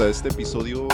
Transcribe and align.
A 0.00 0.08
este 0.08 0.30
episodio 0.30 0.88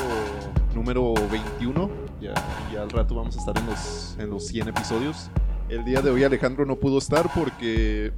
número 0.74 1.14
21. 1.30 1.88
Ya, 2.20 2.34
ya 2.72 2.82
al 2.82 2.90
rato 2.90 3.14
vamos 3.14 3.36
a 3.36 3.38
estar 3.38 3.56
en 3.56 3.66
los, 3.66 4.16
en 4.18 4.30
los 4.30 4.48
100 4.48 4.68
episodios. 4.68 5.30
El 5.68 5.84
día 5.84 6.02
de 6.02 6.10
hoy 6.10 6.24
Alejandro 6.24 6.66
no 6.66 6.74
pudo 6.74 6.98
estar 6.98 7.30
porque 7.32 8.12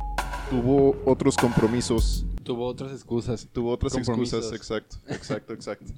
tuvo 0.48 0.96
otros 1.04 1.36
compromisos. 1.36 2.24
Tuvo 2.42 2.66
otras 2.66 2.92
excusas. 2.92 3.46
Tuvo 3.52 3.70
otras 3.70 3.96
excusas, 3.96 4.50
exacto, 4.50 4.96
exacto, 5.08 5.52
exacto. 5.52 5.92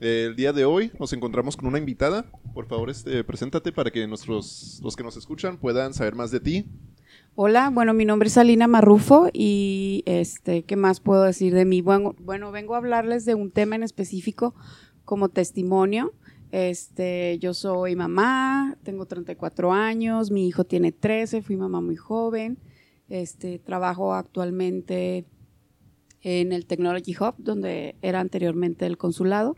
El 0.00 0.34
día 0.36 0.54
de 0.54 0.64
hoy 0.64 0.90
nos 0.98 1.12
encontramos 1.12 1.54
con 1.54 1.66
una 1.66 1.76
invitada. 1.76 2.24
Por 2.54 2.66
favor, 2.66 2.88
este, 2.88 3.22
preséntate 3.24 3.72
para 3.72 3.90
que 3.90 4.06
nuestros, 4.06 4.80
los 4.82 4.96
que 4.96 5.02
nos 5.02 5.18
escuchan 5.18 5.58
puedan 5.58 5.92
saber 5.92 6.14
más 6.14 6.30
de 6.30 6.40
ti. 6.40 6.66
Hola, 7.42 7.70
bueno, 7.70 7.94
mi 7.94 8.04
nombre 8.04 8.26
es 8.26 8.36
Alina 8.36 8.68
Marrufo 8.68 9.30
y 9.32 10.02
este, 10.04 10.64
¿qué 10.64 10.76
más 10.76 11.00
puedo 11.00 11.22
decir 11.22 11.54
de 11.54 11.64
mí? 11.64 11.80
Bueno, 11.80 12.14
bueno, 12.18 12.52
vengo 12.52 12.74
a 12.74 12.76
hablarles 12.76 13.24
de 13.24 13.34
un 13.34 13.50
tema 13.50 13.76
en 13.76 13.82
específico 13.82 14.54
como 15.06 15.30
testimonio. 15.30 16.12
Este, 16.52 17.38
yo 17.38 17.54
soy 17.54 17.96
mamá, 17.96 18.76
tengo 18.82 19.06
34 19.06 19.72
años, 19.72 20.30
mi 20.30 20.48
hijo 20.48 20.64
tiene 20.64 20.92
13, 20.92 21.40
fui 21.40 21.56
mamá 21.56 21.80
muy 21.80 21.96
joven. 21.96 22.58
Este, 23.08 23.58
trabajo 23.58 24.12
actualmente 24.12 25.24
en 26.20 26.52
el 26.52 26.66
Technology 26.66 27.16
Hub, 27.18 27.36
donde 27.38 27.96
era 28.02 28.20
anteriormente 28.20 28.84
el 28.84 28.98
consulado. 28.98 29.56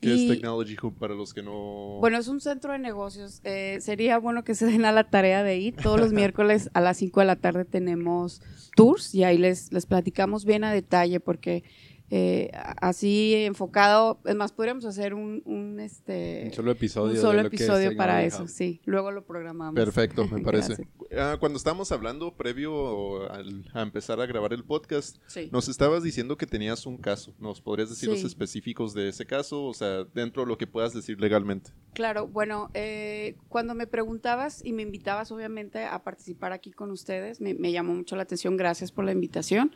¿Qué 0.00 0.08
Y- 0.14 0.24
es 0.30 0.32
Technology 0.36 0.76
Hub 0.82 0.94
para 0.98 1.14
los 1.14 1.34
que 1.34 1.42
no... 1.42 1.98
bueno, 2.00 2.18
es 2.18 2.28
un 2.28 2.40
centro 2.40 2.72
de 2.72 2.78
negocios. 2.78 3.40
Eh, 3.44 3.78
sería 3.80 4.18
bueno 4.18 4.44
que 4.44 4.54
se 4.54 4.66
den 4.66 4.84
a 4.84 4.92
la 4.92 5.10
tarea 5.10 5.42
de 5.42 5.58
ir. 5.58 5.76
Todos 5.76 6.00
los 6.00 6.12
miércoles 6.14 6.70
a 6.74 6.80
las 6.80 6.96
5 6.98 7.20
de 7.20 7.26
la 7.26 7.36
tarde 7.36 7.64
tenemos 7.64 8.40
tours 8.76 9.14
y 9.14 9.24
ahí 9.24 9.36
les, 9.38 9.72
les 9.72 9.86
platicamos 9.86 10.44
bien 10.44 10.64
a 10.64 10.72
detalle 10.72 11.20
porque 11.20 11.64
eh, 12.12 12.50
así 12.80 13.34
enfocado, 13.36 14.18
es 14.24 14.34
más, 14.34 14.50
podríamos 14.50 14.84
hacer 14.84 15.14
un, 15.14 15.42
un, 15.44 15.78
este, 15.78 16.42
Un 16.46 16.52
solo 16.52 16.72
episodio. 16.72 17.14
un 17.14 17.20
solo 17.20 17.40
episodio 17.42 17.96
para 17.96 18.24
eso, 18.24 18.48
sí. 18.48 18.80
Luego 18.84 19.12
lo 19.12 19.24
programamos. 19.24 19.74
Perfecto, 19.76 20.26
me 20.26 20.40
parece. 20.42 20.88
Ah, 21.16 21.36
cuando 21.40 21.56
estábamos 21.56 21.90
hablando 21.90 22.32
previo 22.36 23.28
al- 23.32 23.68
a 23.74 23.82
empezar 23.82 24.20
a 24.20 24.26
grabar 24.26 24.52
el 24.52 24.62
podcast, 24.62 25.16
Sí. 25.26 25.48
nos 25.50 25.68
estabas 25.68 26.04
diciendo 26.04 26.36
que 26.36 26.46
tenías 26.46 26.86
un 26.86 26.98
caso. 26.98 27.34
¿Nos 27.40 27.60
podrías 27.60 27.88
decir 27.90 28.08
los 28.08 28.20
Sí. 28.20 28.26
específicos 28.26 28.94
de 28.94 29.08
ese 29.08 29.26
caso? 29.26 29.64
O 29.64 29.74
sea, 29.74 30.04
dentro 30.14 30.42
de 30.42 30.48
lo 30.48 30.56
que 30.56 30.68
puedas 30.68 30.94
decir 30.94 31.20
legalmente. 31.20 31.72
Claro, 31.94 32.28
bueno, 32.28 32.70
eh, 32.74 33.34
cuando 33.48 33.74
me 33.74 33.88
preguntabas 33.88 34.64
y 34.64 34.72
me 34.72 34.82
invitabas 34.82 35.32
obviamente 35.32 35.84
a 35.84 36.04
participar 36.04 36.52
aquí 36.52 36.70
con 36.70 36.92
ustedes, 36.92 37.40
me, 37.40 37.54
me 37.54 37.72
llamó 37.72 37.92
mucho 37.94 38.14
la 38.14 38.22
atención, 38.22 38.56
gracias 38.56 38.92
por 38.92 39.04
la 39.04 39.10
invitación. 39.10 39.74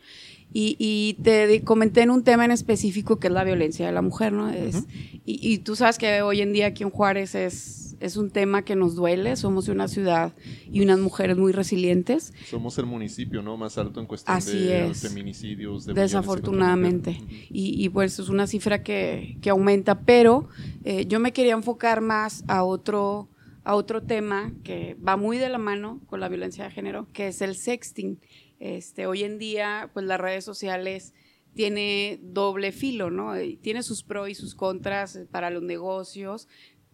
Y, 0.53 0.77
y 0.79 1.21
te 1.21 1.61
comenté 1.65 2.01
en 2.03 2.11
un 2.11 2.23
tema 2.23 2.45
en 2.45 2.51
específico 2.51 3.19
que 3.19 3.27
es 3.27 3.33
la 3.33 3.43
violencia 3.43 3.85
de 3.85 3.91
la 3.91 4.01
mujer, 4.01 4.31
¿no? 4.31 4.49
Es, 4.49 4.85
y, 5.25 5.39
y 5.53 5.57
tú 5.57 5.75
sabes 5.75 5.97
que 5.97 6.21
hoy 6.21 6.39
en 6.39 6.53
día 6.53 6.67
aquí 6.67 6.83
en 6.83 6.91
Juárez 6.91 7.35
es, 7.35 7.94
es 8.05 8.17
un 8.17 8.29
tema 8.29 8.63
que 8.63 8.75
nos 8.75 8.95
duele, 8.95 9.35
somos 9.35 9.67
una 9.67 9.87
ciudad 9.87 10.33
y 10.71 10.81
unas 10.81 10.99
mujeres 10.99 11.37
muy 11.37 11.51
resilientes. 11.51 12.33
Somos 12.49 12.77
el 12.77 12.85
municipio, 12.85 13.41
¿no? 13.41 13.57
Más 13.57 13.77
alto 13.77 13.99
en 13.99 14.05
cuestión 14.05 14.37
Así 14.37 14.59
de 14.59 14.89
es. 14.89 15.01
feminicidios. 15.01 15.85
De 15.85 15.93
Desafortunadamente. 15.93 17.19
Y, 17.49 17.83
y, 17.83 17.89
pues 17.89 18.19
es 18.19 18.29
una 18.29 18.45
cifra 18.45 18.83
que, 18.83 19.37
que 19.41 19.49
aumenta, 19.49 20.01
pero 20.01 20.47
eh, 20.83 21.05
yo 21.07 21.19
me 21.19 21.33
quería 21.33 21.53
enfocar 21.53 22.01
más 22.01 22.43
a 22.47 22.63
otro, 22.63 23.27
a 23.63 23.75
otro 23.75 24.03
tema 24.03 24.53
que 24.63 24.95
va 25.05 25.17
muy 25.17 25.37
de 25.37 25.49
la 25.49 25.57
mano 25.57 25.99
con 26.05 26.19
la 26.19 26.29
violencia 26.29 26.63
de 26.65 26.71
género, 26.71 27.07
que 27.11 27.29
es 27.29 27.41
el 27.41 27.55
sexting. 27.55 28.19
Este, 28.59 29.07
hoy 29.07 29.23
en 29.23 29.39
día, 29.39 29.89
pues 29.93 30.05
las 30.05 30.19
redes 30.19 30.45
sociales 30.45 31.13
tiene 31.55 32.19
doble 32.21 32.71
filo, 32.71 33.09
¿no? 33.09 33.33
Tiene 33.61 33.81
sus 33.81 34.03
pros 34.03 34.29
y 34.29 34.35
sus 34.35 34.55
contras 34.55 35.19
para 35.31 35.49
los 35.49 35.63
negocios, 35.63 36.47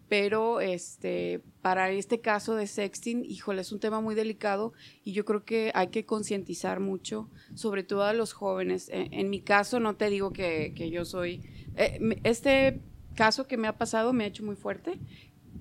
pero 0.08 0.60
este, 0.60 1.40
para 1.62 1.90
este 1.90 2.20
caso 2.20 2.54
de 2.54 2.66
sexting, 2.66 3.24
híjole, 3.24 3.62
es 3.62 3.72
un 3.72 3.80
tema 3.80 4.00
muy 4.00 4.14
delicado 4.14 4.72
y 5.04 5.12
yo 5.12 5.24
creo 5.24 5.44
que 5.44 5.72
hay 5.74 5.88
que 5.88 6.04
concientizar 6.04 6.80
mucho, 6.80 7.30
sobre 7.54 7.82
todo 7.82 8.04
a 8.04 8.12
los 8.12 8.32
jóvenes. 8.32 8.88
En, 8.90 9.12
en 9.12 9.30
mi 9.30 9.40
caso, 9.40 9.80
no 9.80 9.96
te 9.96 10.10
digo 10.10 10.32
que, 10.32 10.74
que 10.76 10.90
yo 10.90 11.04
soy... 11.04 11.40
eh, 11.76 11.98
este 12.24 12.80
caso 13.14 13.46
que 13.46 13.56
me 13.56 13.68
ha 13.68 13.78
pasado 13.78 14.12
me 14.12 14.24
ha 14.24 14.28
hecho 14.28 14.44
muy 14.44 14.56
fuerte, 14.56 14.98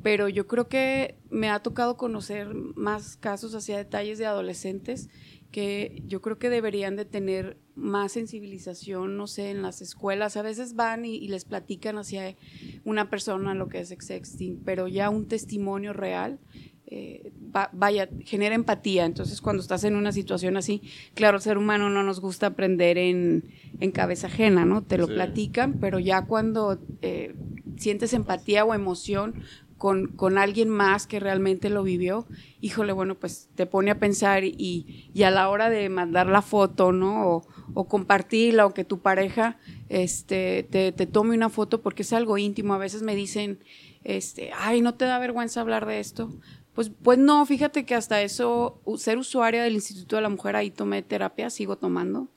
pero 0.04 0.28
yo 0.30 0.48
creo 0.48 0.68
que 0.68 1.16
me 1.30 1.50
ha 1.50 1.60
tocado 1.60 1.96
conocer 1.96 2.54
más 2.54 3.18
casos 3.18 3.54
hacia 3.56 3.78
detalles 3.78 4.18
de 4.18 4.26
adolescentes 4.26 5.10
que 5.52 6.02
yo 6.08 6.22
creo 6.22 6.38
que 6.40 6.50
deberían 6.50 6.96
de 6.96 7.06
tener 7.06 7.58
más 7.76 8.14
sensibilización, 8.14 9.18
no 9.18 9.28
sé, 9.28 9.50
en 9.52 9.62
las 9.62 9.82
escuelas. 9.82 10.38
A 10.38 10.42
veces 10.42 10.76
van 10.76 11.06
y, 11.06 11.16
y 11.16 11.28
les 11.28 11.46
platican 11.46 11.98
hacia 11.98 12.36
una 12.84 13.10
persona 13.10 13.54
lo 13.54 13.68
que 13.68 13.80
es 13.82 13.96
sexting, 14.00 14.62
pero 14.66 14.88
ya 14.88 15.10
un 15.10 15.28
testimonio 15.28 15.94
real, 15.94 16.40
eh, 16.88 17.32
va- 17.56 17.70
vaya, 17.74 18.10
genera 18.26 18.56
empatía. 18.56 19.06
Entonces, 19.06 19.40
cuando 19.42 19.62
estás 19.62 19.84
en 19.84 19.96
una 19.96 20.12
situación 20.12 20.58
así, 20.58 20.82
claro, 21.14 21.38
el 21.38 21.44
ser 21.44 21.58
humano 21.58 21.90
no 21.90 22.04
nos 22.04 22.20
gusta 22.20 22.48
aprender 22.48 22.98
en, 22.98 23.50
en 23.80 23.92
cabeza 23.92 24.28
ajena, 24.28 24.66
¿no? 24.66 24.84
Te 24.84 24.98
lo 24.98 25.08
Sí. 25.08 25.14
platican, 25.14 25.74
pero 25.80 26.00
ya 26.00 26.26
cuando 26.26 26.80
eh, 27.02 27.36
sientes 27.78 28.14
empatía 28.14 28.66
o 28.66 28.74
emoción 28.74 29.36
con, 29.82 30.10
con 30.10 30.38
alguien 30.38 30.70
más 30.70 31.08
que 31.08 31.20
realmente 31.20 31.72
lo 31.72 31.82
vivió, 31.82 32.28
híjole, 32.60 32.94
bueno, 32.94 33.16
pues 33.16 33.50
te 33.56 33.66
pone 33.66 33.90
a 33.90 33.98
pensar 33.98 34.44
y, 34.44 35.10
y 35.12 35.24
a 35.24 35.32
la 35.32 35.50
hora 35.50 35.72
de 35.72 35.90
mandar 35.90 36.28
la 36.28 36.44
foto, 36.44 36.92
¿no? 36.92 37.28
O, 37.28 37.48
o 37.74 37.88
compartirla 37.88 38.68
o 38.68 38.76
que 38.76 38.84
tu 38.84 39.00
pareja 39.00 39.58
este, 39.90 40.68
te, 40.70 40.92
te 40.92 41.08
tome 41.08 41.36
una 41.36 41.50
foto 41.50 41.82
porque 41.82 42.04
es 42.04 42.14
algo 42.14 42.38
íntimo. 42.38 42.76
A 42.76 42.78
veces 42.78 43.02
me 43.02 43.16
dicen, 43.16 43.58
este, 44.04 44.52
ay, 44.56 44.82
¿no 44.82 44.94
te 44.94 45.06
da 45.06 45.18
vergüenza 45.18 45.62
hablar 45.62 45.88
de 45.88 46.00
esto? 46.00 46.30
Pues, 46.76 46.92
pues 47.02 47.18
no, 47.18 47.44
fíjate 47.48 47.84
que 47.84 47.96
hasta 47.96 48.22
eso, 48.22 48.84
ser 48.98 49.18
usuaria 49.18 49.64
del 49.64 49.74
Instituto 49.74 50.16
de 50.16 50.22
la 50.22 50.30
Mujer, 50.30 50.56
ahí 50.56 50.70
tomé 50.70 51.02
terapia, 51.02 51.50
sigo 51.50 51.80
tomando. 51.80 52.28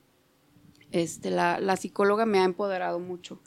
Este, 0.91 1.29
la, 1.29 1.59
la 1.59 1.77
psicóloga 1.77 2.25
me 2.25 2.39
ha 2.39 2.43
empoderado 2.43 2.99
mucho. 2.99 3.39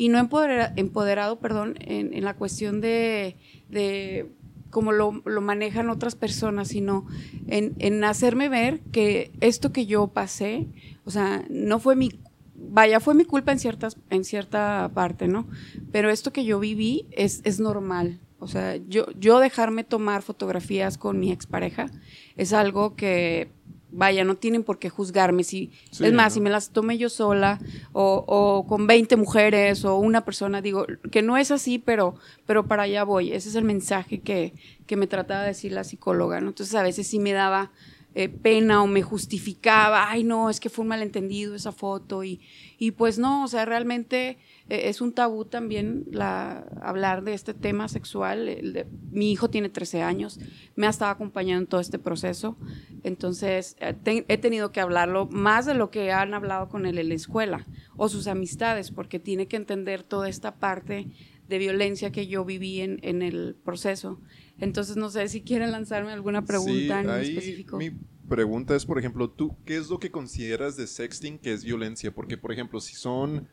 Y 0.00 0.08
no 0.08 0.18
empodera- 0.18 0.72
empoderado, 0.76 1.40
perdón, 1.40 1.74
en, 1.80 2.14
en 2.14 2.24
la 2.24 2.34
cuestión 2.34 2.80
de, 2.80 3.36
de 3.68 4.30
cómo 4.70 4.92
lo, 4.92 5.20
lo 5.26 5.40
manejan 5.42 5.90
otras 5.90 6.14
personas, 6.14 6.68
sino 6.68 7.06
en, 7.48 7.74
en 7.80 8.02
hacerme 8.04 8.48
ver 8.48 8.80
que 8.92 9.30
esto 9.42 9.72
que 9.72 9.84
yo 9.84 10.06
pasé, 10.08 10.68
o 11.04 11.10
sea, 11.10 11.44
no 11.50 11.78
fue 11.80 11.96
mi, 11.96 12.18
vaya, 12.54 12.98
fue 12.98 13.14
mi 13.14 13.26
culpa 13.26 13.52
en, 13.52 13.58
ciertas, 13.58 13.98
en 14.08 14.24
cierta 14.24 14.90
parte, 14.94 15.28
¿no? 15.28 15.46
Pero 15.92 16.08
esto 16.08 16.32
que 16.32 16.46
yo 16.46 16.58
viví 16.60 17.04
es, 17.10 17.42
es 17.44 17.60
normal. 17.60 18.20
O 18.38 18.48
sea, 18.48 18.76
yo, 18.76 19.04
yo 19.18 19.38
dejarme 19.38 19.84
tomar 19.84 20.22
fotografías 20.22 20.96
con 20.96 21.20
mi 21.20 21.30
expareja 21.30 21.90
es 22.36 22.54
algo 22.54 22.96
que, 22.96 23.50
vaya, 23.92 24.24
no 24.24 24.36
tienen 24.36 24.62
por 24.62 24.78
qué 24.78 24.90
juzgarme. 24.90 25.44
Si, 25.44 25.70
Sí, 25.90 26.04
es 26.04 26.12
más, 26.12 26.32
¿no? 26.32 26.34
si 26.34 26.40
me 26.40 26.50
las 26.50 26.70
tomé 26.70 26.98
yo 26.98 27.08
sola 27.08 27.58
o, 27.92 28.24
o 28.26 28.66
con 28.66 28.86
20 28.86 29.16
mujeres 29.16 29.84
o 29.84 29.96
una 29.96 30.24
persona, 30.24 30.60
digo, 30.62 30.86
que 31.10 31.22
no 31.22 31.36
es 31.36 31.50
así, 31.50 31.78
pero, 31.78 32.14
pero 32.46 32.66
para 32.66 32.84
allá 32.84 33.04
voy. 33.04 33.32
Ese 33.32 33.48
es 33.48 33.54
el 33.54 33.64
mensaje 33.64 34.20
que, 34.20 34.54
que 34.86 34.96
me 34.96 35.06
trataba 35.06 35.42
de 35.42 35.48
decir 35.48 35.72
la 35.72 35.84
psicóloga, 35.84 36.40
¿no? 36.40 36.48
Entonces 36.48 36.74
a 36.74 36.82
veces 36.82 37.06
sí 37.06 37.18
me 37.18 37.32
daba 37.32 37.70
eh, 38.14 38.28
pena 38.28 38.82
o 38.82 38.88
me 38.88 39.02
justificaba, 39.02 40.10
ay 40.10 40.24
no, 40.24 40.50
es 40.50 40.58
que 40.58 40.68
fue 40.68 40.82
un 40.82 40.88
malentendido 40.88 41.54
esa 41.54 41.70
foto 41.70 42.24
y, 42.24 42.40
y 42.76 42.90
pues 42.90 43.20
no, 43.20 43.44
o 43.44 43.48
sea, 43.48 43.64
realmente 43.64 44.38
es 44.70 45.00
un 45.00 45.12
tabú 45.12 45.44
también 45.44 46.04
la, 46.10 46.58
hablar 46.82 47.24
de 47.24 47.34
este 47.34 47.54
tema 47.54 47.88
sexual. 47.88 48.48
El 48.48 48.72
de- 48.72 48.86
mi 49.10 49.32
hijo 49.32 49.50
tiene 49.50 49.68
13 49.68 50.02
años, 50.02 50.38
me 50.76 50.86
ha 50.86 50.90
estado 50.90 51.10
acompañando 51.10 51.60
en 51.62 51.66
todo 51.66 51.80
este 51.80 51.98
proceso, 51.98 52.56
entonces 53.02 53.76
eh, 53.80 53.94
te- 53.94 54.24
he 54.28 54.38
tenido 54.38 54.72
que 54.72 54.80
hablarlo 54.80 55.26
más 55.26 55.66
de 55.66 55.74
lo 55.74 55.90
que 55.90 56.12
han 56.12 56.34
hablado 56.34 56.68
con 56.68 56.86
él 56.86 56.98
en 56.98 57.08
la 57.08 57.14
escuela 57.14 57.66
o 57.96 58.08
sus 58.08 58.26
amistades, 58.26 58.90
porque 58.90 59.18
tiene 59.18 59.46
que 59.46 59.56
entender 59.56 60.02
toda 60.02 60.28
esta 60.28 60.56
parte 60.56 61.06
de 61.48 61.58
violencia 61.58 62.12
que 62.12 62.26
yo 62.28 62.44
viví 62.44 62.80
en, 62.80 63.00
en 63.02 63.22
el 63.22 63.56
proceso. 63.64 64.20
Entonces, 64.58 64.96
no 64.96 65.10
sé 65.10 65.26
si 65.28 65.42
quieren 65.42 65.72
lanzarme 65.72 66.12
alguna 66.12 66.44
pregunta 66.44 67.00
Sí, 67.02 67.08
en 67.08 67.10
específico. 67.10 67.76
Mi 67.76 67.90
pregunta 68.28 68.76
es, 68.76 68.86
por 68.86 68.98
ejemplo, 68.98 69.28
tú, 69.30 69.56
¿qué 69.64 69.76
es 69.76 69.88
lo 69.88 69.98
que 69.98 70.10
consideras 70.12 70.76
de 70.76 70.86
sexting 70.86 71.38
que 71.38 71.52
es 71.52 71.64
violencia? 71.64 72.14
Porque, 72.14 72.36
por 72.38 72.52
ejemplo, 72.52 72.80
si 72.80 72.94
son 72.94 73.48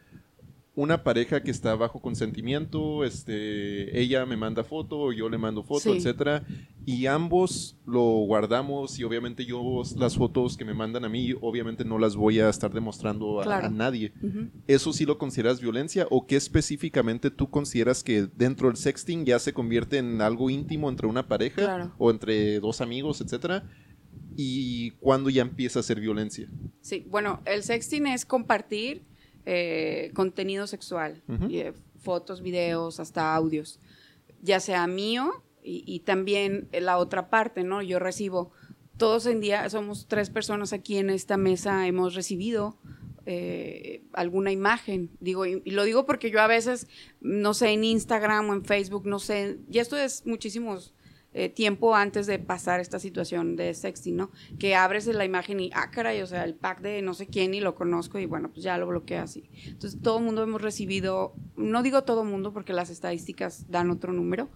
una 0.77 1.03
pareja 1.03 1.41
que 1.41 1.49
está 1.49 1.73
bajo 1.75 1.99
consentimiento, 1.99 3.03
este, 3.03 3.99
ella 3.99 4.27
me 4.27 4.37
manda 4.37 4.63
foto, 4.63 5.11
yo 5.11 5.27
le 5.27 5.39
mando 5.39 5.63
foto, 5.63 5.91
Sí. 5.91 5.97
etcétera, 5.97 6.45
y 6.85 7.07
ambos 7.07 7.75
lo 7.87 8.01
guardamos 8.27 8.99
y 8.99 9.03
obviamente 9.03 9.43
yo 9.43 9.81
las 9.97 10.15
fotos 10.15 10.55
que 10.55 10.65
me 10.65 10.75
mandan 10.75 11.03
a 11.03 11.09
mí, 11.09 11.33
obviamente 11.41 11.83
no 11.83 11.97
las 11.97 12.15
voy 12.15 12.39
a 12.39 12.47
estar 12.49 12.71
demostrando 12.71 13.41
a, 13.41 13.43
Claro. 13.45 13.65
a 13.67 13.69
nadie. 13.71 14.13
¿Eso 14.67 14.93
sí 14.93 15.03
lo 15.07 15.17
consideras 15.17 15.59
violencia 15.59 16.05
o 16.11 16.27
qué 16.27 16.35
específicamente 16.35 17.31
tú 17.31 17.49
consideras 17.49 18.03
que 18.03 18.27
dentro 18.35 18.67
del 18.67 18.77
sexting 18.77 19.25
ya 19.25 19.39
se 19.39 19.53
convierte 19.53 19.97
en 19.97 20.21
algo 20.21 20.47
íntimo 20.51 20.89
entre 20.91 21.07
una 21.07 21.27
pareja 21.27 21.55
Claro. 21.63 21.91
o 21.97 22.11
entre 22.11 22.59
dos 22.59 22.81
amigos, 22.81 23.19
etcétera? 23.19 23.63
¿Y 24.35 24.91
cuándo 24.99 25.31
ya 25.31 25.41
empieza 25.41 25.79
a 25.79 25.83
ser 25.83 25.99
violencia? 25.99 26.47
Sí, 26.81 27.03
bueno, 27.09 27.41
el 27.45 27.63
sexting 27.63 28.05
es 28.05 28.25
compartir 28.27 29.01
eh, 29.49 30.11
contenido 30.13 30.67
sexual, 30.67 31.23
eh, 31.49 31.71
fotos, 32.01 32.41
videos, 32.41 32.99
hasta 32.99 33.33
audios, 33.33 33.79
ya 34.41 34.59
sea 34.59 34.85
mío 34.87 35.41
y, 35.63 35.85
y 35.87 36.01
también 36.01 36.67
la 36.73 36.97
otra 36.97 37.29
parte, 37.29 37.63
¿no? 37.63 37.81
Yo 37.81 37.97
recibo, 37.97 38.51
todos 38.97 39.25
en 39.25 39.39
día, 39.39 39.69
somos 39.69 40.07
tres 40.09 40.29
personas 40.29 40.73
aquí 40.73 40.97
en 40.97 41.09
esta 41.09 41.37
mesa, 41.37 41.87
hemos 41.87 42.13
recibido 42.13 42.77
eh, 43.25 44.03
alguna 44.11 44.51
imagen, 44.51 45.11
digo, 45.21 45.45
y, 45.45 45.61
y 45.63 45.71
lo 45.71 45.85
digo 45.85 46.05
porque 46.05 46.29
yo 46.29 46.41
a 46.41 46.47
veces, 46.47 46.85
no 47.21 47.53
sé, 47.53 47.69
en 47.69 47.85
Instagram 47.85 48.49
o 48.49 48.53
en 48.53 48.65
Facebook, 48.65 49.05
no 49.05 49.19
sé, 49.19 49.59
y 49.71 49.79
esto 49.79 49.95
es 49.95 50.25
muchísimos 50.25 50.93
eh, 51.39 51.49
tiempo 51.49 51.93
antes 51.93 52.25
de 52.25 52.39
pasar 52.39 52.79
esta 52.79 52.97
situación 52.97 53.55
de 53.55 53.71
sexting, 53.75 54.15
¿no? 54.15 54.31
Que 54.57 54.73
abres 54.73 55.05
la 55.05 55.23
imagen 55.23 55.59
y, 55.59 55.69
ah, 55.75 55.91
caray, 55.91 56.23
o 56.23 56.25
sea, 56.25 56.43
el 56.43 56.55
pack 56.55 56.81
de 56.81 57.03
no 57.03 57.13
sé 57.13 57.27
quién 57.27 57.53
y 57.53 57.59
lo 57.59 57.75
conozco 57.75 58.17
y 58.17 58.25
bueno, 58.25 58.49
pues 58.49 58.63
ya 58.63 58.75
lo 58.79 58.87
bloqueas. 58.87 59.37
Y, 59.37 59.47
entonces, 59.67 60.01
todo 60.01 60.17
el 60.17 60.25
mundo 60.25 60.41
hemos 60.41 60.63
recibido, 60.63 61.35
no 61.55 61.83
digo 61.83 62.03
todo 62.05 62.23
el 62.23 62.27
mundo 62.27 62.53
porque 62.53 62.73
las 62.73 62.89
estadísticas 62.89 63.69
dan 63.69 63.91
otro 63.91 64.13
número, 64.13 64.49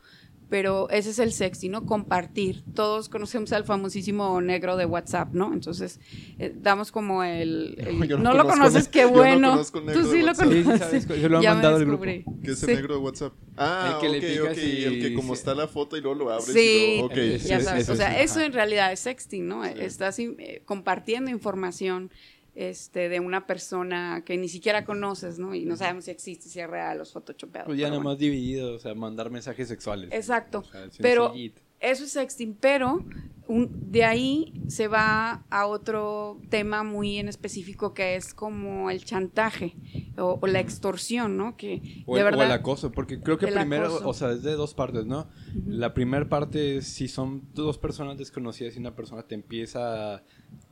pero 0.51 0.89
ese 0.89 1.11
es 1.11 1.19
el 1.19 1.31
sexting, 1.31 1.71
¿no? 1.71 1.85
Compartir. 1.85 2.61
Todos 2.75 3.07
conocemos 3.07 3.53
al 3.53 3.63
famosísimo 3.63 4.41
negro 4.41 4.75
de 4.75 4.85
WhatsApp, 4.85 5.33
¿no? 5.33 5.53
Entonces, 5.53 6.01
eh, 6.39 6.53
damos 6.53 6.91
como 6.91 7.23
el... 7.23 7.75
el- 7.79 7.97
no, 8.09 8.17
no 8.17 8.33
lo 8.33 8.43
conozco 8.43 8.59
conoces, 8.59 8.87
qué 8.89 8.99
yo 9.03 9.11
no 9.11 9.13
bueno. 9.13 9.49
conozco 9.51 9.79
el 9.79 9.85
negro 9.85 10.01
Tú 10.01 10.09
de 10.09 10.13
sí 10.17 10.21
lo. 10.25 10.35
Sí, 10.35 10.41
sí, 10.41 10.63
conoces. 10.63 10.79
sabes, 11.05 11.21
yo 11.21 11.29
lo 11.29 11.39
me 11.39 11.47
mandado 11.47 11.77
al 11.77 11.85
grupo. 11.85 12.03
¿Qué 12.03 12.51
es 12.51 12.63
el 12.63 12.69
Sí. 12.69 12.75
negro 12.75 12.95
de 12.95 12.99
WhatsApp? 12.99 13.33
Ah, 13.55 13.93
El 13.95 14.01
que 14.01 14.09
le 14.09 14.17
ok, 14.17 14.33
picas 14.49 14.57
ok. 14.57 14.63
y- 14.63 14.83
El 14.83 15.01
que 15.01 15.13
como 15.13 15.33
sí. 15.35 15.39
está 15.39 15.55
la 15.55 15.67
foto 15.69 15.95
y 15.95 16.01
luego 16.01 16.19
lo 16.25 16.29
abres 16.31 16.45
Sí, 16.51 16.59
y 16.59 16.91
luego, 16.99 17.05
ok. 17.07 17.17
Ese- 17.17 17.47
ya 17.47 17.59
sabes. 17.61 17.87
o 17.89 17.95
sea, 17.95 18.09
sí, 18.09 18.15
eso 18.19 18.41
en 18.41 18.51
realidad 18.51 18.91
es 18.91 18.99
sexting, 18.99 19.47
¿no? 19.47 19.63
Estás 19.63 20.19
eh, 20.19 20.63
compartiendo 20.65 21.31
información 21.31 22.11
este, 22.55 23.09
de 23.09 23.19
una 23.19 23.47
persona 23.47 24.23
que 24.25 24.37
ni 24.37 24.47
siquiera 24.49 24.83
conoces, 24.85 25.39
¿no? 25.39 25.55
Y 25.55 25.65
no 25.65 25.75
sabemos 25.77 26.05
si 26.05 26.11
existe, 26.11 26.49
si 26.49 26.59
es 26.59 26.69
real 26.69 26.99
o 26.99 27.03
es 27.03 27.11
photoshopeado. 27.11 27.67
Pues 27.67 27.77
ya 27.79 27.87
nada 27.87 27.97
bueno. 27.97 28.09
más 28.11 28.19
dividido, 28.19 28.73
o 28.75 28.79
sea, 28.79 28.93
mandar 28.93 29.29
mensajes 29.29 29.67
sexuales. 29.67 30.09
Exacto. 30.11 30.59
O 30.59 30.63
sea, 30.63 30.87
Pero 31.01 31.33
eso 31.79 32.03
es 32.03 32.11
sexting, 32.11 32.55
pero 32.59 33.03
un- 33.47 33.91
de 33.91 34.03
ahí 34.03 34.53
se 34.67 34.87
va 34.87 35.43
a 35.49 35.65
otro 35.65 36.39
tema 36.49 36.83
muy 36.83 37.17
en 37.17 37.27
específico 37.27 37.93
que 37.93 38.15
es 38.15 38.33
como 38.33 38.89
el 38.91 39.03
chantaje 39.03 39.75
o, 40.17 40.37
o 40.41 40.47
la 40.47 40.59
extorsión, 40.59 41.37
¿no? 41.37 41.57
Que 41.57 42.03
O 42.05 42.15
de 42.15 42.21
el, 42.21 42.27
o 42.27 42.31
verdad. 42.31 42.45
el 42.45 42.51
acoso, 42.51 42.91
porque 42.91 43.19
creo 43.21 43.37
que 43.37 43.47
primero, 43.47 43.85
acoso. 43.87 44.07
o 44.09 44.13
sea, 44.13 44.31
es 44.31 44.43
de 44.43 44.53
dos 44.53 44.73
partes, 44.73 45.05
¿no? 45.05 45.27
La 45.65 45.93
primera 45.93 46.29
parte 46.29 46.77
es 46.77 46.87
si 46.87 47.07
son 47.07 47.41
dos 47.53 47.77
personas 47.77 48.17
desconocidas 48.17 48.75
y 48.75 48.79
una 48.79 48.95
persona 48.95 49.23
te 49.23 49.35
empieza 49.35 50.15
a, 50.17 50.23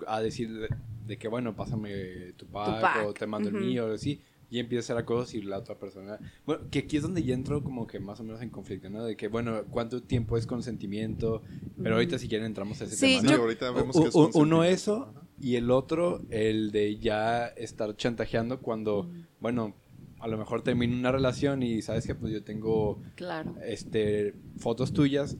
a 0.07 0.21
decir 0.21 0.69
de, 1.09 1.17
que, 1.17 1.27
bueno, 1.27 1.55
pásame 1.55 2.33
tu 2.37 2.45
pack, 2.45 2.81
pack, 2.81 3.03
o 3.03 3.13
te 3.13 3.25
mando 3.25 3.49
ujú. 3.49 3.57
el 3.57 3.63
mío, 3.65 3.87
o 3.87 3.93
así, 3.93 4.21
y 4.51 4.59
empieza 4.59 4.93
a 4.93 4.95
hacer 4.95 5.03
acoso 5.03 5.35
y 5.37 5.41
la 5.41 5.57
otra 5.57 5.75
persona... 5.77 6.19
Bueno, 6.45 6.69
que 6.69 6.79
aquí 6.79 6.97
es 6.97 7.03
donde 7.03 7.23
ya 7.23 7.33
entro 7.33 7.63
como 7.63 7.87
que 7.87 7.99
más 7.99 8.19
o 8.19 8.23
menos 8.23 8.41
en 8.43 8.49
conflicto, 8.51 8.89
¿no? 8.91 9.03
De 9.03 9.17
que, 9.17 9.27
bueno, 9.27 9.63
¿cuánto 9.69 10.03
tiempo 10.03 10.37
es 10.37 10.45
consentimiento? 10.45 11.41
Pero 11.81 11.95
ahorita 11.95 12.19
si 12.19 12.27
quieren 12.27 12.45
entramos 12.45 12.79
a 12.81 12.85
ese 12.85 12.95
Sí, 12.95 13.05
tema, 13.07 13.21
Sí, 13.21 13.25
¿no? 13.25 13.31
yo- 13.33 13.41
ahorita 13.41 13.71
vemos 13.71 13.95
U- 13.95 14.03
que 14.03 14.09
es 14.09 14.15
uno 14.35 14.63
eso 14.63 15.13
y 15.41 15.55
el 15.55 15.71
otro 15.71 16.21
el 16.29 16.71
de 16.71 16.97
ya 16.99 17.47
estar 17.47 17.95
chantajeando 17.95 18.59
cuando, 18.61 19.09
bueno, 19.39 19.75
a 20.19 20.27
lo 20.27 20.37
mejor 20.37 20.61
termina 20.61 20.95
una 20.95 21.11
relación 21.11 21.63
y 21.63 21.81
sabes 21.81 22.05
que 22.05 22.13
pues 22.13 22.31
yo 22.33 22.43
tengo 22.43 23.01
Claro. 23.15 23.55
este 23.65 24.33
fotos 24.57 24.93
tuyas, 24.93 25.37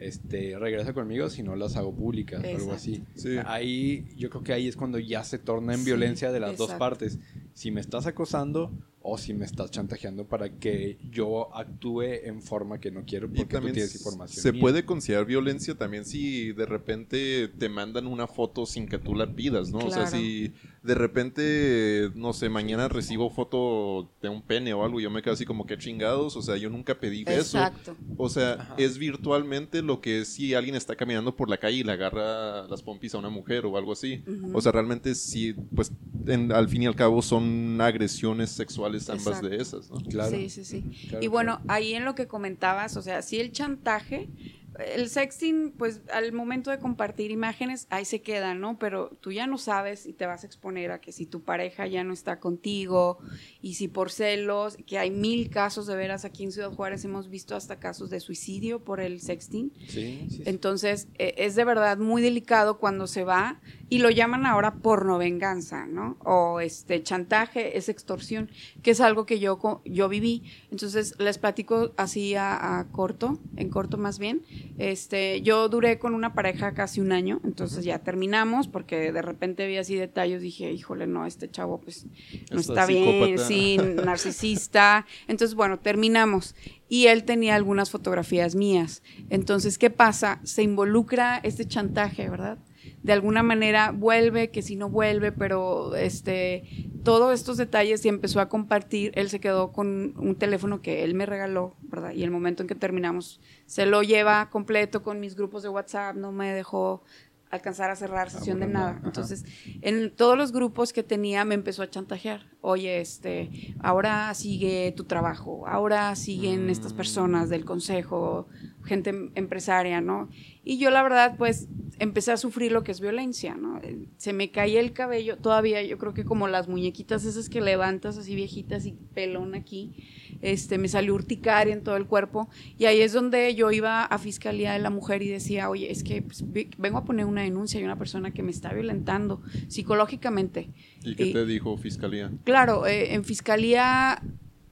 este 0.00 0.58
regresa 0.58 0.92
conmigo 0.94 1.28
si 1.30 1.42
no 1.42 1.54
las 1.56 1.76
hago 1.76 1.94
públicas 1.94 2.42
o 2.42 2.46
algo 2.56 2.72
así. 2.72 3.02
Sí. 3.14 3.36
Ahí 3.46 4.06
yo 4.16 4.30
creo 4.30 4.42
que 4.42 4.52
ahí 4.52 4.66
es 4.68 4.76
cuando 4.76 4.98
ya 4.98 5.22
se 5.24 5.38
torna 5.38 5.74
en 5.74 5.80
Sí, 5.80 5.86
violencia 5.86 6.32
de 6.32 6.40
las 6.40 6.56
dos 6.56 6.70
exacto. 6.70 6.78
partes. 6.78 7.18
Si 7.54 7.70
me 7.70 7.80
estás 7.80 8.06
acosando 8.06 8.72
o 9.02 9.16
si 9.16 9.32
me 9.32 9.46
estás 9.46 9.70
chantajeando 9.70 10.26
para 10.26 10.50
que 10.58 10.98
yo 11.10 11.54
actúe 11.56 12.02
en 12.02 12.42
forma 12.42 12.78
que 12.80 12.90
no 12.90 13.04
quiero 13.06 13.26
Y 13.26 13.30
porque 13.30 13.44
tú 13.44 13.48
también 13.56 13.74
tienes 13.74 13.94
información. 13.94 14.42
se 14.42 14.52
mía. 14.52 14.60
puede 14.60 14.84
considerar 14.84 15.24
violencia 15.24 15.74
también 15.74 16.04
si 16.04 16.52
de 16.52 16.66
repente 16.66 17.48
te 17.48 17.68
mandan 17.70 18.06
una 18.06 18.26
foto 18.26 18.66
sin 18.66 18.86
que 18.86 18.98
tú 18.98 19.14
la 19.14 19.34
pidas, 19.34 19.70
¿no? 19.70 19.78
O 19.78 19.90
sea, 19.90 20.06
si 20.06 20.52
de 20.82 20.94
repente, 20.94 22.10
no 22.14 22.32
sé, 22.32 22.48
mañana 22.48 22.88
recibo 22.88 23.28
foto 23.30 24.10
de 24.22 24.28
un 24.28 24.40
pene 24.42 24.72
o 24.72 24.82
algo 24.84 24.98
y 24.98 25.02
yo 25.02 25.10
me 25.10 25.20
quedo 25.22 25.34
así 25.34 25.44
como 25.44 25.66
que 25.66 25.76
chingados, 25.76 26.36
o 26.36 26.42
sea, 26.42 26.56
yo 26.56 26.70
nunca 26.70 26.98
pedí 26.98 27.22
eso. 27.26 27.58
Exacto. 27.58 27.96
O 28.16 28.28
sea, 28.28 28.52
Ajá. 28.54 28.74
es 28.78 28.96
virtualmente 28.98 29.82
lo 29.82 30.00
que 30.00 30.20
es 30.20 30.28
si 30.28 30.54
alguien 30.54 30.74
está 30.74 30.96
caminando 30.96 31.36
por 31.36 31.50
la 31.50 31.58
calle 31.58 31.78
y 31.78 31.84
le 31.84 31.92
agarra 31.92 32.66
las 32.68 32.82
pompis 32.82 33.14
a 33.14 33.18
una 33.18 33.28
mujer 33.30 33.66
o 33.66 33.76
algo 33.76 33.92
así. 33.92 34.22
O 34.54 34.60
sea, 34.60 34.72
realmente 34.72 35.14
sí, 35.14 35.54
pues 35.74 35.92
en- 36.26 36.50
al 36.52 36.68
fin 36.68 36.82
y 36.82 36.86
al 36.86 36.96
cabo 36.96 37.20
son 37.22 37.78
agresiones 37.80 38.50
sexuales 38.50 39.08
ambas 39.10 39.26
Exacto. 39.26 39.48
de 39.50 39.56
esas, 39.56 39.90
¿no? 39.90 39.96
Claro. 40.04 40.30
Sí, 40.34 40.48
sí, 40.50 40.64
sí. 40.64 40.82
Claro, 41.08 41.24
y 41.24 41.28
bueno, 41.28 41.56
claro. 41.56 41.72
ahí 41.74 41.92
en 41.94 42.04
lo 42.04 42.14
que 42.14 42.26
comentabas, 42.26 42.96
o 42.96 43.02
sea, 43.02 43.22
si 43.22 43.38
el 43.38 43.52
chantaje, 43.52 44.28
el 44.78 45.08
sexting, 45.08 45.72
pues 45.72 46.00
al 46.12 46.32
momento 46.32 46.70
de 46.70 46.78
compartir 46.78 47.30
imágenes, 47.30 47.86
ahí 47.90 48.04
se 48.04 48.22
queda, 48.22 48.54
¿no? 48.54 48.78
Pero 48.78 49.10
tú 49.20 49.32
ya 49.32 49.46
no 49.46 49.58
sabes 49.58 50.06
y 50.06 50.12
te 50.12 50.26
vas 50.26 50.44
a 50.44 50.46
exponer 50.46 50.92
a 50.92 51.00
que 51.00 51.12
si 51.12 51.26
tu 51.26 51.42
pareja 51.42 51.86
ya 51.86 52.04
no 52.04 52.12
está 52.12 52.38
contigo 52.38 53.18
y 53.60 53.74
si 53.74 53.88
por 53.88 54.10
celos, 54.10 54.76
que 54.86 54.98
hay 54.98 55.10
mil 55.10 55.50
casos 55.50 55.86
de 55.86 55.96
veras 55.96 56.24
aquí 56.24 56.44
en 56.44 56.52
Ciudad 56.52 56.72
Juárez, 56.72 57.04
hemos 57.04 57.28
visto 57.28 57.56
hasta 57.56 57.78
casos 57.78 58.10
de 58.10 58.20
suicidio 58.20 58.84
por 58.84 59.00
el 59.00 59.20
sexting. 59.20 59.72
Sí, 59.88 60.26
sí, 60.28 60.30
sí. 60.30 60.42
Entonces, 60.46 61.08
eh, 61.18 61.34
es 61.38 61.56
de 61.56 61.64
verdad 61.64 61.98
muy 61.98 62.22
delicado 62.22 62.78
cuando 62.78 63.06
se 63.06 63.24
va 63.24 63.60
y 63.88 63.98
lo 63.98 64.10
llaman 64.10 64.46
ahora 64.46 64.76
porno 64.76 65.18
venganza, 65.18 65.86
¿no? 65.86 66.16
O 66.24 66.60
este 66.60 67.02
chantaje, 67.02 67.76
es 67.76 67.88
extorsión, 67.88 68.50
que 68.82 68.92
es 68.92 69.00
algo 69.00 69.26
que 69.26 69.40
yo, 69.40 69.82
yo 69.84 70.08
viví. 70.08 70.44
Entonces, 70.70 71.14
les 71.18 71.38
platico 71.38 71.92
así 71.96 72.34
a, 72.34 72.78
a 72.78 72.88
corto, 72.88 73.40
en 73.56 73.68
corto 73.68 73.98
más 73.98 74.18
bien. 74.18 74.42
Este, 74.78 75.42
yo 75.42 75.68
duré 75.68 75.98
con 75.98 76.14
una 76.14 76.32
pareja 76.32 76.72
casi 76.72 77.00
un 77.00 77.12
año, 77.12 77.40
entonces 77.44 77.84
ya 77.84 77.98
terminamos 77.98 78.66
porque 78.66 79.12
de 79.12 79.22
repente 79.22 79.66
vi 79.66 79.76
así 79.76 79.94
detalles, 79.94 80.40
dije, 80.40 80.72
híjole, 80.72 81.06
no, 81.06 81.26
este 81.26 81.50
chavo 81.50 81.80
pues 81.80 82.06
no 82.50 82.60
Está 82.60 82.86
bien, 82.86 83.38
sí, 83.38 83.76
narcisista. 84.04 85.06
Entonces, 85.28 85.54
bueno, 85.54 85.78
terminamos. 85.78 86.54
Y 86.88 87.06
él 87.06 87.24
tenía 87.24 87.54
algunas 87.56 87.90
fotografías 87.90 88.54
mías. 88.54 89.02
Entonces, 89.28 89.78
¿qué 89.78 89.90
pasa? 89.90 90.40
Se 90.44 90.62
involucra 90.62 91.38
este 91.42 91.66
chantaje, 91.66 92.28
¿verdad? 92.28 92.58
De 93.02 93.12
alguna 93.12 93.42
manera 93.42 93.92
vuelve, 93.92 94.50
que 94.50 94.62
si 94.62 94.76
no 94.76 94.90
vuelve, 94.90 95.32
pero 95.32 95.94
este, 95.96 96.64
todos 97.02 97.32
estos 97.34 97.56
detalles 97.56 98.04
y 98.04 98.08
empezó 98.08 98.40
a 98.40 98.48
compartir. 98.48 99.12
Él 99.14 99.30
se 99.30 99.40
quedó 99.40 99.72
con 99.72 100.14
un 100.18 100.36
teléfono 100.36 100.82
que 100.82 101.02
él 101.04 101.14
me 101.14 101.26
regaló, 101.26 101.76
¿verdad? 101.82 102.12
Y 102.12 102.22
el 102.22 102.30
momento 102.30 102.62
en 102.62 102.68
que 102.68 102.74
terminamos, 102.74 103.40
se 103.66 103.86
lo 103.86 104.02
lleva 104.02 104.50
completo 104.50 105.02
con 105.02 105.18
mis 105.20 105.34
grupos 105.34 105.62
de 105.62 105.70
WhatsApp, 105.70 106.16
no 106.16 106.30
me 106.32 106.52
dejó 106.52 107.02
alcanzar 107.50 107.90
a 107.90 107.96
cerrar 107.96 108.30
sesión 108.30 108.60
de 108.60 108.66
bueno, 108.66 108.78
nada. 108.80 108.90
ajá. 108.98 109.02
Entonces, 109.06 109.44
en 109.82 110.14
todos 110.14 110.38
los 110.38 110.52
grupos 110.52 110.92
que 110.92 111.02
tenía 111.02 111.44
me 111.44 111.54
empezó 111.54 111.82
a 111.82 111.90
chantajear. 111.90 112.46
Oye, 112.60 113.00
este, 113.00 113.74
ahora 113.80 114.32
sigue 114.34 114.92
tu 114.96 115.04
trabajo, 115.04 115.66
ahora 115.66 116.14
siguen 116.14 116.70
estas 116.70 116.92
personas 116.92 117.48
del 117.48 117.64
consejo, 117.64 118.46
gente 118.84 119.10
em- 119.10 119.32
empresaria, 119.34 120.00
¿no? 120.00 120.28
Y 120.70 120.78
yo 120.78 120.90
la 120.90 121.02
verdad, 121.02 121.34
pues, 121.36 121.66
empecé 121.98 122.30
a 122.30 122.36
sufrir 122.36 122.70
lo 122.70 122.84
que 122.84 122.92
es 122.92 123.00
violencia, 123.00 123.56
¿no? 123.56 123.78
Eh, 123.82 124.06
Se 124.18 124.32
me 124.32 124.52
caía 124.52 124.78
el 124.78 124.92
cabello, 124.92 125.36
todavía 125.36 125.82
yo 125.82 125.98
creo 125.98 126.14
que 126.14 126.24
como 126.24 126.46
las 126.46 126.68
muñequitas 126.68 127.24
esas 127.24 127.48
que 127.48 127.60
levantas 127.60 128.16
así 128.16 128.36
viejitas 128.36 128.86
y 128.86 128.92
pelón 128.92 129.56
aquí, 129.56 129.96
este, 130.42 130.78
me 130.78 130.86
salió 130.86 131.16
urticaria 131.16 131.74
en 131.74 131.82
todo 131.82 131.96
el 131.96 132.06
cuerpo 132.06 132.48
y 132.78 132.84
ahí 132.84 133.00
es 133.00 133.12
donde 133.12 133.52
yo 133.56 133.72
iba 133.72 134.04
a 134.04 134.18
Fiscalía 134.18 134.72
de 134.74 134.78
la 134.78 134.90
Mujer 134.90 135.22
y 135.22 135.28
decía, 135.28 135.68
oye, 135.68 135.90
es 135.90 136.04
que 136.04 136.22
pues, 136.22 136.44
vengo 136.78 136.98
a 136.98 137.04
poner 137.04 137.26
una 137.26 137.42
denuncia 137.42 137.80
de 137.80 137.84
una 137.84 137.98
persona 137.98 138.30
que 138.30 138.44
me 138.44 138.52
está 138.52 138.72
violentando 138.72 139.42
psicológicamente. 139.66 140.70
¿Y 141.02 141.16
qué 141.16 141.32
te 141.32 141.46
dijo 141.46 141.76
Fiscalía? 141.78 142.30
Claro, 142.44 142.86
eh, 142.86 143.14
en 143.14 143.24
Fiscalía 143.24 144.22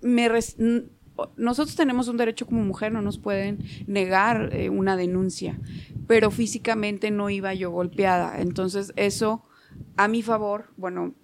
me 0.01 0.29
nosotros 1.37 1.77
tenemos 1.77 2.09
un 2.09 2.17
derecho 2.17 2.47
como 2.47 2.63
mujer, 2.63 2.93
no 2.93 3.03
nos 3.03 3.19
pueden 3.19 3.59
negar 3.87 4.51
eh, 4.53 4.71
una 4.71 4.97
denuncia, 4.97 5.59
pero 6.07 6.31
físicamente 6.31 7.11
no 7.11 7.31
iba 7.31 7.55
yo 7.55 7.71
golpeada. 7.71 8.41
Entonces 8.41 8.93
eso 8.97 9.43
a 9.97 10.09
mi 10.09 10.23
favor, 10.23 10.71
bueno, 10.77 11.15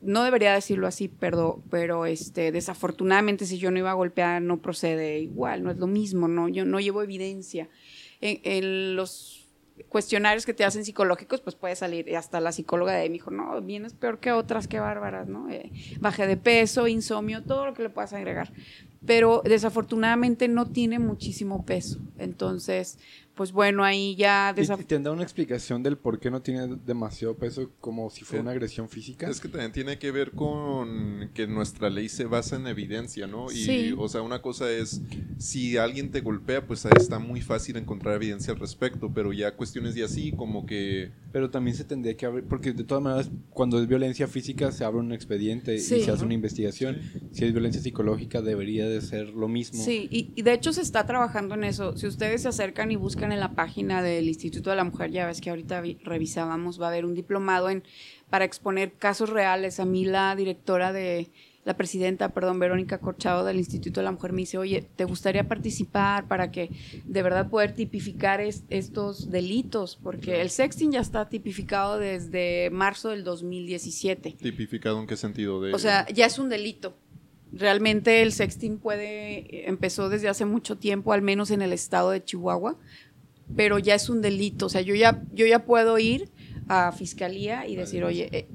no 0.00 0.22
debería 0.22 0.52
decirlo 0.52 0.86
así, 0.86 1.08
pero, 1.08 1.62
pero 1.70 2.06
este, 2.06 2.52
desafortunadamente 2.52 3.46
si 3.46 3.58
yo 3.58 3.70
no 3.70 3.78
iba 3.78 3.92
golpeada 3.92 4.40
no 4.40 4.58
procede 4.58 5.18
igual, 5.20 5.62
no 5.62 5.70
es 5.70 5.78
lo 5.78 5.86
mismo, 5.86 6.28
no, 6.28 6.48
yo 6.48 6.64
no 6.64 6.80
llevo 6.80 7.02
evidencia. 7.02 7.68
En, 8.20 8.96
los 8.96 9.46
cuestionarios 9.88 10.44
que 10.44 10.54
te 10.54 10.64
hacen 10.64 10.84
psicológicos, 10.84 11.40
pues 11.40 11.54
puede 11.54 11.76
salir, 11.76 12.16
hasta 12.16 12.40
la 12.40 12.50
psicóloga 12.50 12.92
de 12.92 13.02
ahí 13.02 13.08
me 13.08 13.14
dijo, 13.14 13.30
no, 13.30 13.60
vienes 13.62 13.94
peor 13.94 14.18
que 14.18 14.32
otras, 14.32 14.66
qué 14.66 14.80
bárbaras, 14.80 15.28
¿no? 15.28 15.48
Eh, 15.50 15.70
bajé 16.00 16.26
de 16.26 16.36
peso, 16.36 16.88
insomnio, 16.88 17.44
todo 17.44 17.64
lo 17.64 17.74
que 17.74 17.84
le 17.84 17.90
puedas 17.90 18.12
agregar. 18.12 18.52
Pero 19.06 19.42
desafortunadamente 19.44 20.48
no 20.48 20.66
tiene 20.66 20.98
muchísimo 20.98 21.64
peso. 21.64 21.98
Entonces, 22.18 22.98
pues 23.38 23.52
bueno, 23.52 23.84
ahí 23.84 24.16
ya... 24.16 24.52
¿Y 24.54 24.60
desaf- 24.60 24.84
te 24.84 24.96
han 24.96 25.04
dado 25.04 25.14
una 25.14 25.22
explicación 25.22 25.82
del 25.82 25.96
por 25.96 26.18
qué 26.18 26.30
no 26.30 26.42
tiene 26.42 26.76
demasiado 26.84 27.36
peso 27.36 27.70
como 27.80 28.10
si 28.10 28.24
fuera 28.24 28.42
una 28.42 28.50
agresión 28.50 28.88
física? 28.88 29.30
Es 29.30 29.40
que 29.40 29.48
también 29.48 29.70
tiene 29.72 29.96
que 29.98 30.10
ver 30.10 30.32
con 30.32 31.30
que 31.34 31.46
nuestra 31.46 31.88
ley 31.88 32.08
se 32.08 32.24
basa 32.24 32.56
en 32.56 32.66
evidencia, 32.66 33.26
¿no? 33.26 33.50
Y, 33.50 33.54
Sí. 33.64 33.94
o 33.96 34.08
sea, 34.08 34.22
una 34.22 34.42
cosa 34.42 34.70
es, 34.70 35.00
si 35.38 35.76
alguien 35.76 36.10
te 36.10 36.20
golpea, 36.20 36.66
pues 36.66 36.84
ahí 36.84 36.92
está 36.96 37.18
muy 37.18 37.40
fácil 37.40 37.76
encontrar 37.76 38.16
evidencia 38.16 38.52
al 38.52 38.58
respecto, 38.58 39.10
pero 39.14 39.32
ya 39.32 39.54
cuestiones 39.54 39.94
de 39.94 40.04
así, 40.04 40.32
como 40.32 40.66
que... 40.66 41.10
Pero 41.32 41.48
también 41.50 41.76
se 41.76 41.84
tendría 41.84 42.16
que 42.16 42.26
abrir, 42.26 42.44
porque 42.44 42.72
de 42.72 42.82
todas 42.84 43.02
maneras, 43.04 43.30
cuando 43.50 43.80
es 43.80 43.86
violencia 43.86 44.26
física 44.26 44.72
se 44.72 44.84
abre 44.84 44.98
un 44.98 45.12
expediente 45.12 45.78
Sí. 45.78 45.96
y 45.96 46.02
se 46.02 46.10
hace 46.10 46.24
una 46.24 46.34
investigación. 46.34 46.98
Si 47.32 47.44
es 47.44 47.52
violencia 47.52 47.80
psicológica 47.80 48.42
debería 48.42 48.88
de 48.88 49.00
ser 49.00 49.28
lo 49.28 49.46
mismo. 49.46 49.82
Sí, 49.82 50.08
y, 50.10 50.32
y 50.34 50.42
de 50.42 50.54
hecho 50.54 50.72
se 50.72 50.80
está 50.82 51.06
trabajando 51.06 51.54
en 51.54 51.64
eso. 51.64 51.96
Si 51.96 52.06
ustedes 52.06 52.42
se 52.42 52.48
acercan 52.48 52.90
y 52.90 52.96
buscan 52.96 53.27
en 53.32 53.40
la 53.40 53.52
página 53.52 54.02
del 54.02 54.28
Instituto 54.28 54.70
de 54.70 54.76
la 54.76 54.84
Mujer, 54.84 55.10
ya 55.10 55.26
ves 55.26 55.40
que 55.40 55.50
ahorita 55.50 55.80
vi- 55.80 55.98
revisábamos, 56.04 56.80
va 56.80 56.86
a 56.86 56.88
haber 56.90 57.04
un 57.04 57.14
diplomado 57.14 57.70
en 57.70 57.82
para 58.30 58.44
exponer 58.44 58.92
casos 58.92 59.30
reales. 59.30 59.80
A 59.80 59.84
mí 59.84 60.04
la 60.04 60.34
directora 60.36 60.92
de 60.92 61.28
la 61.64 61.76
presidenta, 61.76 62.30
perdón, 62.30 62.58
Verónica 62.58 62.98
Corchado 62.98 63.44
del 63.44 63.58
Instituto 63.58 64.00
de 64.00 64.04
la 64.04 64.12
Mujer 64.12 64.32
me 64.32 64.38
dice, 64.42 64.56
oye, 64.56 64.82
¿te 64.96 65.04
gustaría 65.04 65.46
participar 65.48 66.26
para 66.26 66.50
que 66.50 66.70
de 67.04 67.22
verdad 67.22 67.50
poder 67.50 67.74
tipificar 67.74 68.40
es- 68.40 68.64
estos 68.70 69.30
delitos? 69.30 69.98
Porque 70.02 70.40
el 70.40 70.48
sexting 70.50 70.92
ya 70.92 71.00
está 71.00 71.28
tipificado 71.28 71.98
desde 71.98 72.70
marzo 72.70 73.10
del 73.10 73.22
2017. 73.24 74.36
¿Tipificado 74.40 74.98
en 75.00 75.06
qué 75.06 75.16
sentido? 75.16 75.60
De, 75.60 75.74
O 75.74 75.78
sea, 75.78 76.06
ya 76.08 76.24
es 76.26 76.38
un 76.38 76.48
delito. 76.48 76.94
Realmente 77.50 78.20
el 78.22 78.32
sexting 78.32 78.78
puede, 78.78 79.68
empezó 79.68 80.10
desde 80.10 80.28
hace 80.28 80.44
mucho 80.44 80.76
tiempo, 80.76 81.12
al 81.14 81.22
menos 81.22 81.50
en 81.50 81.62
el 81.62 81.72
estado 81.72 82.10
de 82.10 82.22
Chihuahua, 82.22 82.76
pero 83.56 83.78
ya 83.78 83.94
es 83.94 84.08
un 84.08 84.20
delito. 84.22 84.66
O 84.66 84.68
sea, 84.68 84.80
yo 84.80 84.94
ya, 84.94 85.22
yo 85.32 85.46
ya 85.46 85.64
puedo 85.64 85.98
ir 85.98 86.30
a 86.68 86.92
fiscalía 86.92 87.66
y 87.66 87.76
decir, 87.76 88.04
oye, 88.04 88.28
eh, 88.32 88.48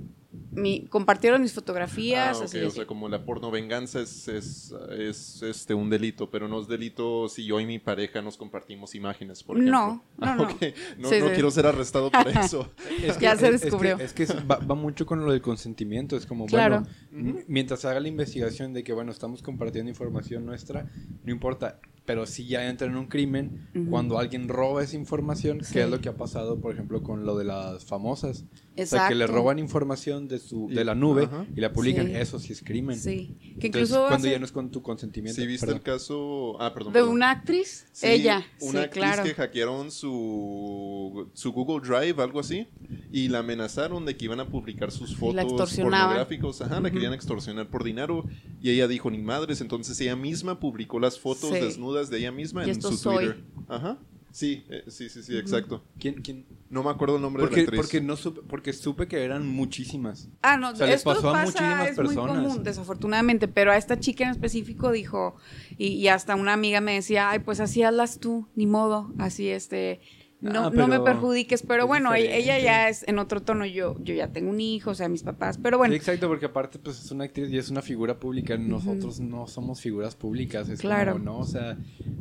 mi, 0.55 0.85
compartieron 0.85 1.41
mis 1.41 1.51
fotografías, 1.51 2.39
Ah, 2.39 2.43
así 2.45 2.59
o 2.59 2.69
sea, 2.69 2.85
como 2.85 3.09
la 3.09 3.25
porno 3.25 3.50
venganza 3.50 4.00
es, 4.01 4.27
es, 4.27 4.71
es, 5.00 5.41
este, 5.41 5.73
un 5.73 5.89
delito, 5.89 6.29
pero 6.29 6.47
no 6.47 6.62
es 6.62 6.67
delito 6.67 7.27
si 7.27 7.43
yo 7.43 7.59
y 7.59 7.65
mi 7.65 7.79
pareja 7.79 8.21
nos 8.21 8.38
compartimos 8.38 8.93
imágenes, 8.93 9.41
por 9.41 9.57
ejemplo. 9.57 9.75
No, 9.79 9.88
no, 10.17 10.25
Ah, 10.27 10.35
no. 10.35 10.43
No, 10.43 10.50
Sí, 10.59 10.73
no 11.00 11.09
sí. 11.09 11.33
quiero 11.33 11.50
ser 11.50 11.65
arrestado 11.65 12.12
por 12.12 12.27
eso. 12.38 12.71
Es 13.03 13.17
Ya 13.19 13.35
se 13.35 13.47
es- 13.47 13.53
es 13.55 13.62
que- 13.62 13.65
descubrió. 13.65 13.97
Es 14.00 14.13
que, 14.13 14.27
va, 14.27 14.57
va 14.57 14.75
mucho 14.75 15.07
con 15.07 15.25
lo 15.25 15.31
del 15.31 15.41
consentimiento. 15.41 16.15
Es 16.15 16.27
como, 16.27 16.45
Claro. 16.45 16.85
bueno, 17.12 17.39
mientras 17.47 17.79
se 17.79 17.88
haga 17.88 18.00
la 18.00 18.07
investigación 18.09 18.73
de 18.73 18.83
que, 18.83 18.93
bueno, 18.93 19.12
estamos 19.12 19.41
compartiendo 19.41 19.89
información 19.89 20.45
nuestra, 20.45 20.85
no 21.23 21.31
importa. 21.31 21.79
Pero 22.05 22.25
si 22.25 22.45
ya 22.48 22.67
entra 22.69 22.88
en 22.88 22.98
un 22.98 23.05
crimen, 23.07 23.69
Ujú. 23.74 23.89
cuando 23.89 24.19
alguien 24.19 24.50
roba 24.50 24.83
esa 24.83 24.98
información, 24.98 25.63
Sí. 25.63 25.74
que 25.74 25.83
es 25.83 25.89
lo 25.89 26.01
que 26.01 26.10
ha 26.10 26.17
pasado, 26.17 26.60
por 26.60 26.74
ejemplo, 26.74 27.01
con 27.01 27.25
lo 27.25 27.38
de 27.38 27.45
las 27.45 27.86
famosas. 27.86 28.43
O 28.77 28.86
sea, 28.86 29.07
que 29.07 29.15
le 29.15 29.24
Exacto. 29.25 29.33
roban 29.41 29.60
información 29.60 30.27
de, 30.27 30.39
su, 30.39 30.67
de 30.67 30.83
la 30.83 30.95
nube 30.95 31.25
ajá. 31.25 31.45
y 31.55 31.62
la 31.62 31.72
publican. 31.72 32.07
Sí. 32.07 32.15
Eso 32.15 32.39
sí 32.39 32.51
es 32.53 32.62
crimen. 32.62 32.98
Sí, 32.98 33.38
que 33.60 33.67
Entonces, 33.67 33.89
incluso 33.91 34.07
cuando 34.07 34.27
ya 34.27 34.39
no 34.39 34.45
es 34.45 34.51
con 34.51 34.69
tu 34.72 34.81
consentimiento. 34.81 35.39
¿Sí 35.39 35.48
viste 35.48 35.65
perdón. 35.67 35.77
el 35.77 35.83
caso? 35.83 36.62
Ah, 36.62 36.74
perdón. 36.74 36.91
de 36.91 37.00
perdón. 37.00 37.13
una 37.13 37.31
actriz, 37.31 37.86
Sí, 37.93 38.07
ella, 38.07 38.43
Una 38.62 38.72
sí, 38.72 38.86
actriz 38.86 39.03
claro. 39.03 39.24
que 39.24 39.33
hackearon 39.36 39.91
su, 39.91 41.29
su 41.33 41.51
Google 41.53 41.88
Drive, 41.88 42.22
algo 42.22 42.39
así, 42.39 42.67
y 43.12 43.27
la 43.29 43.39
amenazaron 43.39 44.05
de 44.05 44.17
que 44.17 44.25
iban 44.25 44.39
a 44.39 44.48
publicar 44.50 44.91
sus 44.91 45.15
fotos 45.15 45.75
pornográficos. 45.75 46.62
Ajá, 46.62 46.79
la 46.79 46.91
querían 46.91 47.13
extorsionar 47.13 47.69
por 47.69 47.83
dinero. 47.83 48.25
Y 48.62 48.72
ella 48.72 48.88
dijo, 48.88 49.10
ni 49.12 49.19
madres. 49.19 49.62
Entonces 49.62 50.00
ella 50.01 50.15
misma 50.15 50.60
publicó 50.60 51.00
las 51.00 51.19
fotos 51.19 51.51
Sí. 51.51 51.60
Desnudas 51.93 52.09
de 52.09 52.17
ella 52.19 52.31
misma 52.31 52.62
Y 52.62 52.65
en 52.65 52.71
esto 52.71 52.89
su 52.91 52.97
soy. 52.97 53.25
Twitter. 53.25 53.43
Ajá. 53.67 53.97
Sí, 54.31 54.65
eh, 54.69 54.83
sí, 54.88 55.09
sí, 55.09 55.21
sí, 55.21 55.38
exacto. 55.38 55.83
¿Quién, 56.00 56.15
quién? 56.23 56.45
No 56.71 56.81
me 56.81 56.89
acuerdo 56.89 57.17
el 57.17 57.21
nombre 57.21 57.43
de 57.43 57.47
Porque, 57.50 57.62
la 57.62 57.65
actriz. 57.65 57.81
porque, 57.81 58.01
no 58.01 58.15
supe, 58.15 58.41
porque 58.41 58.73
supe 58.73 59.07
que 59.07 59.23
eran 59.23 59.47
muchísimas. 59.47 60.27
Ah, 60.41 60.57
no, 60.57 60.71
O 60.71 60.75
sea, 60.75 60.88
les 60.88 60.95
esto 60.97 61.13
pasó 61.13 61.29
a 61.29 61.33
pasa, 61.33 61.45
muchísimas 61.45 61.89
es 61.91 61.95
personas. 61.95 62.35
muy 62.38 62.45
común, 62.47 62.63
desafortunadamente, 62.63 63.47
pero 63.47 63.71
a 63.71 63.77
esta 63.77 64.00
chica 64.00 64.23
en 64.23 64.31
específico 64.31 64.91
dijo, 64.91 65.35
y, 65.77 65.89
y 65.89 66.07
hasta 66.07 66.35
una 66.35 66.53
amiga 66.53 66.81
me 66.81 66.95
decía, 66.95 67.29
ay, 67.29 67.39
pues 67.39 67.59
así 67.59 67.83
hazlas 67.83 68.19
tú, 68.19 68.47
ni 68.55 68.65
modo, 68.65 69.13
así 69.19 69.50
este, 69.50 70.01
no, 70.43 70.67
Ah, 70.67 70.71
no 70.73 70.88
me 70.88 71.00
perjudiques, 71.00 71.63
pero 71.63 71.83
es 71.83 71.88
bueno, 71.88 72.13
ella 72.13 72.59
ya 72.59 72.89
es 72.89 73.07
en 73.07 73.17
otro 73.17 73.41
tono, 73.41 73.65
yo, 73.65 73.95
yo 74.03 74.13
ya 74.13 74.31
tengo 74.31 74.50
un 74.51 74.59
hijo, 74.62 74.91
o 74.91 74.95
sea, 74.95 75.09
mis 75.09 75.23
papás, 75.23 75.57
pero 75.57 75.77
bueno, 75.77 75.93
Sí, 75.93 75.97
exacto, 75.97 76.27
porque 76.27 76.45
aparte 76.47 76.79
pues 76.79 77.03
es 77.03 77.09
una 77.12 77.23
actriz 77.23 77.50
y 77.51 77.57
es 77.57 77.69
una 77.69 77.81
figura 77.81 78.19
pública. 78.19 78.57
Nosotros 78.57 79.19
no 79.19 79.47
somos 79.47 79.81
figuras 79.81 80.15
públicas. 80.15 80.69
Es 80.69 80.79
Claro. 80.81 81.13
como, 81.13 81.23
no, 81.25 81.38
o 81.39 81.45
sea, 81.45 81.77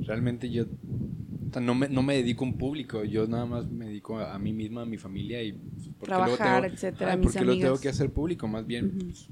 realmente 0.07 0.49
yo 0.51 0.65
o 0.65 1.53
sea, 1.53 1.61
no, 1.61 1.75
me, 1.75 1.89
no 1.89 2.03
me 2.03 2.15
dedico 2.17 2.45
a 2.45 2.49
un 2.49 2.57
público. 2.57 3.05
Yo 3.05 3.27
nada 3.27 3.45
más 3.45 3.67
me 3.71 3.87
dedico 3.87 4.19
a, 4.19 4.35
a 4.35 4.39
mí 4.39 4.53
misma, 4.55 4.83
a 4.83 4.87
mi 4.87 4.97
familia 4.97 5.43
y... 5.43 5.53
pues, 5.53 5.89
¿por 5.99 6.09
qué 6.09 6.15
lo 6.15 6.25
Trabajar, 6.25 6.63
tengo- 6.63 6.75
etcétera, 6.75 7.13
Ay, 7.13 7.19
mis 7.19 7.27
¿Por 7.27 7.33
qué 7.35 7.41
lo 7.45 7.53
tengo 7.53 7.65
amigas. 7.67 7.81
que 7.81 7.89
hacer 7.91 8.11
público? 8.11 8.49
Más 8.49 8.67
bien, 8.67 8.97
pues, 8.99 9.29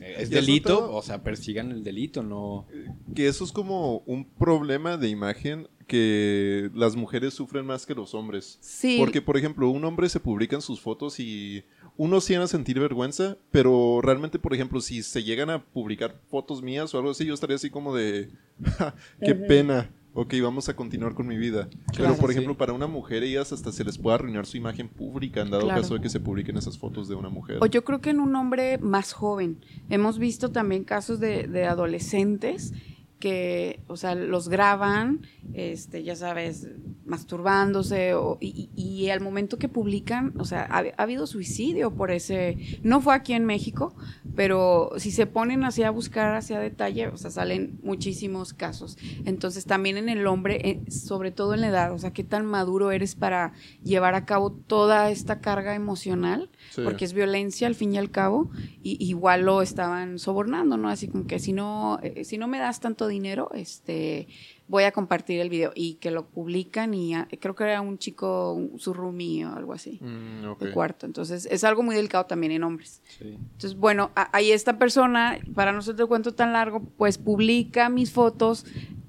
eh, 0.00 0.14
es 0.18 0.30
delito, 0.30 0.78
todo- 0.78 0.94
o 0.96 1.02
sea, 1.02 1.22
persigan 1.22 1.70
el 1.70 1.84
delito, 1.84 2.22
no... 2.24 2.66
Que 3.14 3.28
eso 3.28 3.44
es 3.44 3.52
como 3.52 3.98
un 4.06 4.24
problema 4.24 4.96
de 4.96 5.08
imagen 5.10 5.68
que 5.90 6.70
las 6.72 6.94
mujeres 6.94 7.34
sufren 7.34 7.66
más 7.66 7.84
que 7.84 7.94
los 7.96 8.14
hombres. 8.14 8.58
sí, 8.60 8.96
Porque, 9.00 9.20
por 9.20 9.36
ejemplo, 9.36 9.68
un 9.68 9.84
hombre 9.84 10.08
se 10.08 10.20
publica 10.20 10.54
en 10.54 10.62
sus 10.62 10.80
fotos 10.80 11.18
y 11.18 11.64
uno 11.96 12.20
sí 12.20 12.34
van 12.34 12.42
a 12.42 12.46
sentir 12.46 12.78
vergüenza, 12.78 13.36
pero 13.50 14.00
realmente, 14.00 14.38
por 14.38 14.54
ejemplo, 14.54 14.80
si 14.80 15.02
se 15.02 15.24
llegan 15.24 15.50
a 15.50 15.64
publicar 15.64 16.20
fotos 16.30 16.62
mías 16.62 16.94
o 16.94 16.98
algo 16.98 17.10
así, 17.10 17.24
yo 17.26 17.34
estaría 17.34 17.56
así 17.56 17.70
como 17.70 17.94
de, 17.94 18.30
"Ja, 18.78 18.94
qué 19.20 19.34
pena. 19.34 19.90
Ok, 20.12 20.34
vamos 20.42 20.68
a 20.68 20.74
continuar 20.74 21.14
con 21.14 21.26
mi 21.28 21.36
vida. 21.38 21.68
Pero, 21.96 22.16
por 22.16 22.30
sí. 22.30 22.32
ejemplo, 22.32 22.56
para 22.56 22.72
una 22.72 22.88
mujer, 22.88 23.22
ellas 23.22 23.52
hasta 23.52 23.70
se 23.70 23.84
les 23.84 23.96
puede 23.96 24.16
arruinar 24.16 24.44
su 24.44 24.56
imagen 24.56 24.88
pública 24.88 25.40
en 25.40 25.50
dado 25.50 25.64
Claro. 25.66 25.82
caso 25.82 25.94
de 25.94 26.00
que 26.00 26.08
se 26.08 26.18
publiquen 26.18 26.56
esas 26.56 26.76
fotos 26.78 27.08
de 27.08 27.14
una 27.14 27.28
mujer. 27.28 27.58
O 27.60 27.66
yo 27.66 27.84
creo 27.84 28.00
que 28.00 28.10
en 28.10 28.18
un 28.20 28.34
hombre 28.34 28.78
más 28.78 29.12
joven. 29.12 29.58
Hemos 29.88 30.18
visto 30.18 30.50
también 30.50 30.82
casos 30.82 31.20
de, 31.20 31.46
de 31.46 31.64
adolescentes 31.64 32.72
que, 33.20 33.80
o 33.86 33.96
sea, 33.96 34.14
los 34.16 34.48
graban, 34.48 35.20
este, 35.54 36.02
ya 36.02 36.16
sabes, 36.16 36.66
masturbándose, 37.04 38.14
o- 38.14 38.38
y, 38.40 38.70
y- 38.74 39.10
al 39.10 39.20
momento 39.20 39.58
que 39.58 39.68
publican, 39.68 40.32
o 40.38 40.44
sea, 40.44 40.62
ha, 40.70 40.78
ha 40.96 41.02
habido 41.02 41.26
suicidio 41.26 41.90
por 41.92 42.10
ese, 42.10 42.56
no 42.82 43.00
fue 43.00 43.14
aquí 43.14 43.32
en 43.32 43.44
México, 43.44 43.94
pero 44.36 44.90
si 44.96 45.10
se 45.10 45.26
ponen 45.26 45.64
así 45.64 45.82
a 45.82 45.90
buscar 45.90 46.34
hacia 46.34 46.58
detalle, 46.60 47.08
o 47.08 47.16
sea, 47.16 47.30
salen 47.30 47.78
muchísimos 47.82 48.52
casos. 48.52 48.96
Entonces, 49.24 49.64
también 49.64 49.96
en 49.96 50.08
el 50.08 50.26
hombre, 50.26 50.60
eh, 50.68 50.80
sobre 50.90 51.30
todo 51.30 51.54
en 51.54 51.60
la 51.62 51.68
edad, 51.68 51.92
o 51.92 51.98
sea, 51.98 52.12
qué 52.12 52.24
tan 52.24 52.46
maduro 52.46 52.90
eres 52.92 53.14
para 53.14 53.52
llevar 53.84 54.14
a 54.14 54.24
cabo 54.26 54.52
toda 54.52 55.10
esta 55.10 55.40
carga 55.40 55.74
emocional 55.74 56.48
Sí. 56.70 56.82
porque 56.84 57.04
es 57.04 57.12
violencia 57.12 57.66
al 57.66 57.74
fin 57.74 57.94
y 57.94 57.98
al 57.98 58.10
cabo, 58.10 58.50
y 58.82 58.96
igual 59.04 59.42
lo 59.42 59.60
estaban 59.62 60.18
sobornando, 60.18 60.76
¿no? 60.76 60.88
Así 60.88 61.08
como 61.08 61.26
que 61.26 61.38
si 61.38 61.52
no, 61.52 61.98
eh, 62.02 62.24
si 62.24 62.38
no 62.38 62.48
me 62.48 62.58
das 62.58 62.80
tanto 62.80 63.08
dinero, 63.10 63.50
este, 63.54 64.26
voy 64.68 64.84
a 64.84 64.92
compartir 64.92 65.40
el 65.40 65.50
video, 65.50 65.72
y 65.74 65.94
que 65.94 66.10
lo 66.10 66.26
publican, 66.26 66.94
y 66.94 67.14
ah, 67.14 67.28
creo 67.40 67.54
que 67.54 67.64
era 67.64 67.80
un 67.82 67.98
chico, 67.98 68.52
un- 68.54 68.78
su 68.78 68.94
roomie 68.94 69.44
o 69.44 69.54
algo 69.54 69.72
así, 69.74 69.98
Mm, 70.00 70.58
de 70.58 70.70
cuarto, 70.72 71.04
entonces 71.06 71.46
es 71.50 71.62
algo 71.64 71.82
muy 71.82 71.94
delicado 71.94 72.24
también 72.26 72.52
en 72.52 72.62
hombres. 72.64 73.02
Sí. 73.18 73.36
Entonces, 73.52 73.76
bueno, 73.76 74.10
ahí 74.14 74.52
esta 74.52 74.78
persona, 74.78 75.38
para 75.54 75.72
no 75.72 75.80
hacerte 75.80 76.02
el 76.02 76.08
cuento 76.08 76.32
tan 76.32 76.52
largo, 76.54 76.80
pues 76.96 77.18
publica 77.18 77.88
mis 77.90 78.10
fotos 78.12 78.64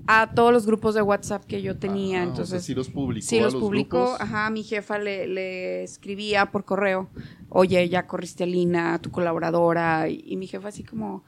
a 0.08 0.34
todos 0.34 0.52
los 0.52 0.66
grupos 0.66 0.96
de 0.96 1.02
WhatsApp 1.04 1.46
que 1.46 1.62
yo 1.62 1.78
tenía, 1.78 2.20
Ah, 2.20 2.24
o 2.24 2.26
sea, 2.26 2.30
entonces... 2.32 2.66
sí 2.66 2.74
los 2.74 2.90
publicó 2.90 3.22
Sí, 3.28 3.40
los 3.40 3.54
los 3.54 3.62
publicó. 3.64 4.18
Ajá, 4.20 4.50
mi 4.50 4.64
jefa 4.64 4.98
le, 4.98 5.28
le 5.28 5.84
escribía 5.84 6.48
por 6.52 6.66
correo, 6.66 7.08
oye, 7.50 7.88
ya 7.88 8.08
corriste 8.08 8.44
a 8.44 8.48
Lina, 8.48 9.00
tu 9.00 9.12
colaboradora, 9.12 10.10
y, 10.10 10.22
y 10.26 10.36
mi 10.38 10.48
jefa 10.48 10.70
así 10.70 10.84
como, 10.84 11.24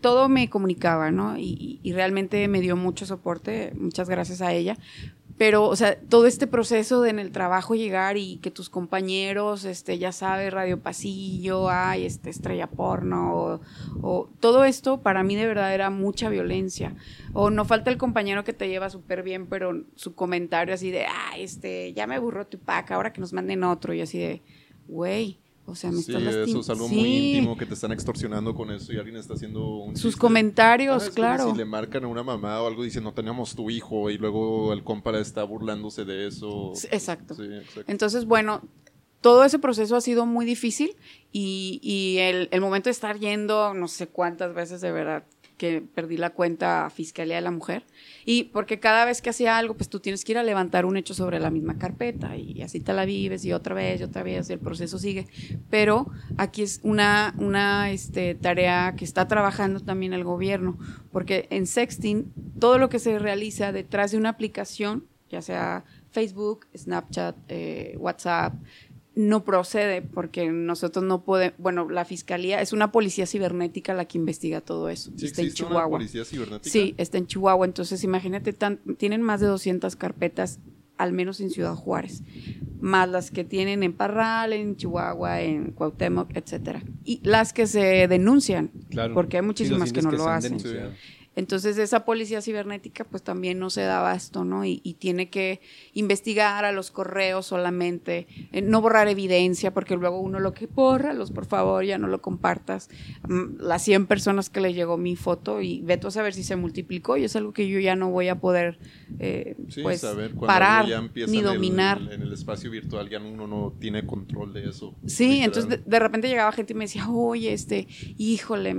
todo 0.00 0.28
me 0.28 0.48
comunicaba, 0.48 1.10
¿no? 1.10 1.36
Y, 1.38 1.80
realmente 1.92 2.46
me 2.48 2.60
dio 2.60 2.76
mucho 2.76 3.06
soporte, 3.06 3.72
muchas 3.74 4.08
gracias 4.08 4.40
a 4.42 4.52
ella. 4.52 4.76
Pero, 5.36 5.64
o 5.66 5.76
sea, 5.76 5.96
todo 6.00 6.26
este 6.26 6.48
proceso 6.48 7.00
de 7.00 7.10
en 7.10 7.20
el 7.20 7.30
trabajo 7.30 7.76
llegar 7.76 8.16
y 8.16 8.38
que 8.38 8.50
tus 8.50 8.68
compañeros, 8.68 9.64
este, 9.64 9.96
ya 9.96 10.10
sabes, 10.10 10.52
Radio 10.52 10.80
Pasillo, 10.80 11.70
ay, 11.70 12.06
este, 12.06 12.28
estrella 12.28 12.66
porno, 12.66 13.60
o, 14.02 14.28
todo 14.40 14.64
esto 14.64 15.00
para 15.00 15.22
mí 15.22 15.36
de 15.36 15.46
verdad 15.46 15.72
era 15.72 15.90
mucha 15.90 16.28
violencia. 16.28 16.96
O 17.34 17.50
no 17.50 17.64
falta 17.64 17.90
el 17.90 17.98
compañero 17.98 18.42
que 18.42 18.52
te 18.52 18.68
lleva 18.68 18.90
súper 18.90 19.22
bien, 19.22 19.46
pero 19.46 19.84
su 19.94 20.14
comentario 20.16 20.74
así 20.74 20.90
de, 20.90 21.06
ah, 21.06 21.38
este, 21.38 21.92
ya 21.92 22.08
me 22.08 22.16
aburrió 22.16 22.44
tu 22.46 22.58
pack, 22.58 22.90
ahora 22.90 23.12
que 23.12 23.20
nos 23.20 23.32
manden 23.32 23.62
otro, 23.62 23.94
y 23.94 24.00
así 24.00 24.18
de, 24.18 24.42
güey, 24.88 25.38
o 25.68 25.74
sea, 25.74 25.90
me 25.92 26.02
Sí, 26.02 26.12
eso 26.14 26.60
es 26.60 26.70
algo 26.70 26.88
Sí, 26.88 26.94
muy 26.96 27.08
íntimo 27.16 27.56
que 27.56 27.66
te 27.66 27.74
están 27.74 27.92
extorsionando 27.92 28.54
con 28.54 28.70
eso 28.72 28.92
y 28.92 28.96
alguien 28.96 29.16
está 29.16 29.34
haciendo 29.34 29.66
un 29.66 29.96
Sus 29.96 30.12
chiste. 30.12 30.20
comentarios, 30.20 31.08
Ah, 31.08 31.12
claro. 31.14 31.50
Si 31.50 31.56
le 31.56 31.64
marcan 31.64 32.04
a 32.04 32.08
una 32.08 32.22
mamá 32.22 32.60
o 32.62 32.66
algo 32.66 32.82
diciendo 32.82 33.12
tenemos 33.12 33.54
tu 33.54 33.70
hijo 33.70 34.10
y 34.10 34.18
luego 34.18 34.72
el 34.72 34.82
compa 34.82 35.16
está 35.18 35.44
burlándose 35.44 36.04
de 36.04 36.26
eso. 36.28 36.72
Exacto. 36.90 37.34
Sí, 37.34 37.42
exacto. 37.44 37.90
Entonces, 37.90 38.24
bueno, 38.24 38.62
todo 39.20 39.44
ese 39.44 39.58
proceso 39.58 39.96
ha 39.96 40.00
sido 40.00 40.26
muy 40.26 40.46
difícil 40.46 40.96
y, 41.32 41.80
y 41.82 42.18
el, 42.18 42.48
el 42.52 42.60
momento 42.60 42.88
de 42.88 42.92
estar 42.92 43.18
yendo 43.18 43.74
no 43.74 43.88
sé 43.88 44.06
cuántas 44.08 44.54
veces 44.54 44.80
de 44.80 44.92
verdad 44.92 45.24
que 45.58 45.82
perdí 45.82 46.16
la 46.16 46.30
cuenta 46.30 46.88
Fiscalía 46.88 47.34
de 47.34 47.42
la 47.42 47.50
Mujer. 47.50 47.84
Y 48.24 48.44
porque 48.44 48.80
cada 48.80 49.04
vez 49.04 49.20
que 49.20 49.30
hacía 49.30 49.58
algo, 49.58 49.74
pues 49.76 49.90
tú 49.90 50.00
tienes 50.00 50.24
que 50.24 50.32
ir 50.32 50.38
a 50.38 50.42
levantar 50.42 50.86
un 50.86 50.96
hecho 50.96 51.12
sobre 51.12 51.40
la 51.40 51.50
misma 51.50 51.78
carpeta 51.78 52.36
y 52.36 52.62
así 52.62 52.80
te 52.80 52.94
la 52.94 53.04
vives 53.04 53.44
y 53.44 53.52
otra 53.52 53.74
vez 53.74 54.00
y 54.00 54.04
otra 54.04 54.22
vez 54.22 54.48
y 54.48 54.52
el 54.54 54.58
proceso 54.58 54.98
sigue. 54.98 55.26
Pero 55.68 56.06
aquí 56.38 56.62
es 56.62 56.80
una, 56.82 57.34
una 57.38 57.90
este, 57.90 58.34
tarea 58.34 58.94
que 58.96 59.04
está 59.04 59.28
trabajando 59.28 59.80
también 59.80 60.12
el 60.12 60.24
gobierno, 60.24 60.78
porque 61.12 61.48
en 61.50 61.66
Sexting 61.66 62.32
todo 62.58 62.78
lo 62.78 62.88
que 62.88 62.98
se 62.98 63.18
realiza 63.18 63.72
detrás 63.72 64.12
de 64.12 64.18
una 64.18 64.30
aplicación, 64.30 65.06
ya 65.28 65.42
sea 65.42 65.84
Facebook, 66.10 66.66
Snapchat, 66.76 67.36
eh, 67.48 67.96
WhatsApp, 67.98 68.54
no 69.18 69.42
procede 69.42 70.00
porque 70.00 70.48
nosotros 70.48 71.04
no 71.04 71.24
podemos, 71.24 71.58
bueno, 71.58 71.88
la 71.90 72.04
fiscalía 72.04 72.62
es 72.62 72.72
una 72.72 72.92
policía 72.92 73.26
cibernética 73.26 73.92
la 73.92 74.04
que 74.04 74.16
investiga 74.16 74.60
todo 74.60 74.88
eso. 74.88 75.10
Sí, 75.16 75.26
está 75.26 75.40
en 75.40 75.48
existe 75.48 75.64
una 75.64 75.70
Chihuahua. 75.72 75.98
policía 75.98 76.24
cibernética. 76.24 76.70
Sí, 76.70 76.94
está 76.98 77.18
en 77.18 77.26
Chihuahua, 77.26 77.66
entonces 77.66 78.04
imagínate, 78.04 78.52
tan- 78.52 78.78
tienen 78.96 79.20
más 79.22 79.40
de 79.40 79.48
200 79.48 79.96
carpetas, 79.96 80.60
al 80.98 81.12
menos 81.12 81.40
en 81.40 81.50
Ciudad 81.50 81.74
Juárez, 81.74 82.22
más 82.80 83.08
las 83.08 83.32
que 83.32 83.42
tienen 83.42 83.82
en 83.82 83.92
Parral, 83.92 84.52
en 84.52 84.76
Chihuahua, 84.76 85.40
en 85.42 85.72
Cuauhtémoc, 85.72 86.30
etcétera. 86.36 86.84
Y 87.04 87.20
las 87.24 87.52
que 87.52 87.66
se 87.66 88.06
denuncian, 88.06 88.70
Claro. 88.88 89.14
porque 89.14 89.38
hay 89.38 89.42
muchísimas 89.42 89.92
que 89.92 90.00
no 90.02 90.12
lo 90.12 90.28
hacen. 90.28 90.58
Entonces 91.38 91.78
esa 91.78 92.04
policía 92.04 92.42
cibernética 92.42 93.04
pues 93.04 93.22
también 93.22 93.58
no 93.60 93.70
se 93.70 93.82
da 93.82 94.00
abasto, 94.00 94.44
¿no? 94.44 94.64
Y, 94.64 94.80
y 94.82 94.94
tiene 94.94 95.30
que 95.30 95.60
investigar 95.94 96.64
a 96.64 96.72
los 96.72 96.90
correos 96.90 97.46
solamente, 97.46 98.26
eh, 98.52 98.60
no 98.60 98.80
borrar 98.80 99.06
evidencia, 99.08 99.72
porque 99.72 99.94
luego 99.96 100.20
uno 100.20 100.40
lo 100.40 100.52
que 100.52 100.66
borra, 100.66 101.12
los 101.12 101.30
por 101.30 101.46
favor, 101.46 101.84
ya 101.84 101.96
no 101.96 102.08
lo 102.08 102.20
compartas. 102.20 102.88
Mm, 103.28 103.60
Las 103.60 103.82
100 103.84 104.06
personas 104.06 104.50
que 104.50 104.60
le 104.60 104.74
llegó 104.74 104.96
mi 104.98 105.14
foto 105.16 105.60
y 105.60 105.80
veto 105.82 106.08
a 106.08 106.10
saber 106.10 106.34
si 106.34 106.42
se 106.42 106.56
multiplicó 106.56 107.16
y 107.16 107.24
es 107.24 107.36
algo 107.36 107.52
que 107.52 107.68
yo 107.68 107.78
ya 107.78 107.94
no 107.94 108.10
voy 108.10 108.28
a 108.28 108.40
poder 108.40 108.78
eh, 109.20 109.54
Sí, 109.68 109.82
pues 109.82 110.00
saber 110.00 110.34
parar 110.34 110.86
ni 110.86 110.92
en 110.92 111.34
el- 111.34 111.42
dominar. 111.44 112.00
en 112.10 112.22
el 112.22 112.32
espacio 112.32 112.70
virtual, 112.70 113.08
ya 113.08 113.18
uno 113.20 113.46
no 113.46 113.74
tiene 113.78 114.04
control 114.06 114.52
de 114.52 114.68
eso. 114.68 114.96
Sí, 115.06 115.24
literal. 115.28 115.44
entonces 115.44 115.70
de, 115.70 115.90
de 115.90 115.98
repente 115.98 116.28
llegaba 116.28 116.50
gente 116.52 116.72
y 116.72 116.76
me 116.76 116.84
decía, 116.84 117.08
oye, 117.08 117.52
este, 117.52 117.86
híjole, 118.16 118.74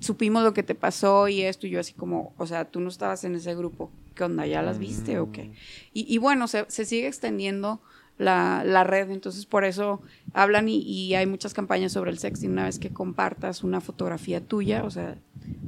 supimos 0.00 0.42
lo 0.42 0.52
que 0.54 0.62
te 0.62 0.74
pasó 0.74 1.28
y 1.28 1.42
esto, 1.42 1.66
y 1.66 1.70
yo 1.70 1.80
así 1.80 1.92
como, 1.92 2.34
o 2.38 2.46
sea, 2.46 2.64
tú 2.70 2.80
no 2.80 2.88
estabas 2.88 3.22
en 3.24 3.34
ese 3.36 3.54
grupo, 3.54 3.90
¿qué 4.14 4.24
onda? 4.24 4.46
¿Ya 4.46 4.62
las 4.62 4.78
viste 4.78 5.18
o 5.18 5.26
Mm. 5.26 5.32
qué? 5.32 5.52
Y, 5.92 6.12
y 6.12 6.18
bueno, 6.18 6.48
se, 6.48 6.64
se 6.68 6.84
sigue 6.84 7.06
extendiendo 7.06 7.80
la, 8.18 8.64
la 8.64 8.84
red, 8.84 9.10
entonces 9.10 9.46
por 9.46 9.64
eso 9.64 10.00
hablan 10.34 10.68
y, 10.68 10.78
y 10.78 11.14
hay 11.14 11.26
muchas 11.26 11.54
campañas 11.54 11.92
sobre 11.92 12.10
el 12.10 12.18
sexting, 12.18 12.50
una 12.50 12.64
vez 12.64 12.78
que 12.78 12.90
compartas 12.90 13.62
una 13.64 13.80
fotografía 13.80 14.40
tuya, 14.40 14.84
o 14.84 14.90
sea, 14.90 15.16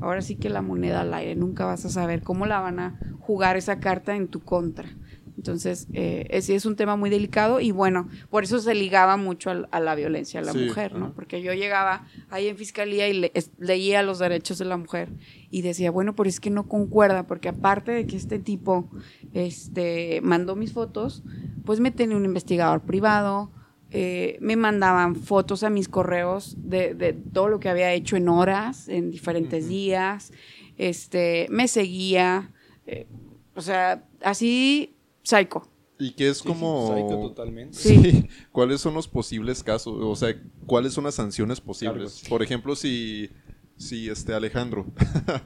ahora 0.01 0.21
sí 0.23 0.35
que 0.37 0.51
la 0.51 0.63
moneda 0.63 1.01
al 1.03 1.15
aire, 1.15 1.35
nunca 1.35 1.65
vas 1.65 1.85
a 1.85 1.89
saber 1.91 2.23
cómo 2.23 2.47
la 2.47 2.61
van 2.61 2.79
a 2.81 3.17
jugar 3.21 3.57
esa 3.57 3.81
carta 3.81 4.17
en 4.17 4.29
tu 4.29 4.41
contra. 4.41 4.89
Entonces, 5.37 5.89
eh, 5.95 6.27
ese 6.31 6.55
es 6.55 6.67
un 6.67 6.77
tema 6.77 6.95
muy 6.97 7.09
delicado 7.11 7.59
y 7.61 7.71
bueno, 7.71 8.09
por 8.31 8.45
eso 8.45 8.59
se 8.61 8.75
ligaba 8.75 9.17
mucho 9.17 9.51
a, 9.71 9.81
la 9.81 9.95
violencia 9.95 10.41
a 10.41 10.43
la 10.43 10.53
Sí, 10.53 10.59
mujer, 10.59 10.95
¿no? 10.95 11.15
Porque 11.15 11.41
yo 11.43 11.55
llegaba 11.55 12.07
ahí 12.31 12.49
en 12.49 12.57
fiscalía 12.57 13.09
y 13.09 13.15
le- 13.15 13.33
es- 13.35 13.51
leía 13.59 14.03
los 14.03 14.19
derechos 14.19 14.59
de 14.59 14.67
la 14.67 14.77
mujer 14.77 15.09
y 15.51 15.63
decía, 15.63 15.91
bueno, 15.91 16.15
pero 16.15 16.29
es 16.29 16.39
que 16.39 16.51
no 16.51 16.69
concuerda, 16.69 17.27
porque 17.27 17.49
aparte 17.49 17.93
de 17.93 18.07
que 18.07 18.17
este 18.17 18.39
tipo 18.39 18.91
este, 19.33 20.21
mandó 20.23 20.55
mis 20.57 20.73
fotos, 20.73 21.23
pues 21.65 21.81
me 21.81 21.91
tenía 21.91 22.17
un 22.17 22.25
investigador 22.25 22.83
privado, 22.83 23.51
eh, 23.91 24.39
me 24.41 24.57
mandaban 24.57 25.17
fotos 25.17 25.63
a 25.63 25.71
mis 25.71 25.89
correos 25.89 26.57
de, 26.59 26.95
de 26.95 27.13
todo 27.13 27.49
lo 27.49 27.61
que 27.61 27.69
había 27.69 27.93
hecho 27.93 28.17
en 28.17 28.29
horas, 28.29 28.89
en 28.89 29.11
diferentes 29.11 29.69
días, 29.69 30.33
este, 30.79 31.47
me 31.51 31.69
seguía, 31.69 32.53
eh, 32.87 33.07
o 33.55 33.61
sea, 33.61 34.05
así, 34.23 34.92
psycho. 35.23 35.69
Y 35.99 36.13
que 36.13 36.29
es 36.31 36.39
Sí, 36.39 36.43
sí, 36.45 36.49
como... 36.49 36.89
psycho 36.95 37.21
totalmente. 37.29 37.79
Sí. 37.79 38.29
¿Cuáles 38.53 38.81
son 38.81 38.95
los 38.95 39.07
posibles 39.07 39.63
casos? 39.63 39.95
O 40.01 40.17
sea, 40.17 40.35
¿cuáles 40.67 40.93
son 40.95 41.05
las 41.05 41.15
sanciones 41.15 41.61
posibles? 41.61 42.15
Cargos. 42.15 42.29
Por 42.29 42.43
ejemplo, 42.43 42.75
si, 42.75 43.31
si 43.77 44.09
este 44.09 44.35
Alejandro 44.35 44.87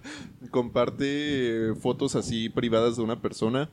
comparte 0.51 1.75
fotos 1.81 2.17
así 2.17 2.49
privadas 2.49 2.97
de 2.97 3.03
una 3.03 3.21
persona, 3.21 3.69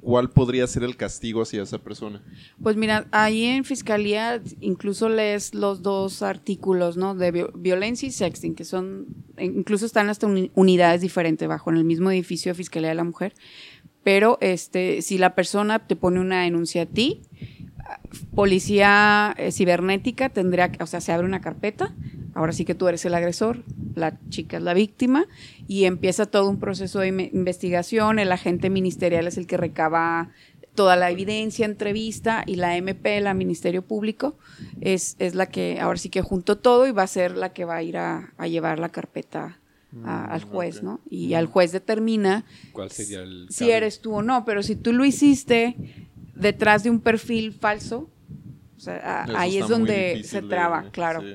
¿cuál 0.00 0.30
podría 0.30 0.66
ser 0.66 0.82
el 0.84 0.96
castigo 0.96 1.42
hacia 1.42 1.62
esa 1.62 1.78
persona? 1.78 2.22
Pues 2.62 2.76
mira, 2.76 3.06
ahí 3.10 3.44
en 3.44 3.64
fiscalía 3.64 4.40
incluso 4.60 5.08
lees 5.08 5.54
los 5.54 5.82
dos 5.82 6.22
artículos, 6.22 6.96
¿no? 6.96 7.14
De 7.14 7.30
vi- 7.32 7.44
violencia 7.54 8.06
y 8.08 8.12
sexting, 8.12 8.54
que 8.54 8.64
son, 8.64 9.06
incluso 9.38 9.84
están 9.84 10.08
hasta 10.08 10.26
uni- 10.26 10.50
unidades 10.54 11.00
diferentes 11.02 11.46
bajo 11.48 11.70
en 11.70 11.76
el 11.76 11.84
mismo 11.84 12.10
edificio 12.10 12.50
de 12.52 12.54
Fiscalía 12.56 12.90
de 12.90 12.94
la 12.94 13.04
Mujer. 13.04 13.34
Pero 14.12 14.38
este, 14.40 15.02
si 15.02 15.18
la 15.18 15.36
persona 15.36 15.78
te 15.86 15.94
pone 15.94 16.18
una 16.18 16.42
denuncia 16.42 16.82
a 16.82 16.86
ti, 16.86 17.22
policía 18.34 19.32
eh, 19.38 19.52
cibernética 19.52 20.30
tendría, 20.30 20.72
que- 20.72 20.82
o 20.82 20.86
sea, 20.88 21.00
se 21.00 21.12
abre 21.12 21.26
una 21.28 21.40
carpeta. 21.40 21.94
Ahora 22.34 22.52
sí 22.52 22.64
que 22.64 22.74
tú 22.74 22.88
eres 22.88 23.04
el 23.04 23.14
agresor, 23.14 23.62
la 23.94 24.18
chica 24.28 24.56
es 24.56 24.64
la 24.64 24.74
víctima 24.74 25.26
y 25.68 25.84
empieza 25.84 26.26
todo 26.26 26.50
un 26.50 26.58
proceso 26.58 26.98
de 26.98 27.06
in- 27.08 27.20
investigación. 27.20 28.18
El 28.18 28.32
agente 28.32 28.68
ministerial 28.68 29.28
es 29.28 29.38
el 29.38 29.46
que 29.46 29.56
recaba 29.56 30.30
toda 30.74 30.96
la 30.96 31.08
evidencia, 31.12 31.64
entrevista 31.64 32.42
y 32.46 32.56
la 32.56 32.76
MP, 32.76 33.20
la 33.20 33.32
Ministerio 33.32 33.82
Público, 33.82 34.36
es, 34.80 35.14
es 35.20 35.36
la 35.36 35.46
que 35.46 35.78
ahora 35.80 35.98
sí 35.98 36.08
que 36.08 36.20
juntó 36.22 36.58
todo 36.58 36.88
y 36.88 36.90
va 36.90 37.04
a 37.04 37.06
ser 37.06 37.36
la 37.36 37.52
que 37.52 37.64
va 37.64 37.76
a 37.76 37.82
ir 37.84 37.96
a, 37.96 38.32
a 38.38 38.48
llevar 38.48 38.80
la 38.80 38.88
carpeta 38.88 39.59
a- 40.04 40.24
al 40.26 40.44
juez. 40.44 40.82
¿no? 40.82 41.00
Y 41.08 41.34
al 41.34 41.46
juez 41.46 41.72
determina 41.72 42.44
¿Cuál 42.72 42.90
sería 42.90 43.22
el 43.22 43.46
si 43.50 43.70
eres 43.70 44.00
tú 44.00 44.14
o 44.14 44.22
no, 44.22 44.44
pero 44.44 44.62
si 44.62 44.76
tú 44.76 44.92
lo 44.92 45.04
hiciste 45.04 45.76
detrás 46.34 46.82
de 46.84 46.90
un 46.90 47.00
perfil 47.00 47.52
falso, 47.52 48.08
o 48.76 48.80
sea, 48.80 49.22
a- 49.22 49.24
Eso 49.24 49.36
ahí 49.38 49.56
es 49.58 49.68
donde 49.68 50.22
se 50.24 50.40
de- 50.42 50.48
traba, 50.48 50.90
claro. 50.90 51.20
sí. 51.22 51.34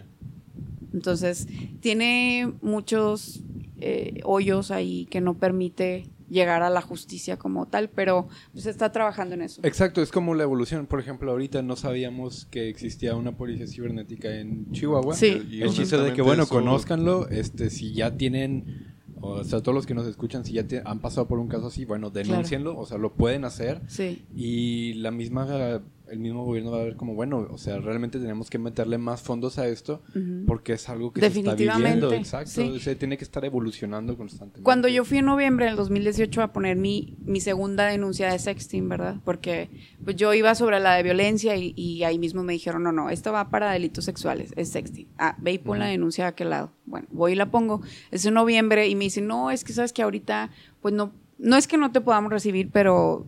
Entonces, 0.94 1.48
tiene 1.82 2.54
muchos 2.62 3.42
eh, 3.78 4.22
hoyos 4.24 4.72
ahí 4.72 5.06
que 5.12 5.20
no 5.20 5.34
permite 5.34 6.08
llegar 6.30 6.64
a 6.64 6.70
la 6.70 6.82
justicia 6.82 7.38
como 7.38 7.68
tal, 7.68 7.90
pero 7.90 8.28
se 8.56 8.70
está 8.70 8.92
trabajando 8.92 9.36
en 9.36 9.42
eso. 9.44 9.62
Exacto, 9.64 10.02
es 10.02 10.12
como 10.12 10.34
la 10.34 10.44
evolución. 10.44 10.88
Por 10.88 11.00
ejemplo, 11.00 11.32
ahorita 11.32 11.62
no 11.62 11.76
sabíamos 11.76 12.46
que 12.46 12.70
existía 12.70 13.16
una 13.16 13.38
policía 13.38 13.68
cibernética 13.68 14.34
en 14.40 14.72
Chihuahua. 14.72 15.16
Sí. 15.16 15.46
Y 15.50 15.62
El 15.62 15.70
chiste 15.72 15.98
de 15.98 16.14
que, 16.14 16.22
bueno, 16.22 16.44
eso- 16.44 16.54
conózcanlo, 16.54 17.28
este, 17.30 17.70
si 17.70 17.94
ya 17.94 18.18
tienen, 18.18 18.94
o 19.22 19.44
sea, 19.44 19.62
todos 19.62 19.76
los 19.76 19.86
que 19.86 19.94
nos 19.94 20.08
escuchan, 20.08 20.44
si 20.46 20.54
ya 20.54 20.68
te- 20.68 20.82
han 20.86 21.00
pasado 21.00 21.28
por 21.28 21.40
un 21.40 21.48
caso 21.48 21.68
así, 21.68 21.86
bueno, 21.86 22.10
denúncienlo, 22.10 22.78
o 22.78 22.86
sea, 22.86 22.98
lo 22.98 23.14
pueden 23.14 23.46
hacer. 23.46 23.82
Sí. 23.88 24.26
Y 24.36 24.94
la 24.96 25.12
misma, 25.12 25.82
el 26.10 26.20
mismo 26.20 26.46
gobierno 26.46 26.72
va 26.72 26.82
a 26.82 26.84
ver 26.84 26.96
como, 26.96 27.14
bueno, 27.14 27.48
o 27.50 27.58
sea, 27.58 27.78
realmente 27.80 28.20
tenemos 28.20 28.50
que 28.50 28.58
meterle 28.58 28.98
más 28.98 29.22
fondos 29.22 29.58
a 29.58 29.68
esto 29.68 30.02
porque 30.46 30.74
es 30.74 30.90
algo 30.90 31.12
que 31.12 31.22
se 31.22 31.28
está 31.28 31.40
Definitivamente, 31.40 32.06
viviendo. 32.06 32.14
Exacto, 32.14 32.52
sí. 32.52 32.80
se 32.80 32.96
tiene 32.96 33.18
que 33.18 33.24
estar 33.24 33.44
evolucionando 33.46 34.18
constantemente. 34.18 34.64
Cuando 34.64 34.88
yo 34.88 35.06
fui 35.06 35.20
en 35.20 35.26
noviembre 35.26 35.66
del 35.66 35.76
2018 35.76 36.42
a 36.42 36.54
poner 36.54 36.78
mi, 36.78 37.18
mi 37.26 37.42
segunda 37.42 37.86
denuncia 37.88 38.32
de 38.32 38.40
sexting, 38.40 38.88
¿verdad? 38.88 39.18
Porque 39.24 39.70
pues 40.04 40.16
yo 40.16 40.34
iba 40.34 40.54
sobre 40.56 40.80
la 40.80 40.96
de 40.96 41.04
violencia 41.04 41.56
y, 41.56 41.74
y 41.76 42.04
ahí 42.04 42.20
mismo 42.20 42.44
me 42.44 42.54
dijeron, 42.54 42.84
no, 42.84 42.92
no, 42.92 43.10
esto 43.10 43.32
va 43.32 43.50
para 43.50 43.72
delitos 43.72 44.06
sexuales, 44.06 44.54
es 44.56 44.70
sexting. 44.70 45.08
Ah, 45.18 45.36
ve 45.40 45.54
y 45.54 45.58
pon 45.58 45.80
la 45.80 45.88
denuncia 45.88 46.26
de 46.26 46.30
aquel 46.30 46.50
lado. 46.50 46.72
Bueno, 46.86 47.08
voy 47.12 47.34
y 47.34 47.36
la 47.36 47.50
pongo. 47.52 47.82
Es 48.12 48.26
en 48.26 48.36
noviembre 48.36 48.88
y 48.88 48.96
me 48.96 49.06
dicen, 49.06 49.28
no, 49.28 49.52
es 49.52 49.64
que 49.64 49.74
sabes 49.74 49.94
que 49.94 50.04
ahorita, 50.04 50.52
pues 50.82 50.94
no, 50.94 51.12
no 51.38 51.58
es 51.58 51.68
que 51.68 51.78
no 51.78 51.92
te 51.92 52.02
podamos 52.02 52.32
recibir, 52.32 52.70
pero 52.72 53.26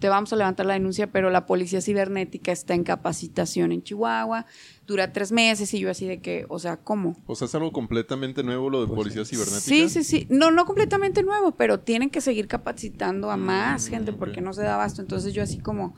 te 0.00 0.08
vamos 0.08 0.32
a 0.32 0.36
levantar 0.36 0.66
la 0.66 0.72
denuncia, 0.74 1.06
pero 1.12 1.30
la 1.30 1.46
policía 1.46 1.80
cibernética 1.80 2.50
está 2.50 2.74
en 2.74 2.82
capacitación 2.84 3.70
en 3.70 3.82
Chihuahua, 3.82 4.46
dura 4.86 5.12
tres 5.12 5.30
meses 5.30 5.72
y 5.74 5.78
yo 5.78 5.90
así 5.90 6.06
de 6.06 6.20
que, 6.20 6.46
o 6.48 6.58
sea, 6.58 6.78
¿cómo? 6.78 7.16
O 7.26 7.34
sea, 7.36 7.46
es 7.46 7.54
algo 7.54 7.70
completamente 7.70 8.42
nuevo 8.42 8.70
lo 8.70 8.80
de 8.80 8.86
Pues 8.88 8.96
policía 8.96 9.24
cibernética. 9.24 9.60
Sí, 9.60 9.88
sí, 9.88 10.02
sí. 10.02 10.26
No, 10.30 10.50
no 10.50 10.64
completamente 10.66 11.22
nuevo, 11.22 11.52
pero 11.52 11.78
tienen 11.80 12.10
que 12.10 12.20
seguir 12.20 12.48
capacitando 12.48 13.30
a 13.30 13.36
más 13.36 13.86
Mm, 13.86 13.90
gente 13.90 14.10
ok. 14.10 14.16
porque 14.18 14.40
no 14.40 14.52
se 14.52 14.62
da 14.62 14.74
abasto. 14.74 15.00
Entonces 15.02 15.32
yo 15.34 15.42
así 15.42 15.58
como, 15.58 15.94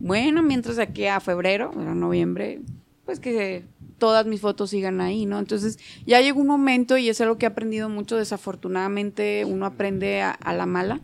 bueno, 0.00 0.42
mientras 0.42 0.76
de 0.76 0.82
aquí 0.82 1.06
a 1.06 1.20
febrero, 1.20 1.70
a 1.76 1.94
noviembre, 1.94 2.62
pues 3.04 3.20
que 3.20 3.64
todas 3.98 4.26
mis 4.26 4.40
fotos 4.40 4.70
sigan 4.70 5.00
ahí, 5.00 5.26
¿no? 5.26 5.38
Entonces 5.38 5.78
ya 6.06 6.20
llegó 6.20 6.40
un 6.40 6.48
momento 6.48 6.96
y 6.96 7.08
es 7.08 7.20
algo 7.20 7.38
que 7.38 7.46
he 7.46 7.48
aprendido 7.48 7.88
mucho, 7.88 8.16
desafortunadamente 8.16 9.44
uno 9.44 9.66
aprende 9.66 10.22
a, 10.22 10.30
a 10.30 10.52
la 10.54 10.66
mala. 10.66 11.00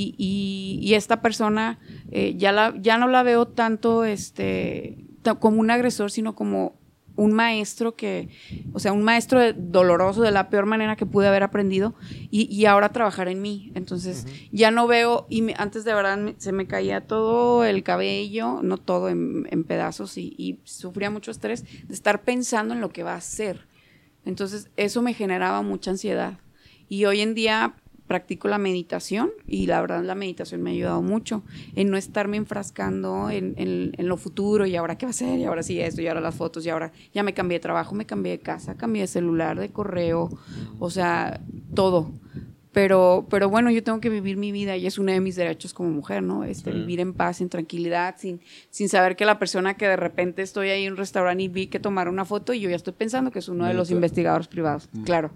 Y, 0.00 0.14
y- 0.16 0.78
y 0.88 0.94
esta 0.94 1.20
persona 1.22 1.78
eh, 2.12 2.34
ya, 2.36 2.52
la, 2.52 2.72
ya 2.80 2.98
no 2.98 3.08
la 3.08 3.22
veo 3.24 3.46
tanto 3.48 4.04
este, 4.04 4.96
como 5.40 5.58
un 5.60 5.70
agresor, 5.70 6.10
sino 6.10 6.34
como 6.34 6.78
un 7.16 7.32
maestro 7.32 7.96
que, 7.96 8.28
o 8.72 8.78
sea, 8.78 8.92
un 8.92 9.02
maestro 9.02 9.40
doloroso 9.52 10.22
de 10.22 10.30
la 10.30 10.48
peor 10.50 10.66
manera 10.66 10.94
que 10.94 11.04
pude 11.04 11.26
haber 11.26 11.42
aprendido 11.42 11.94
y, 12.30 12.42
y 12.54 12.66
ahora 12.66 12.90
trabajar 12.90 13.26
en 13.26 13.42
mí. 13.42 13.72
Entonces, 13.74 14.24
ya 14.52 14.70
no 14.70 14.86
veo, 14.86 15.26
y 15.28 15.42
me- 15.42 15.54
antes 15.58 15.82
de 15.84 15.94
verdad 15.94 16.16
me- 16.16 16.36
se 16.38 16.52
me 16.52 16.68
caía 16.68 17.00
todo 17.00 17.64
el 17.64 17.82
cabello, 17.82 18.60
no 18.62 18.76
todo 18.78 19.08
en, 19.08 19.48
en 19.50 19.64
pedazos 19.64 20.16
y, 20.16 20.32
y 20.38 20.60
sufría 20.62 21.10
mucho 21.10 21.32
estrés 21.32 21.64
de 21.88 21.92
estar 21.94 22.22
pensando 22.22 22.72
en 22.72 22.80
lo 22.80 22.90
que 22.90 23.02
va 23.02 23.14
a 23.14 23.16
hacer. 23.16 23.66
Entonces, 24.24 24.70
eso 24.76 25.02
me 25.02 25.12
generaba 25.12 25.62
mucha 25.62 25.90
ansiedad. 25.90 26.38
Y 26.88 27.04
hoy 27.06 27.20
en 27.20 27.34
día 27.34 27.74
practico 28.08 28.48
la 28.48 28.58
meditación 28.58 29.30
y 29.46 29.66
la 29.66 29.80
verdad 29.80 30.02
la 30.02 30.14
meditación 30.14 30.62
me 30.62 30.70
ha 30.70 30.72
ayudado 30.72 31.02
mucho 31.02 31.44
en 31.76 31.90
no 31.90 31.96
estarme 31.96 32.38
enfrascando 32.38 33.30
en, 33.30 33.54
en, 33.56 34.08
lo 34.08 34.16
futuro 34.16 34.66
y 34.66 34.74
ahora 34.74 34.96
qué 34.96 35.06
va 35.06 35.10
a 35.10 35.12
ser 35.12 35.38
y 35.38 35.44
ahora 35.44 35.62
sí 35.62 35.78
esto 35.80 36.00
y 36.00 36.08
ahora 36.08 36.20
las 36.20 36.34
fotos 36.34 36.64
y 36.64 36.70
ahora 36.70 36.90
ya 37.12 37.22
me 37.22 37.34
cambié 37.34 37.58
de 37.58 37.62
trabajo, 37.62 37.94
me 37.94 38.06
cambié 38.06 38.32
de 38.32 38.40
casa, 38.40 38.76
cambié 38.76 39.02
de 39.02 39.08
celular, 39.08 39.60
de 39.60 39.68
correo, 39.70 40.30
o 40.78 40.90
sea, 40.90 41.40
todo. 41.74 42.10
Pero, 42.72 43.26
pero 43.30 43.48
bueno, 43.48 43.70
yo 43.70 43.82
tengo 43.82 44.00
que 44.00 44.10
vivir 44.10 44.36
mi 44.36 44.52
vida 44.52 44.76
y 44.76 44.86
es 44.86 44.98
uno 44.98 45.10
de 45.10 45.20
mis 45.20 45.36
derechos 45.36 45.72
como 45.72 45.90
mujer, 45.90 46.22
¿no? 46.22 46.44
Este, 46.44 46.70
Vivir 46.70 47.00
en 47.00 47.14
paz, 47.14 47.40
en 47.40 47.48
tranquilidad, 47.48 48.16
sin, 48.18 48.40
sin 48.70 48.88
saber 48.88 49.16
que 49.16 49.24
la 49.24 49.38
persona 49.38 49.74
que 49.74 49.88
de 49.88 49.96
repente 49.96 50.42
estoy 50.42 50.68
ahí 50.68 50.84
en 50.84 50.92
un 50.92 50.98
restaurante 50.98 51.42
y 51.42 51.48
vi 51.48 51.68
que 51.68 51.80
tomar 51.80 52.08
una 52.08 52.24
foto 52.24 52.52
y 52.52 52.60
yo 52.60 52.68
ya 52.68 52.76
estoy 52.76 52.92
pensando 52.92 53.30
que 53.30 53.38
es 53.38 53.48
uno 53.48 53.66
de 53.66 53.74
los 53.74 53.90
investigadores 53.90 54.48
privados, 54.48 54.88
claro. 55.04 55.30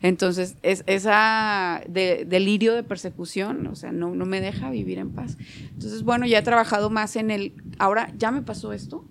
Entonces, 0.00 0.56
es, 0.62 0.82
esa 0.86 1.82
delirio 1.88 2.74
de 2.74 2.82
persecución, 2.82 3.66
o 3.68 3.76
sea, 3.76 3.92
no, 3.92 4.14
no 4.14 4.26
me 4.26 4.40
deja 4.40 4.70
vivir 4.70 4.98
en 4.98 5.10
paz. 5.10 5.38
Entonces, 5.72 6.02
bueno, 6.02 6.26
ya 6.26 6.38
he 6.38 6.42
trabajado 6.42 6.90
más 6.90 7.16
en 7.16 7.30
el, 7.30 7.54
ahora 7.78 8.12
ya 8.18 8.30
me 8.30 8.42
pasó 8.42 8.72
esto, 8.72 9.06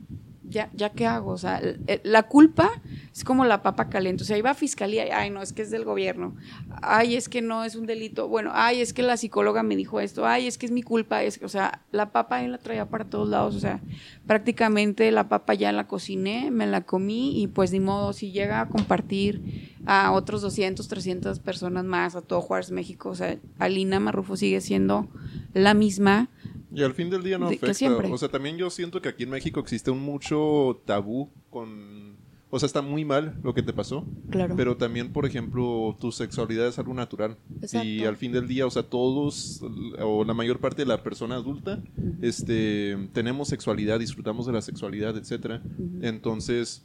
ya, 0.51 0.69
ya 0.73 0.91
qué 0.91 1.07
hago, 1.07 1.31
o 1.31 1.37
sea, 1.37 1.61
la 2.03 2.23
culpa 2.23 2.69
es 3.11 3.23
como 3.23 3.45
la 3.45 3.63
papa 3.63 3.89
caliente, 3.89 4.23
o 4.23 4.25
sea, 4.25 4.37
iba 4.37 4.51
a 4.51 4.53
fiscalía, 4.53 5.05
ay, 5.17 5.29
no, 5.29 5.41
es 5.41 5.53
que 5.53 5.61
es 5.61 5.71
del 5.71 5.85
gobierno, 5.85 6.35
ay, 6.81 7.15
es 7.15 7.29
que 7.29 7.41
no 7.41 7.63
es 7.63 7.75
un 7.75 7.85
delito, 7.85 8.27
bueno, 8.27 8.51
ay, 8.53 8.81
es 8.81 8.93
que 8.93 9.01
la 9.01 9.17
psicóloga 9.17 9.63
me 9.63 9.75
dijo 9.75 9.99
esto, 9.99 10.25
ay, 10.25 10.47
es 10.47 10.57
que 10.57 10.65
es 10.65 10.71
mi 10.71 10.83
culpa, 10.83 11.23
es 11.23 11.39
que, 11.39 11.45
o 11.45 11.49
sea, 11.49 11.81
la 11.91 12.11
papa 12.11 12.43
él 12.43 12.51
la 12.51 12.57
traía 12.57 12.89
para 12.89 13.05
todos 13.05 13.27
lados, 13.29 13.55
o 13.55 13.59
sea, 13.59 13.81
prácticamente 14.27 15.09
la 15.11 15.29
papa 15.29 15.53
ya 15.53 15.71
la 15.71 15.87
cociné, 15.87 16.51
me 16.51 16.67
la 16.67 16.81
comí 16.81 17.41
y 17.41 17.47
pues 17.47 17.71
ni 17.71 17.79
modo, 17.79 18.13
si 18.13 18.31
llega 18.31 18.61
a 18.61 18.67
compartir 18.67 19.71
a 19.85 20.11
otros 20.11 20.41
200, 20.41 20.87
300 20.87 21.39
personas 21.39 21.85
más, 21.85 22.15
a 22.15 22.21
todo 22.21 22.41
Juárez, 22.41 22.71
México, 22.71 23.09
o 23.09 23.15
sea, 23.15 23.39
Alina 23.57 23.99
Marrufo 23.99 24.35
sigue 24.35 24.61
siendo 24.61 25.09
la 25.53 25.73
misma, 25.73 26.29
y 26.73 26.83
al 26.83 26.93
fin 26.93 27.09
del 27.09 27.23
día 27.23 27.37
no 27.37 27.47
afecta. 27.47 27.71
O 28.11 28.17
sea, 28.17 28.29
también 28.29 28.57
yo 28.57 28.69
siento 28.69 29.01
que 29.01 29.09
aquí 29.09 29.23
en 29.23 29.29
México 29.29 29.59
existe 29.59 29.91
un 29.91 30.01
mucho 30.01 30.81
tabú 30.85 31.29
con... 31.49 32.19
O 32.53 32.59
sea, 32.59 32.67
está 32.67 32.81
muy 32.81 33.05
mal 33.05 33.39
lo 33.43 33.53
que 33.53 33.63
te 33.63 33.71
pasó. 33.71 34.05
Claro. 34.29 34.55
Pero 34.57 34.75
también, 34.75 35.13
por 35.13 35.25
ejemplo, 35.25 35.95
tu 36.01 36.11
sexualidad 36.11 36.67
es 36.67 36.77
algo 36.79 36.93
natural. 36.93 37.37
Exacto. 37.61 37.87
Y 37.87 38.03
al 38.03 38.17
fin 38.17 38.33
del 38.33 38.45
día, 38.45 38.67
o 38.67 38.69
sea, 38.69 38.83
todos, 38.83 39.61
o 39.99 40.25
la 40.25 40.33
mayor 40.33 40.59
parte 40.59 40.81
de 40.81 40.85
la 40.85 41.01
persona 41.01 41.35
adulta, 41.35 41.81
este, 42.21 42.97
tenemos 43.13 43.47
sexualidad, 43.47 43.99
disfrutamos 43.99 44.47
de 44.47 44.51
la 44.51 44.61
sexualidad, 44.61 45.15
etcétera. 45.15 45.63
Entonces, 46.01 46.83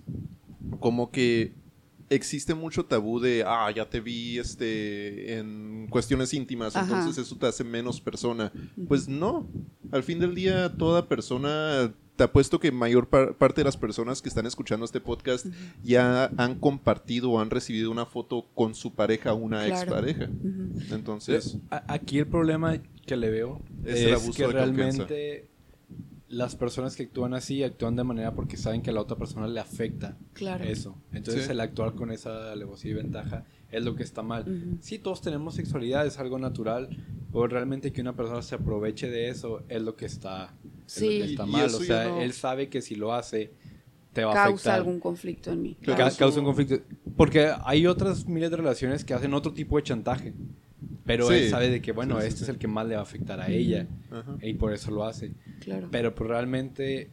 como 0.79 1.11
que 1.11 1.53
existe 2.11 2.55
mucho 2.55 2.85
tabú 2.85 3.19
de, 3.21 3.45
ah, 3.47 3.71
ya 3.75 3.89
te 3.89 4.01
vi 4.01 4.39
este, 4.39 5.39
en 5.39 5.87
cuestiones 5.91 6.33
íntimas, 6.35 6.77
entonces 6.77 7.19
eso 7.19 7.37
te 7.37 7.47
hace 7.47 7.65
menos 7.65 8.01
persona. 8.01 8.53
Pues 8.87 9.09
no, 9.09 9.49
al 9.97 10.03
fin 10.03 10.19
del 10.19 10.35
día 10.35 10.73
toda 10.77 11.09
persona, 11.09 11.93
te 12.17 12.25
apuesto 12.25 12.61
que 12.61 12.71
mayor 12.73 13.09
parte 13.09 13.61
de 13.61 13.65
las 13.65 13.77
personas 13.77 14.23
que 14.23 14.29
están 14.29 14.47
escuchando 14.47 14.85
este 14.85 15.01
podcast 15.01 15.47
ya 15.83 16.31
han 16.37 16.57
compartido 16.59 17.31
o 17.31 17.41
han 17.41 17.51
recibido 17.51 17.91
una 17.91 18.07
foto 18.07 18.47
con 18.55 18.75
su 18.75 18.95
pareja 18.95 19.33
o 19.33 19.37
una 19.37 19.67
expareja. 19.67 20.29
Entonces... 20.91 21.59
Aquí 21.71 22.19
el 22.19 22.27
problema 22.27 22.79
que 23.07 23.17
le 23.17 23.31
veo 23.31 23.61
es, 23.85 24.01
el 24.03 24.15
abuso 24.15 24.33
que 24.33 24.47
realmente 24.47 25.49
las 26.29 26.57
personas 26.57 26.97
que 26.97 27.05
actúan 27.05 27.35
así 27.35 27.63
actúan 27.63 27.97
de 27.97 28.05
manera 28.05 28.35
porque 28.35 28.57
saben 28.57 28.83
que 28.83 28.91
a 28.91 28.93
la 28.93 29.01
otra 29.01 29.17
persona 29.17 29.47
le 29.47 29.61
afecta 29.61 30.17
eso. 30.65 30.97
Entonces 31.13 31.49
el 31.49 31.61
actuar 31.61 31.95
con 31.95 32.11
esa 32.11 32.53
alevosía 32.53 32.93
y 32.93 32.95
ventaja 32.95 33.45
es 33.77 33.85
lo 33.85 33.95
que 33.95 34.03
está 34.03 34.23
mal. 34.23 34.79
Sí, 34.81 34.99
todos 34.99 35.21
tenemos 35.21 35.55
sexualidad, 35.55 36.07
es 36.07 36.19
algo 36.19 36.39
natural, 36.39 36.89
pero 37.33 37.47
realmente 37.47 37.93
que 37.93 38.01
una 38.01 38.17
persona 38.17 38.43
se 38.43 38.55
aproveche 38.55 39.11
de 39.11 39.29
eso 39.29 39.63
es 39.69 39.83
lo 39.83 39.97
que 39.97 40.07
está, 40.07 40.55
está 40.87 41.47
mal. 41.47 41.67
O 41.67 41.81
sea, 41.81 42.23
él 42.23 42.33
sabe 42.33 42.69
que 42.69 42.81
si 42.81 42.95
lo 42.95 43.13
hace, 43.13 43.53
te 44.13 44.25
va 44.25 44.31
a 44.31 44.33
afectar. 44.33 44.49
Causa 44.49 44.75
algún 44.75 45.01
conflicto 45.01 45.53
en 45.53 45.63
mí. 45.63 45.77
Causa 45.85 46.39
un 46.41 46.45
conflicto. 46.45 46.81
Porque 47.17 47.53
hay 47.65 47.87
otras 47.87 48.27
miles 48.27 48.51
de 48.51 48.57
relaciones 48.57 49.05
que 49.05 49.15
hacen 49.15 49.35
otro 49.35 49.53
tipo 49.53 49.77
de 49.77 49.83
chantaje. 49.83 50.35
Pero 51.05 51.31
él 51.31 51.49
sabe 51.51 51.69
de 51.69 51.81
que, 51.81 51.93
bueno, 51.93 52.19
este 52.19 52.43
es 52.43 52.49
el 52.49 52.59
que 52.59 52.67
más 52.67 52.87
le 52.87 52.95
va 52.95 53.01
a 53.01 53.05
afectar 53.05 53.41
a 53.41 53.49
ella. 53.49 53.87
Y 54.43 54.55
por 54.55 54.73
eso 54.73 54.91
lo 54.91 55.05
hace. 55.05 55.33
Claro. 55.61 55.89
Pero 55.91 56.15
pues 56.15 56.29
realmente, 56.29 57.11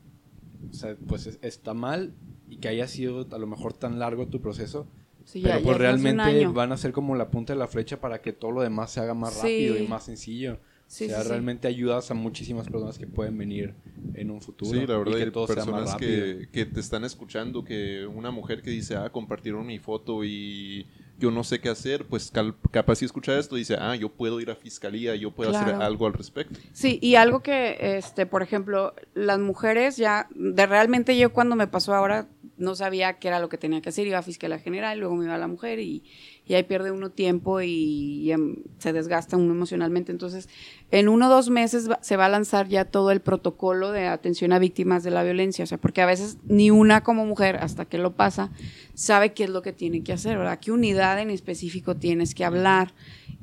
o 0.69 0.73
sea, 0.73 0.95
pues 1.07 1.37
está 1.41 1.73
mal 1.73 2.13
y 2.49 2.57
que 2.57 2.69
haya 2.69 2.87
sido 2.87 3.27
a 3.31 3.37
lo 3.37 3.47
mejor 3.47 3.73
tan 3.73 3.99
largo 3.99 4.27
tu 4.27 4.41
proceso. 4.41 4.87
Pero 5.31 5.61
pues 5.61 5.77
realmente 5.77 6.47
van 6.47 6.71
a 6.71 6.77
ser 6.77 6.91
como 6.91 7.15
la 7.15 7.29
punta 7.29 7.53
de 7.53 7.59
la 7.59 7.67
flecha 7.67 7.99
para 7.99 8.21
que 8.21 8.33
todo 8.33 8.51
lo 8.51 8.61
demás 8.61 8.91
se 8.91 8.99
haga 8.99 9.13
más 9.13 9.37
rápido 9.37 9.77
y 9.77 9.87
más 9.87 10.05
sencillo. 10.05 10.53
o 10.53 10.59
sea, 10.87 11.23
realmente 11.23 11.67
ayudas 11.67 12.11
a 12.11 12.13
muchísimas 12.13 12.67
personas 12.69 12.97
que 12.97 13.07
pueden 13.07 13.37
venir 13.37 13.73
en 14.13 14.31
un 14.31 14.41
futuro. 14.41 14.79
Sí, 14.79 14.85
la 14.85 14.97
verdad, 14.97 15.17
y 15.17 15.23
que 15.25 15.31
todo 15.31 15.47
personas 15.47 15.75
sea 15.75 15.85
más 15.85 15.95
que, 15.95 16.47
que 16.51 16.65
te 16.65 16.79
están 16.79 17.03
escuchando, 17.03 17.63
que 17.63 18.05
una 18.05 18.31
mujer 18.31 18.61
que 18.61 18.69
dice, 18.69 18.95
ah, 18.95 19.09
compartieron 19.09 19.65
mi 19.65 19.79
foto 19.79 20.23
y 20.23 20.85
yo 21.19 21.31
no 21.31 21.43
sé 21.43 21.59
qué 21.59 21.69
hacer, 21.69 22.05
pues 22.05 22.31
capaz 22.71 22.95
si 22.95 23.05
escucha 23.05 23.37
esto 23.37 23.55
dice, 23.55 23.75
ah, 23.79 23.95
yo 23.95 24.09
puedo 24.09 24.41
ir 24.41 24.49
a 24.49 24.55
fiscalía, 24.55 25.15
yo 25.15 25.31
puedo 25.31 25.55
hacer 25.55 25.75
algo 25.75 26.07
al 26.07 26.13
respecto. 26.13 26.59
Sí, 26.73 26.99
y 27.01 27.15
algo 27.15 27.41
que, 27.41 27.97
este, 27.97 28.25
por 28.25 28.43
ejemplo, 28.43 28.93
las 29.13 29.39
mujeres 29.39 29.97
ya, 29.97 30.27
de 30.35 30.65
realmente 30.65 31.17
yo 31.17 31.31
cuando 31.31 31.55
me 31.55 31.67
pasó 31.67 31.93
ahora, 31.93 32.27
no 32.63 32.75
sabía 32.75 33.13
qué 33.19 33.27
era 33.27 33.39
lo 33.39 33.49
que 33.49 33.57
tenía 33.57 33.81
que 33.81 33.89
hacer, 33.89 34.07
iba 34.07 34.17
a 34.17 34.23
fiscalía 34.23 34.57
general, 34.57 34.99
luego 34.99 35.15
me 35.15 35.25
iba 35.25 35.35
a 35.35 35.37
la 35.37 35.47
mujer 35.47 35.79
y, 35.79 36.03
y 36.45 36.55
ahí 36.55 36.63
pierde 36.63 36.91
uno 36.91 37.11
tiempo 37.11 37.61
y, 37.61 38.31
em, 38.31 38.57
se 38.77 38.93
desgasta 38.93 39.37
uno 39.37 39.53
emocionalmente. 39.53 40.11
Entonces, 40.11 40.49
en 40.91 41.09
uno 41.09 41.27
o 41.27 41.29
dos 41.29 41.49
meses 41.49 41.89
se 42.01 42.17
va 42.17 42.25
a 42.25 42.29
lanzar 42.29 42.67
ya 42.67 42.85
todo 42.85 43.11
el 43.11 43.21
protocolo 43.21 43.91
de 43.91 44.07
atención 44.07 44.53
a 44.53 44.59
víctimas 44.59 45.03
de 45.03 45.11
la 45.11 45.23
violencia, 45.23 45.63
o 45.63 45.67
sea, 45.67 45.77
porque 45.77 46.01
a 46.01 46.05
veces 46.05 46.37
ni 46.47 46.71
una 46.71 47.03
como 47.03 47.25
mujer, 47.25 47.57
hasta 47.57 47.85
que 47.85 47.97
lo 47.97 48.13
pasa, 48.15 48.51
sabe 48.93 49.33
qué 49.33 49.43
es 49.43 49.49
lo 49.49 49.61
que 49.61 49.73
tiene 49.73 50.03
que 50.03 50.13
hacer, 50.13 50.37
¿verdad? 50.37 50.59
¿Qué 50.59 50.71
unidad 50.71 51.19
en 51.19 51.29
específico 51.29 51.95
tienes 51.95 52.33
que 52.33 52.45
hablar? 52.45 52.93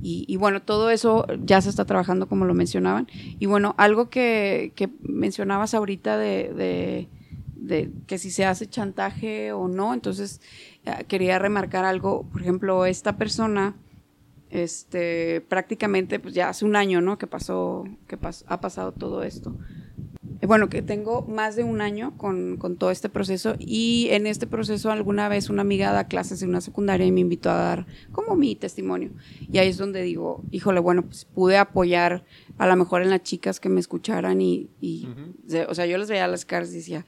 Y, 0.02 0.36
bueno, 0.36 0.62
todo 0.62 0.88
eso 0.88 1.26
ya 1.44 1.60
se 1.60 1.68
está 1.68 1.84
trabajando 1.84 2.26
como 2.26 2.46
lo 2.46 2.54
mencionaban. 2.54 3.06
Y 3.38 3.44
bueno, 3.44 3.74
algo 3.76 4.08
que, 4.08 4.72
que 4.74 4.88
mencionabas 5.02 5.74
ahorita 5.74 6.16
de, 6.16 6.54
de, 6.54 7.08
de 7.60 7.90
que 8.06 8.18
si 8.18 8.30
se 8.30 8.44
hace 8.44 8.66
chantaje 8.66 9.52
o 9.52 9.68
no, 9.68 9.92
entonces 9.92 10.40
eh, 10.84 11.04
quería 11.06 11.38
remarcar 11.38 11.84
algo, 11.84 12.24
por 12.32 12.40
ejemplo, 12.40 12.86
esta 12.86 13.16
persona, 13.16 13.76
este, 14.48 15.42
prácticamente, 15.42 16.18
pues 16.18 16.34
ya 16.34 16.48
hace 16.48 16.64
un 16.64 16.74
año, 16.74 17.00
¿no? 17.00 17.18
Que 17.18 17.26
pasó, 17.26 17.84
que 18.08 18.18
ha 18.46 18.60
pasado 18.60 18.92
todo 18.92 19.22
esto. 19.22 19.54
Eh, 20.40 20.46
bueno, 20.46 20.68
que 20.68 20.80
tengo 20.80 21.22
más 21.22 21.54
de 21.54 21.64
un 21.64 21.80
año 21.80 22.16
con, 22.16 22.56
con, 22.56 22.76
todo 22.76 22.90
este 22.90 23.08
proceso 23.08 23.56
y 23.58 24.08
en 24.10 24.26
este 24.26 24.46
proceso 24.46 24.90
alguna 24.90 25.28
vez 25.28 25.50
una 25.50 25.62
amiga 25.62 25.92
da 25.92 26.08
clases 26.08 26.42
en 26.42 26.48
una 26.48 26.60
secundaria 26.60 27.06
y 27.06 27.12
me 27.12 27.20
invitó 27.20 27.50
a 27.50 27.54
dar 27.54 27.86
como 28.12 28.36
mi 28.36 28.56
testimonio. 28.56 29.10
Y 29.52 29.58
ahí 29.58 29.68
es 29.68 29.76
donde 29.76 30.02
digo, 30.02 30.42
híjole, 30.50 30.80
bueno, 30.80 31.02
pues 31.02 31.26
pude 31.26 31.58
apoyar 31.58 32.24
a 32.56 32.66
lo 32.66 32.76
mejor 32.76 33.02
en 33.02 33.10
las 33.10 33.22
chicas 33.22 33.60
que 33.60 33.68
me 33.68 33.80
escucharan 33.80 34.40
y, 34.40 34.68
o 35.68 35.74
sea, 35.74 35.86
yo 35.86 35.98
les 35.98 36.08
veía 36.08 36.26
las 36.26 36.44
caras 36.44 36.70
y 36.72 36.76
decía, 36.76 37.04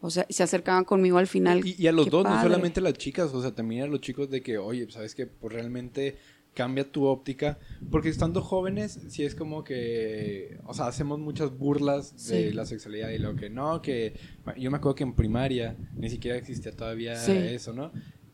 o 0.00 0.10
sea, 0.10 0.26
se 0.28 0.42
acercaban 0.42 0.84
conmigo 0.84 1.18
al 1.18 1.26
final. 1.26 1.62
Y, 1.64 1.86
a 1.86 1.92
los 1.92 2.10
dos, 2.10 2.24
no 2.24 2.42
solamente 2.42 2.80
las 2.80 2.94
chicas, 2.94 3.32
o 3.32 3.40
sea, 3.40 3.54
también 3.54 3.82
a 3.82 3.86
los 3.86 4.00
chicos 4.00 4.30
de 4.30 4.42
que, 4.42 4.58
oye, 4.58 4.90
¿sabes 4.90 5.14
que 5.14 5.26
Pues 5.26 5.52
realmente 5.52 6.18
cambia 6.58 6.90
tu 6.90 7.04
óptica. 7.04 7.56
Porque 7.88 8.08
estando 8.08 8.42
jóvenes, 8.42 8.98
sí 9.10 9.22
es 9.22 9.36
como 9.36 9.62
que, 9.62 10.58
o 10.66 10.74
sea, 10.74 10.88
hacemos 10.88 11.20
muchas 11.20 11.56
burlas 11.56 12.26
de 12.26 12.52
la 12.52 12.66
sexualidad 12.66 13.10
y 13.10 13.18
lo 13.18 13.36
que 13.36 13.48
no, 13.48 13.80
que 13.80 14.14
yo 14.56 14.68
me 14.72 14.78
acuerdo 14.78 14.96
que 14.96 15.04
en 15.04 15.14
primaria 15.14 15.76
ni 15.94 16.10
siquiera 16.10 16.36
existía 16.36 16.72
todavía 16.72 17.12
eso, 17.12 17.72
¿no? 17.72 17.92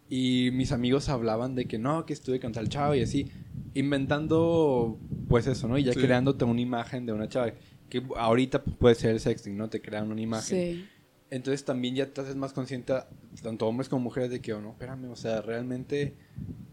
Y 0.09 0.49
mis 0.55 0.73
amigos 0.73 1.11
hablaban 1.11 1.55
de 1.55 1.67
que 1.67 1.79
no, 1.79 2.07
que 2.07 2.15
estuve 2.15 2.41
con 2.41 2.53
tal 2.53 2.71
chavo 2.71 2.95
y 2.95 3.03
así, 3.03 3.31
inventando, 3.75 4.99
pues 5.29 5.47
eso, 5.47 5.69
¿no? 5.69 5.77
Y 5.77 5.85
ya 5.85 5.93
creándote 5.93 6.47
una 6.47 6.63
imagen 6.63 7.05
de 7.05 7.13
una 7.13 7.29
chava, 7.29 7.53
que 7.91 8.03
ahorita 8.17 8.65
puede 8.65 8.95
ser 8.95 9.11
el 9.11 9.21
sexting, 9.21 9.55
¿no? 9.55 9.69
Te 9.69 9.83
crean 9.83 10.11
una 10.11 10.23
imagen. 10.23 10.59
Sí. 10.59 10.89
Entonces 11.31 11.63
también 11.67 11.95
ya 11.95 12.07
te 12.07 12.23
haces 12.23 12.37
más 12.37 12.55
consciente, 12.55 12.95
tanto 13.43 13.67
hombres 13.67 13.91
como 13.91 14.05
mujeres, 14.05 14.31
de 14.31 14.41
que, 14.41 14.55
oh, 14.55 14.63
no, 14.63 14.71
espérame, 14.71 15.11
o 15.11 15.17
sea, 15.17 15.43
realmente, 15.43 16.15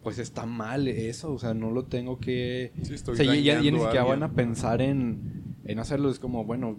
pues 0.04 0.20
está 0.20 0.46
mal 0.46 0.88
eso, 0.88 1.34
o 1.34 1.40
sea, 1.40 1.54
no 1.54 1.72
lo 1.72 1.86
tengo 1.86 2.20
que... 2.20 2.74
o 3.08 3.16
sea, 3.16 3.36
ya, 3.36 3.60
ni 3.60 3.72
siquiera 3.72 4.04
van 4.04 4.24
a 4.24 4.32
pensar 4.32 4.82
en, 4.82 5.56
en 5.66 5.80
hacerlo, 5.80 6.10
es 6.10 6.20
como, 6.20 6.44
bueno, 6.44 6.78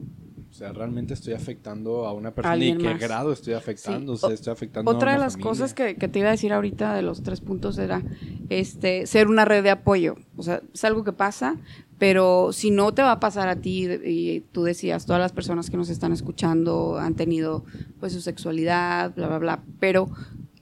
o 0.52 0.54
sea, 0.54 0.70
realmente 0.70 1.14
estoy 1.14 1.32
afectando 1.32 2.06
a 2.06 2.12
una 2.12 2.34
persona 2.34 2.62
y 2.62 2.76
qué 2.76 2.94
grado 2.94 3.32
estoy 3.32 3.54
afectando, 3.54 4.12
o 4.12 4.16
sea, 4.16 4.30
estoy 4.30 4.52
afectando 4.52 4.90
Otra 4.90 5.12
de 5.12 5.18
las 5.18 5.38
cosas 5.38 5.72
que, 5.72 5.96
que, 5.96 6.08
te 6.08 6.18
iba 6.18 6.28
a 6.28 6.32
decir 6.32 6.52
ahorita 6.52 6.94
de 6.94 7.00
los 7.00 7.22
tres 7.22 7.40
puntos 7.40 7.78
era 7.78 8.02
este 8.50 9.06
ser 9.06 9.28
una 9.28 9.46
red 9.46 9.62
de 9.62 9.70
apoyo. 9.70 10.16
O 10.36 10.42
sea, 10.42 10.60
es 10.74 10.84
algo 10.84 11.04
que 11.04 11.12
pasa, 11.14 11.56
pero 11.96 12.52
si 12.52 12.70
no 12.70 12.92
te 12.92 13.00
va 13.00 13.12
a 13.12 13.20
pasar 13.20 13.48
a 13.48 13.56
ti, 13.62 13.88
y 14.04 14.40
tú 14.52 14.64
decías, 14.64 15.06
todas 15.06 15.22
las 15.22 15.32
personas 15.32 15.70
que 15.70 15.78
nos 15.78 15.88
están 15.88 16.12
escuchando 16.12 16.98
han 16.98 17.14
tenido 17.14 17.64
pues 17.98 18.12
su 18.12 18.20
sexualidad, 18.20 19.14
bla, 19.14 19.28
bla, 19.28 19.38
bla, 19.38 19.62
pero 19.80 20.10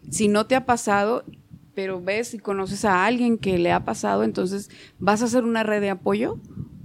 si 0.09 0.29
no 0.29 0.47
te 0.47 0.55
ha 0.55 0.67
pasado, 0.67 1.25
pero 1.75 2.01
ves 2.01 2.35
y 2.35 2.39
conoces 2.39 2.85
a 2.85 3.05
alguien 3.05 3.39
que 3.39 3.59
le 3.59 3.73
ha 3.73 3.85
pasado, 3.85 4.25
entonces 4.25 4.71
vas 4.99 5.23
a 5.23 5.27
hacer 5.27 5.45
una 5.45 5.63
red 5.63 5.81
de 5.81 5.91
apoyo 5.91 6.39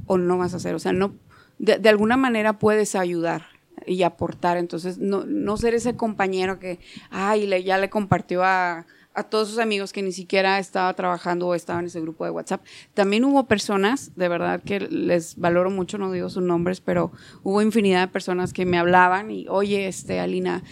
o 0.06 0.17
no 0.17 0.38
vas 0.38 0.54
a 0.54 0.58
hacer, 0.58 0.76
o 0.76 0.80
sea, 0.80 0.93
no, 0.93 1.15
de, 1.58 1.89
alguna 1.89 2.17
manera 2.17 2.60
puedes 2.60 2.95
ayudar 2.95 3.43
y 3.86 4.04
aportar, 4.04 4.58
entonces 4.58 4.98
no, 4.98 5.26
no 5.26 5.58
ser 5.58 5.74
ese 5.74 5.95
compañero 5.95 6.60
que, 6.60 6.80
ay, 7.10 7.48
le, 7.48 7.63
ya 7.63 7.78
le 7.78 7.89
compartió 7.89 8.43
a, 8.43 8.86
a 9.15 9.24
todos 9.24 9.50
sus 9.50 9.60
amigos 9.60 9.93
que 9.93 10.02
ni 10.02 10.12
siquiera 10.12 10.60
estaba 10.60 10.93
trabajando 10.93 11.48
o 11.48 11.56
estaba 11.56 11.80
en 11.80 11.86
ese 11.86 12.02
grupo 12.02 12.26
de 12.26 12.32
WhatsApp. 12.32 12.63
También 12.93 13.24
hubo 13.24 13.48
personas, 13.48 14.12
de 14.15 14.28
verdad 14.28 14.62
que 14.62 14.82
les 14.82 15.38
valoro 15.38 15.71
mucho, 15.71 15.98
no 15.98 16.12
digo 16.12 16.30
sus 16.30 16.43
nombres, 16.43 16.82
pero 16.82 17.12
hubo 17.41 17.62
infinidad 17.62 18.02
de 18.02 18.08
personas 18.10 18.54
que 18.54 18.65
me 18.65 18.78
hablaban 18.78 19.32
y, 19.32 19.48
oye, 19.48 19.88
este, 19.88 20.19
Alina, 20.19 20.63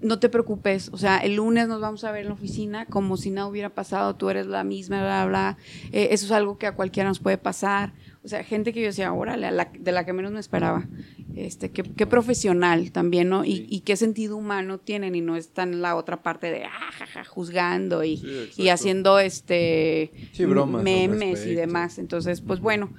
no 0.00 0.18
te 0.18 0.28
preocupes, 0.28 0.90
o 0.92 0.98
sea, 0.98 1.18
el 1.18 1.36
lunes 1.36 1.68
nos 1.68 1.80
vamos 1.80 2.04
a 2.04 2.12
ver 2.12 2.22
en 2.22 2.28
la 2.28 2.34
oficina 2.34 2.86
como 2.86 3.16
si 3.16 3.30
nada 3.30 3.46
hubiera 3.46 3.70
pasado, 3.70 4.16
tú 4.16 4.28
eres 4.28 4.46
la 4.46 4.64
misma, 4.64 5.02
bla, 5.02 5.26
bla, 5.26 5.58
eh, 5.92 6.08
eso 6.10 6.26
es 6.26 6.32
algo 6.32 6.58
que 6.58 6.66
a 6.66 6.74
cualquiera 6.74 7.08
nos 7.08 7.20
puede 7.20 7.38
pasar. 7.38 7.94
O 8.24 8.28
sea, 8.28 8.44
gente 8.44 8.72
que 8.72 8.80
yo 8.80 8.86
decía, 8.86 9.12
órale, 9.12 9.48
de 9.80 9.92
la 9.92 10.04
que 10.04 10.12
menos 10.12 10.30
me 10.30 10.38
esperaba. 10.38 10.86
Este, 11.34 11.70
qué, 11.70 11.82
qué 11.82 12.06
profesional 12.06 12.92
también, 12.92 13.28
¿no? 13.28 13.44
Y, 13.44 13.66
y, 13.68 13.80
qué 13.80 13.96
sentido 13.96 14.36
humano 14.36 14.78
tienen 14.78 15.14
y 15.14 15.20
no 15.20 15.34
están 15.34 15.80
la 15.80 15.96
otra 15.96 16.22
parte 16.22 16.50
de, 16.50 16.64
ah, 16.64 17.24
juzgando 17.26 18.04
y, 18.04 18.50
y 18.56 18.68
haciendo 18.68 19.18
este 19.18 20.12
memes 20.82 21.46
y 21.46 21.54
demás. 21.54 21.98
Entonces, 21.98 22.42
pues 22.42 22.60
bueno, 22.60 22.92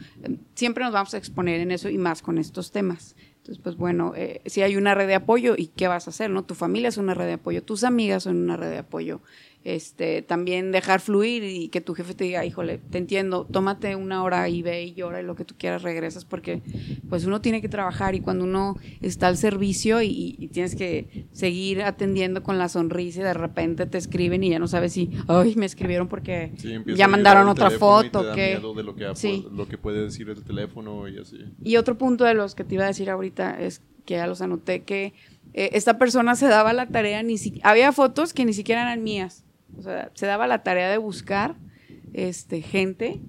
siempre 0.56 0.84
nos 0.84 0.94
vamos 0.94 1.14
a 1.14 1.18
exponer 1.18 1.62
en 1.62 1.72
eso 1.72 1.90
y 1.90 1.98
más 1.98 2.22
con 2.22 2.38
estos 2.38 2.72
temas. 2.72 3.16
Entonces, 3.44 3.62
pues 3.62 3.76
bueno, 3.76 4.14
eh, 4.16 4.42
si 4.46 4.62
hay 4.62 4.78
una 4.78 4.96
red 4.96 5.06
de 5.06 5.16
apoyo, 5.16 5.56
¿y 5.58 5.68
qué 5.68 5.90
vas 5.90 6.08
a 6.08 6.12
hacer? 6.12 6.30
¿No? 6.30 6.46
Tu 6.46 6.56
familia 6.56 6.88
es 6.88 6.96
una 6.96 7.14
red 7.14 7.26
de 7.26 7.34
apoyo, 7.34 7.62
tus 7.62 7.84
amigas 7.84 8.24
son 8.24 8.38
una 8.38 8.56
red 8.56 8.70
de 8.70 8.78
apoyo 8.78 9.20
este, 9.64 10.22
también 10.22 10.72
dejar 10.72 11.00
fluir 11.00 11.44
y 11.44 11.70
que 11.70 11.80
tu 11.80 11.94
jefe 11.94 12.14
te 12.14 12.26
diga, 12.26 12.46
híjole, 12.46 12.80
te 12.80 12.98
entiendo, 12.98 13.48
tómate 13.50 13.96
una 13.96 14.22
hora 14.24 14.50
y 14.50 14.62
ve 14.62 14.84
y 14.84 14.94
llora 14.94 15.22
y 15.22 15.24
lo 15.24 15.36
que 15.36 15.46
tú 15.46 15.56
quieras 15.58 15.84
regresas 15.84 16.26
porque 16.26 16.62
pues 17.08 17.26
uno 17.26 17.40
tiene 17.40 17.62
que 17.62 17.70
trabajar 17.70 18.14
y 18.14 18.20
cuando 18.20 18.44
uno 18.44 18.76
está 19.02 19.28
al 19.28 19.38
servicio 19.38 20.02
y, 20.02 20.50
tienes 20.54 20.76
que 20.76 21.28
seguir 21.32 21.82
atendiendo 21.82 22.44
con 22.44 22.58
la 22.58 22.70
sonrisa 22.70 23.22
y 23.22 23.24
de 23.24 23.34
repente 23.34 23.86
te 23.86 23.98
escriben 23.98 24.44
y 24.44 24.50
ya 24.50 24.60
no 24.60 24.68
sabes 24.68 24.94
si, 24.94 25.10
ay, 25.28 25.56
me 25.56 25.66
escribieron 25.66 26.08
porque 26.08 26.52
ya 26.86 27.08
mandaron 27.08 27.48
otra 27.48 27.72
foto. 27.72 28.34
que, 28.34 28.60
de 28.60 28.84
lo 28.84 28.96
que, 28.96 29.16
sí. 29.16 29.48
lo 29.52 29.68
que 29.68 29.78
puede 29.78 30.04
decir 30.04 30.30
el 30.30 30.44
teléfono 30.44 31.08
y 31.08 31.18
así. 31.18 31.38
Y 31.64 31.78
otro 31.78 31.98
punto 31.98 32.26
de 32.26 32.34
los 32.34 32.54
que 32.54 32.64
te 32.64 32.76
iba 32.76 32.84
a 32.84 32.88
decir 32.88 33.10
ahorita 33.10 33.60
es 33.60 33.82
que 34.06 34.16
ya 34.16 34.28
los 34.28 34.42
anoté 34.42 34.84
que 34.84 35.14
eh, 35.54 35.70
esta 35.74 35.98
persona 35.98 36.36
se 36.36 36.48
daba 36.48 36.74
la 36.74 36.88
tarea, 36.88 37.24
ni 37.24 37.38
si, 37.38 37.60
había 37.64 37.92
fotos 37.94 38.34
que 38.34 38.46
ni 38.46 38.54
siquiera 38.54 38.82
eran 38.82 39.02
mías 39.04 39.44
o 39.78 39.82
sea, 39.82 40.12
se 40.14 40.26
daba 40.26 40.48
la 40.48 40.64
tarea 40.64 40.90
de 40.90 40.98
buscar 40.98 41.56
este, 42.14 42.62
gente, 42.62 43.22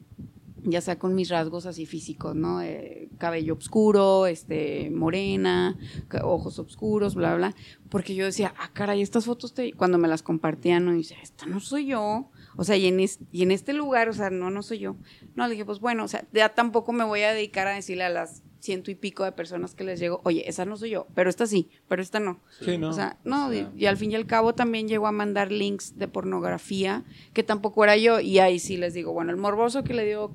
ya 0.62 0.80
sea 0.80 0.98
con 0.98 1.14
mis 1.14 1.28
rasgos 1.28 1.66
así 1.66 1.87
físicos, 1.87 2.35
¿no? 2.35 2.62
Eh, 2.62 3.09
cabello 3.18 3.54
oscuro, 3.54 4.26
este, 4.26 4.90
morena, 4.90 5.76
ojos 6.22 6.59
oscuros, 6.59 7.14
bla, 7.14 7.35
bla. 7.37 7.54
Porque 7.90 8.14
yo 8.14 8.24
decía, 8.24 8.54
ah, 8.59 8.70
caray, 8.72 9.02
estas 9.02 9.26
fotos, 9.26 9.54
te... 9.54 9.72
cuando 9.72 9.98
me 9.98 10.09
las 10.09 10.22
compartían, 10.22 10.85
¿no? 10.85 10.94
Y 10.94 10.98
dice, 10.98 11.16
esta 11.22 11.46
no 11.46 11.61
soy 11.61 11.87
yo. 11.87 12.30
O 12.57 12.64
sea, 12.64 12.76
y 12.76 12.87
en, 12.87 13.00
y 13.00 13.42
en 13.42 13.50
este 13.50 13.72
lugar, 13.72 14.09
o 14.09 14.12
sea, 14.12 14.30
no, 14.30 14.50
no 14.50 14.62
soy 14.62 14.78
yo. 14.78 14.96
No, 15.35 15.44
le 15.46 15.52
dije, 15.52 15.64
pues 15.64 15.80
bueno, 15.80 16.04
o 16.04 16.09
sea, 16.09 16.26
ya 16.33 16.50
tampoco 16.50 16.92
me 16.92 17.04
voy 17.04 17.22
a 17.22 17.33
dedicar 17.33 17.66
a 17.66 17.74
decirle 17.74 18.04
a 18.04 18.11
las 18.11 18.42
ciento 18.64 18.90
y 18.90 18.94
pico 18.94 19.24
de 19.24 19.33
personas 19.33 19.74
que 19.74 19.85
les 19.85 20.00
llego, 20.00 20.20
oye, 20.24 20.48
esa 20.48 20.64
no 20.64 20.77
soy 20.77 20.90
yo, 20.90 21.07
pero 21.14 21.29
esta 21.29 21.46
sí, 21.46 21.68
pero 21.87 22.00
esta 22.00 22.18
no. 22.18 22.40
Sí, 22.61 22.79
no. 22.79 22.88
O 22.88 22.92
sea, 22.92 23.18
no, 23.24 23.53
y, 23.53 23.87
al 23.87 23.96
fin 23.96 24.11
y 24.11 24.14
al 24.14 24.27
cabo 24.27 24.55
también 24.55 24.88
llegó 24.88 25.07
a 25.07 25.12
mandar 25.12 25.53
links 25.53 25.98
de 25.98 26.09
pornografía, 26.09 27.05
que 27.35 27.42
tampoco 27.42 27.85
era 27.85 27.96
yo, 27.96 28.20
y 28.20 28.38
ahí 28.38 28.59
sí 28.59 28.77
les 28.77 28.94
digo, 28.94 29.12
bueno, 29.12 29.31
el 29.31 29.37
morboso 29.37 29.85
que 29.85 29.92
le 29.92 30.07
dio 30.07 30.35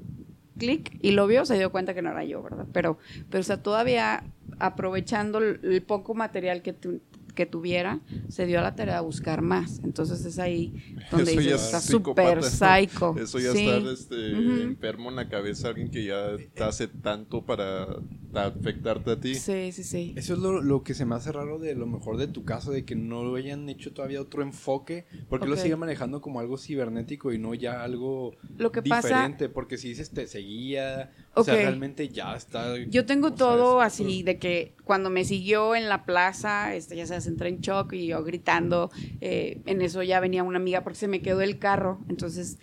clic 0.58 0.98
y 1.02 1.12
lo 1.12 1.26
vio, 1.26 1.46
se 1.46 1.58
dio 1.58 1.72
cuenta 1.72 1.96
que 1.96 2.04
no 2.04 2.12
era 2.12 2.24
yo, 2.24 2.44
¿verdad? 2.44 2.68
Pero, 2.72 3.00
pero 3.30 3.42
o 3.42 3.44
sea, 3.44 3.64
todavía 3.64 4.24
aprovechando 4.60 5.40
el, 5.40 5.82
poco 5.82 6.14
material 6.14 6.62
que, 6.62 6.74
tu, 6.74 7.02
que 7.34 7.46
tuviera, 7.46 8.02
se 8.28 8.46
dio 8.46 8.60
a 8.60 8.62
la 8.62 8.76
tarea 8.76 8.96
de 8.96 9.02
buscar 9.02 9.42
más. 9.42 9.80
Entonces 9.84 10.26
es 10.26 10.38
ahí 10.38 10.74
donde 11.10 11.32
dice 11.32 11.56
está 11.56 11.80
súper 11.80 12.44
psycho. 12.44 13.16
Eso 13.18 13.40
ya 13.40 13.52
está 13.52 13.92
este, 13.92 14.32
enfermo 14.32 15.10
en 15.10 15.16
la 15.16 15.30
cabeza, 15.30 15.70
alguien 15.70 15.90
que 15.90 16.04
ya 16.04 16.36
te 16.54 16.64
hace 16.64 16.88
tanto 16.88 17.46
para 17.46 17.88
afectarte 18.34 19.12
a 19.12 19.20
ti. 19.20 19.36
Sí, 19.36 19.72
sí, 19.72 19.84
sí. 19.84 20.14
Eso 20.16 20.34
es 20.34 20.40
lo, 20.40 20.84
que 20.84 20.94
se 20.94 21.06
me 21.06 21.16
hace 21.16 21.32
raro 21.32 21.60
de 21.60 21.76
lo 21.76 21.88
mejor 21.88 22.18
de 22.18 22.28
tu 22.28 22.44
caso, 22.46 22.72
de 22.72 22.86
que 22.86 22.96
no 22.96 23.24
lo 23.24 23.36
hayan 23.36 23.68
hecho 23.70 23.94
todavía 23.94 24.22
otro 24.22 24.42
enfoque, 24.42 25.06
porque 25.30 25.48
lo 25.48 25.58
siguen 25.58 25.80
manejando 25.80 26.22
como 26.22 26.40
algo 26.40 26.58
cibernético 26.58 27.32
y 27.34 27.38
no 27.38 27.54
ya 27.54 27.84
algo 27.84 28.36
lo 28.58 28.72
que 28.72 28.82
diferente, 28.82 29.50
porque 29.50 29.78
si 29.78 29.90
dices 29.90 30.12
te 30.12 30.28
seguía, 30.28 31.12
o 31.36 31.44
sea, 31.44 31.56
realmente 31.56 32.10
ya 32.10 32.36
está. 32.36 32.78
Yo 32.78 33.06
tengo 33.06 33.34
todo 33.34 33.82
así, 33.82 34.24
de 34.24 34.40
que 34.40 34.74
cuando 34.84 35.10
me 35.10 35.26
siguió 35.26 35.76
en 35.76 35.88
la 35.88 36.06
plaza, 36.06 36.76
este, 36.76 36.96
ya 36.96 37.06
se 37.06 37.16
entré 37.30 37.50
en 37.50 37.60
shock 37.60 37.94
y 37.94 38.08
yo 38.08 38.24
gritando, 38.24 38.90
eh, 39.22 39.62
en 39.66 39.82
eso 39.82 40.04
ya 40.04 40.20
venía 40.20 40.44
una 40.44 40.58
amiga 40.58 40.84
porque 40.84 41.00
se 41.00 41.08
me 41.08 41.22
quedó 41.22 41.42
el 41.42 41.60
carro, 41.60 42.00
entonces, 42.10 42.58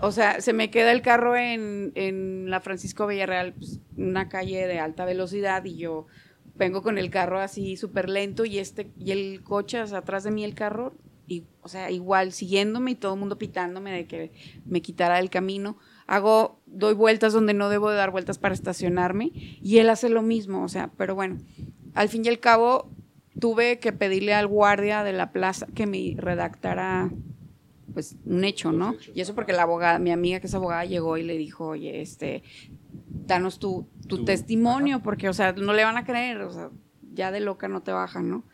o 0.00 0.12
sea, 0.12 0.40
se 0.40 0.52
me 0.52 0.70
queda 0.70 0.92
el 0.92 1.02
carro 1.02 1.36
en, 1.36 1.92
en 1.94 2.50
la 2.50 2.60
Francisco 2.60 3.06
Villarreal, 3.06 3.54
pues, 3.54 3.80
una 3.96 4.28
calle 4.28 4.66
de 4.66 4.78
alta 4.78 5.04
velocidad 5.04 5.64
y 5.64 5.76
yo 5.76 6.06
vengo 6.54 6.82
con 6.82 6.98
el 6.98 7.10
carro 7.10 7.40
así 7.40 7.76
súper 7.76 8.08
lento 8.08 8.44
y 8.44 8.58
este 8.58 8.90
y 8.98 9.10
el 9.10 9.42
coche 9.42 9.78
atrás 9.78 10.24
de 10.24 10.30
mí 10.30 10.44
el 10.44 10.54
carro 10.54 10.94
y 11.26 11.44
o 11.62 11.68
sea 11.68 11.90
igual 11.90 12.32
siguiéndome 12.32 12.92
y 12.92 12.94
todo 12.94 13.14
el 13.14 13.20
mundo 13.20 13.38
pitándome 13.38 13.90
de 13.92 14.06
que 14.06 14.32
me 14.64 14.80
quitara 14.80 15.18
el 15.18 15.30
camino 15.30 15.78
hago 16.06 16.60
doy 16.66 16.94
vueltas 16.94 17.32
donde 17.32 17.54
no 17.54 17.68
debo 17.68 17.90
de 17.90 17.96
dar 17.96 18.10
vueltas 18.10 18.38
para 18.38 18.54
estacionarme 18.54 19.30
y 19.34 19.78
él 19.78 19.90
hace 19.90 20.08
lo 20.08 20.22
mismo 20.22 20.62
o 20.64 20.68
sea 20.68 20.90
pero 20.96 21.14
bueno 21.14 21.38
al 21.94 22.08
fin 22.08 22.24
y 22.24 22.28
al 22.28 22.40
cabo 22.40 22.90
tuve 23.38 23.78
que 23.78 23.92
pedirle 23.92 24.34
al 24.34 24.46
guardia 24.46 25.02
de 25.02 25.12
la 25.12 25.32
plaza 25.32 25.66
que 25.74 25.86
me 25.86 26.14
redactara 26.16 27.10
pues 27.94 28.16
un 28.24 28.44
hecho, 28.44 28.72
¿no? 28.72 28.96
y 29.14 29.20
eso 29.20 29.34
porque 29.34 29.52
la 29.52 29.62
abogada, 29.62 29.98
mi 30.00 30.10
amiga 30.10 30.40
que 30.40 30.48
es 30.48 30.54
abogada 30.54 30.84
llegó 30.84 31.16
y 31.16 31.22
le 31.22 31.38
dijo, 31.38 31.68
oye, 31.68 32.02
este, 32.02 32.42
danos 33.08 33.60
tu, 33.60 33.88
tu, 34.08 34.24
testimonio, 34.24 35.00
porque, 35.00 35.28
o 35.28 35.32
sea, 35.32 35.52
no 35.52 35.72
le 35.72 35.84
van 35.84 35.96
a 35.96 36.04
creer, 36.04 36.40
o 36.40 36.50
sea, 36.50 36.70
ya 37.12 37.30
de 37.30 37.38
loca 37.38 37.68
no 37.68 37.82
te 37.82 37.92
bajan, 37.92 38.28
¿no? 38.28 38.44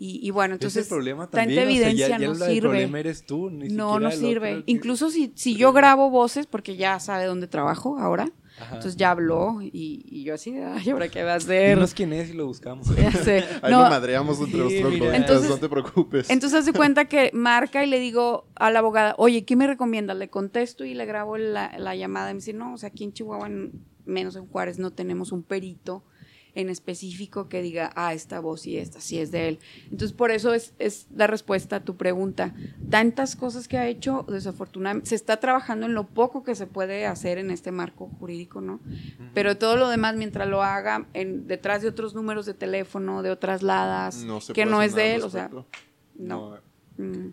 Y, 0.00 0.20
y 0.22 0.30
bueno, 0.30 0.54
entonces, 0.54 0.84
el 0.84 0.88
problema 0.88 1.28
también, 1.28 1.58
evidencia 1.60 2.18
no 2.18 2.34
sirve. 2.34 2.52
El 2.52 2.60
problema 2.60 3.00
eres 3.00 3.26
tú, 3.26 3.50
no, 3.50 3.98
no 3.98 4.10
sirve. 4.12 4.62
Incluso 4.66 5.10
si, 5.10 5.32
si 5.34 5.56
yo 5.56 5.72
grabo 5.72 6.08
voces, 6.08 6.46
porque 6.46 6.76
ya 6.76 7.00
sabe 7.00 7.24
dónde 7.24 7.48
trabajo 7.48 7.98
ahora, 7.98 8.30
entonces 8.60 8.96
ya 8.96 9.10
habló 9.10 9.60
y, 9.60 9.70
y, 9.72 10.24
yo 10.24 10.34
así, 10.34 10.54
ay, 10.56 10.90
¿ahora 10.90 11.08
qué 11.08 11.22
va 11.22 11.34
a 11.34 11.36
hacer? 11.36 11.76
Dinos 11.76 11.94
quién 11.94 12.12
es 12.12 12.30
y 12.30 12.32
lo 12.32 12.46
buscamos. 12.46 12.88
Ahí 13.26 13.70
lo 13.70 13.78
madreamos 13.78 14.40
entre 14.40 14.58
los 14.58 14.72
entonces, 14.72 15.48
no 15.48 15.58
te 15.58 15.68
preocupes. 15.68 16.30
Entonces 16.30 16.60
hace 16.60 16.72
cuenta 16.72 17.06
que 17.06 17.30
marca 17.32 17.84
y 17.84 17.88
le 17.88 17.98
digo 17.98 18.46
a 18.56 18.70
la 18.70 18.80
abogada, 18.80 19.14
oye, 19.18 19.44
¿qué 19.44 19.56
me 19.56 19.66
recomienda? 19.66 20.14
Le 20.14 20.28
contesto 20.28 20.84
y 20.84 20.94
le 20.94 21.06
grabo 21.06 21.38
la, 21.38 21.76
la 21.78 21.94
llamada 21.94 22.30
y 22.30 22.34
me 22.34 22.38
dice, 22.38 22.52
no, 22.52 22.74
o 22.74 22.76
sea, 22.76 22.88
aquí 22.88 23.04
en 23.04 23.12
Chihuahua, 23.12 23.48
menos 24.04 24.36
en 24.36 24.46
Juárez, 24.46 24.78
no 24.78 24.92
tenemos 24.92 25.32
un 25.32 25.42
perito 25.42 26.04
en 26.58 26.70
específico 26.70 27.48
que 27.48 27.62
diga, 27.62 27.92
ah, 27.94 28.12
esta 28.12 28.40
voz 28.40 28.66
y 28.66 28.78
esta, 28.78 29.00
sí 29.00 29.20
es 29.20 29.30
de 29.30 29.46
él. 29.46 29.58
Entonces, 29.84 30.12
por 30.12 30.32
eso 30.32 30.52
es, 30.54 30.74
es 30.80 31.06
la 31.14 31.28
respuesta 31.28 31.76
a 31.76 31.84
tu 31.84 31.96
pregunta. 31.96 32.52
Tantas 32.90 33.36
cosas 33.36 33.68
que 33.68 33.78
ha 33.78 33.86
hecho, 33.86 34.26
desafortunadamente, 34.28 35.08
se 35.08 35.14
está 35.14 35.38
trabajando 35.38 35.86
en 35.86 35.94
lo 35.94 36.08
poco 36.08 36.42
que 36.42 36.56
se 36.56 36.66
puede 36.66 37.06
hacer 37.06 37.38
en 37.38 37.52
este 37.52 37.70
marco 37.70 38.10
jurídico, 38.18 38.60
¿no? 38.60 38.80
Pero 39.34 39.56
todo 39.56 39.76
lo 39.76 39.88
demás, 39.88 40.16
mientras 40.16 40.48
lo 40.48 40.64
haga 40.64 41.06
en, 41.14 41.46
detrás 41.46 41.80
de 41.80 41.88
otros 41.88 42.16
números 42.16 42.44
de 42.44 42.54
teléfono, 42.54 43.22
de 43.22 43.30
otras 43.30 43.62
ladas, 43.62 44.26
que 44.52 44.66
no 44.66 44.82
es 44.82 44.96
de 44.96 45.14
él, 45.14 45.22
o 45.22 45.30
sea, 45.30 45.48
no. 46.16 46.58
Mm. 46.96 47.28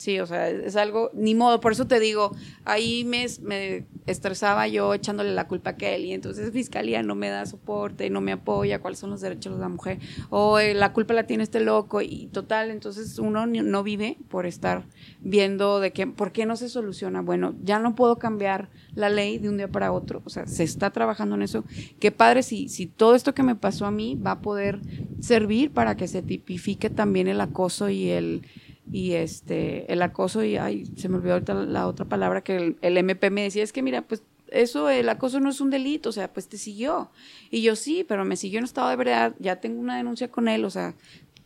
Sí, 0.00 0.18
o 0.18 0.24
sea, 0.24 0.48
es 0.48 0.76
algo, 0.76 1.10
ni 1.12 1.34
modo, 1.34 1.60
por 1.60 1.72
eso 1.72 1.86
te 1.86 2.00
digo, 2.00 2.34
ahí 2.64 3.04
me, 3.04 3.26
me 3.42 3.84
estresaba 4.06 4.66
yo 4.66 4.94
echándole 4.94 5.34
la 5.34 5.46
culpa 5.46 5.76
a 5.78 5.86
él 5.88 6.06
y 6.06 6.14
entonces 6.14 6.50
Fiscalía 6.52 7.02
no 7.02 7.14
me 7.14 7.28
da 7.28 7.44
soporte, 7.44 8.08
no 8.08 8.22
me 8.22 8.32
apoya, 8.32 8.80
cuáles 8.80 8.98
son 8.98 9.10
los 9.10 9.20
derechos 9.20 9.56
de 9.56 9.60
la 9.60 9.68
mujer, 9.68 9.98
o 10.30 10.58
eh, 10.58 10.72
la 10.72 10.94
culpa 10.94 11.12
la 11.12 11.26
tiene 11.26 11.42
este 11.42 11.60
loco 11.60 12.00
y 12.00 12.28
total, 12.32 12.70
entonces 12.70 13.18
uno 13.18 13.46
no 13.46 13.82
vive 13.82 14.16
por 14.30 14.46
estar 14.46 14.86
viendo 15.20 15.80
de 15.80 15.92
qué, 15.92 16.06
por 16.06 16.32
qué 16.32 16.46
no 16.46 16.56
se 16.56 16.70
soluciona. 16.70 17.20
Bueno, 17.20 17.54
ya 17.62 17.78
no 17.78 17.94
puedo 17.94 18.16
cambiar 18.16 18.70
la 18.94 19.10
ley 19.10 19.36
de 19.36 19.50
un 19.50 19.58
día 19.58 19.68
para 19.68 19.92
otro, 19.92 20.22
o 20.24 20.30
sea, 20.30 20.46
se 20.46 20.64
está 20.64 20.92
trabajando 20.92 21.34
en 21.34 21.42
eso. 21.42 21.64
Qué 21.98 22.10
padre 22.10 22.42
si, 22.42 22.70
si 22.70 22.86
todo 22.86 23.14
esto 23.14 23.34
que 23.34 23.42
me 23.42 23.54
pasó 23.54 23.84
a 23.84 23.90
mí 23.90 24.14
va 24.14 24.30
a 24.30 24.40
poder 24.40 24.80
servir 25.20 25.72
para 25.72 25.98
que 25.98 26.08
se 26.08 26.22
tipifique 26.22 26.88
también 26.88 27.28
el 27.28 27.42
acoso 27.42 27.90
y 27.90 28.08
el 28.08 28.46
y 28.92 29.12
este 29.12 29.92
el 29.92 30.02
acoso 30.02 30.42
y 30.44 30.56
ay 30.56 30.86
se 30.96 31.08
me 31.08 31.16
olvidó 31.16 31.34
ahorita 31.34 31.54
la 31.54 31.86
otra 31.86 32.04
palabra 32.06 32.42
que 32.42 32.76
el, 32.80 32.96
MP 32.96 33.30
me 33.30 33.42
decía 33.42 33.62
es 33.62 33.72
que 33.72 33.82
mira 33.82 34.02
pues 34.02 34.22
eso 34.48 34.88
el 34.90 35.08
acoso 35.08 35.38
no 35.40 35.48
es 35.50 35.60
un 35.60 35.70
delito 35.70 36.08
o 36.08 36.12
sea 36.12 36.32
pues 36.32 36.48
te 36.48 36.58
siguió 36.58 37.10
y 37.50 37.62
yo 37.62 37.76
sí 37.76 38.04
pero 38.06 38.24
me 38.24 38.36
siguió 38.36 38.58
en 38.58 38.64
estado 38.64 38.88
de 38.90 38.96
verdad 38.96 39.34
ya 39.38 39.56
tengo 39.56 39.80
una 39.80 39.96
denuncia 39.96 40.28
con 40.28 40.48
él 40.48 40.64
o 40.64 40.70
sea 40.70 40.94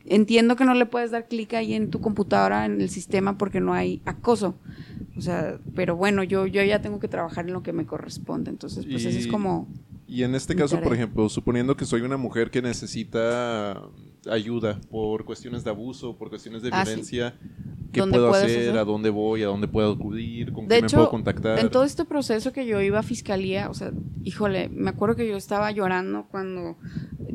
entiendo 0.07 0.57
que 0.57 0.65
no 0.65 0.75
le 0.75 0.87
puedes 0.87 1.11
dar 1.11 1.29
clic 1.29 1.55
ahí 1.55 1.75
en 1.75 1.91
tu 1.91 2.01
computadora 2.01 2.65
en 2.67 2.81
el 2.81 2.91
sistema 2.91 3.37
porque 3.39 3.61
no 3.61 3.75
hay 3.75 4.01
acoso 4.05 4.55
O 5.17 5.21
sea, 5.21 5.59
pero 5.77 5.95
bueno, 5.97 6.25
yo, 6.25 6.47
yo 6.47 6.63
ya 6.65 6.81
tengo 6.83 6.99
que 6.99 7.07
trabajar 7.09 7.47
en 7.47 7.53
lo 7.53 7.63
que 7.63 7.73
me 7.73 7.87
corresponde. 7.87 8.51
Entonces, 8.51 8.85
pues 8.85 9.05
eso 9.05 9.17
es 9.19 9.27
Y- 9.27 9.29
como... 9.29 9.69
Y 10.09 10.25
en 10.25 10.35
este 10.35 10.55
caso, 10.57 10.81
por 10.81 10.93
ejemplo, 10.93 11.29
suponiendo 11.29 11.77
que 11.77 11.85
soy 11.85 12.01
una 12.03 12.17
mujer 12.17 12.51
que 12.51 12.61
necesita 12.61 13.81
ayuda 14.27 14.81
por 14.91 15.25
cuestiones 15.25 15.65
de 15.65 15.71
abuso, 15.71 16.17
por 16.17 16.29
cuestiones 16.31 16.63
de 16.63 16.71
Ah, 16.73 16.85
sí. 16.85 16.91
violencia, 16.91 17.35
¿qué 17.93 18.01
¿Dónde 18.01 18.19
puedo 18.19 18.31
hacer? 18.31 18.45
hacer? 18.61 18.79
¿A 18.79 18.85
dónde 18.85 19.11
voy? 19.11 19.43
¿A 19.43 19.47
dónde 19.47 19.69
puedo 19.69 19.93
acudir? 19.93 20.53
¿Con 20.53 20.67
De 20.67 20.77
quién 20.77 20.85
hecho, 20.87 20.97
me 20.97 21.03
puedo 21.03 21.11
contactar? 21.11 21.59
En 21.59 21.71
todo 21.71 21.85
este 21.85 22.05
proceso 22.05 22.53
que 22.53 22.67
yo 22.67 22.81
iba 22.81 22.99
a 22.99 23.03
fiscalía, 23.03 23.69
o 23.71 23.75
sea, 23.75 23.93
híjole, 24.23 24.69
me 24.69 24.91
acuerdo 24.91 25.17
que 25.17 25.29
yo 25.29 25.37
estaba 25.37 25.71
llorando 25.71 26.27
cuando 26.31 26.77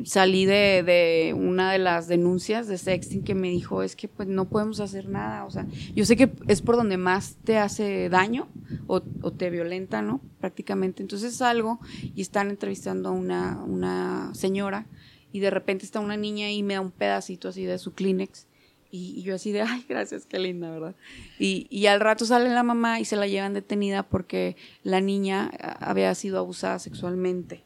salí 0.04 0.46
de, 0.46 0.82
de 0.84 1.34
una 1.36 1.72
de 1.72 1.78
las 1.78 2.08
denuncias 2.08 2.66
de 2.68 2.78
sexting 2.78 3.22
que 3.22 3.34
me 3.34 3.50
dijo, 3.50 3.82
es 3.82 3.96
que 3.96 4.08
pues 4.08 4.28
no 4.28 4.46
podemos 4.48 4.80
hacer 4.80 5.08
nada, 5.08 5.44
o 5.44 5.50
sea, 5.50 5.66
yo 5.94 6.04
sé 6.06 6.16
que 6.16 6.30
es 6.48 6.62
por 6.62 6.76
donde 6.76 6.96
más 6.96 7.36
te 7.44 7.58
hace 7.58 8.08
daño 8.08 8.48
o, 8.86 9.02
o 9.22 9.30
te 9.32 9.50
violenta, 9.50 10.00
¿no? 10.02 10.20
Prácticamente. 10.40 11.02
Entonces 11.02 11.34
salgo 11.36 11.80
y 12.14 12.22
están 12.22 12.48
entrevistando 12.50 13.10
a 13.10 13.12
una, 13.12 13.62
una 13.66 14.30
señora 14.34 14.86
y 15.32 15.40
de 15.40 15.50
repente 15.50 15.84
está 15.84 16.00
una 16.00 16.16
niña 16.16 16.50
y 16.50 16.62
me 16.62 16.74
da 16.74 16.80
un 16.80 16.90
pedacito 16.90 17.48
así 17.48 17.64
de 17.64 17.78
su 17.78 17.92
Kleenex. 17.92 18.46
Y, 18.92 19.14
y 19.18 19.22
yo 19.22 19.36
así 19.36 19.52
de, 19.52 19.62
ay, 19.62 19.84
gracias, 19.88 20.26
qué 20.26 20.38
linda, 20.38 20.70
¿verdad? 20.70 20.96
Y, 21.38 21.68
y 21.70 21.86
al 21.86 22.00
rato 22.00 22.24
sale 22.24 22.50
la 22.50 22.64
mamá 22.64 22.98
y 22.98 23.04
se 23.04 23.16
la 23.16 23.28
llevan 23.28 23.54
detenida 23.54 24.02
porque 24.02 24.56
la 24.82 25.00
niña 25.00 25.50
ah, 25.60 25.76
había 25.80 26.12
sido 26.14 26.38
abusada 26.38 26.78
sexualmente. 26.78 27.64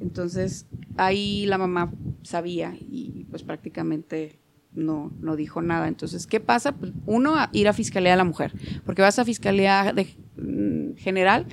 Entonces, 0.00 0.66
ahí 0.96 1.46
la 1.46 1.58
mamá 1.58 1.92
sabía 2.22 2.76
y 2.78 3.24
pues 3.30 3.42
prácticamente 3.42 4.38
no, 4.76 5.12
no 5.20 5.36
dijo 5.36 5.62
nada. 5.62 5.88
Entonces, 5.88 6.26
¿qué 6.26 6.40
pasa? 6.40 6.72
Pues, 6.72 6.92
uno, 7.06 7.36
a 7.36 7.50
ir 7.52 7.68
a 7.68 7.72
Fiscalía 7.72 8.12
de 8.12 8.16
la 8.16 8.24
Mujer, 8.24 8.52
porque 8.84 9.02
vas 9.02 9.18
a 9.18 9.24
Fiscalía 9.24 9.92
de, 9.94 10.06
mm, 10.36 10.96
General 10.96 11.46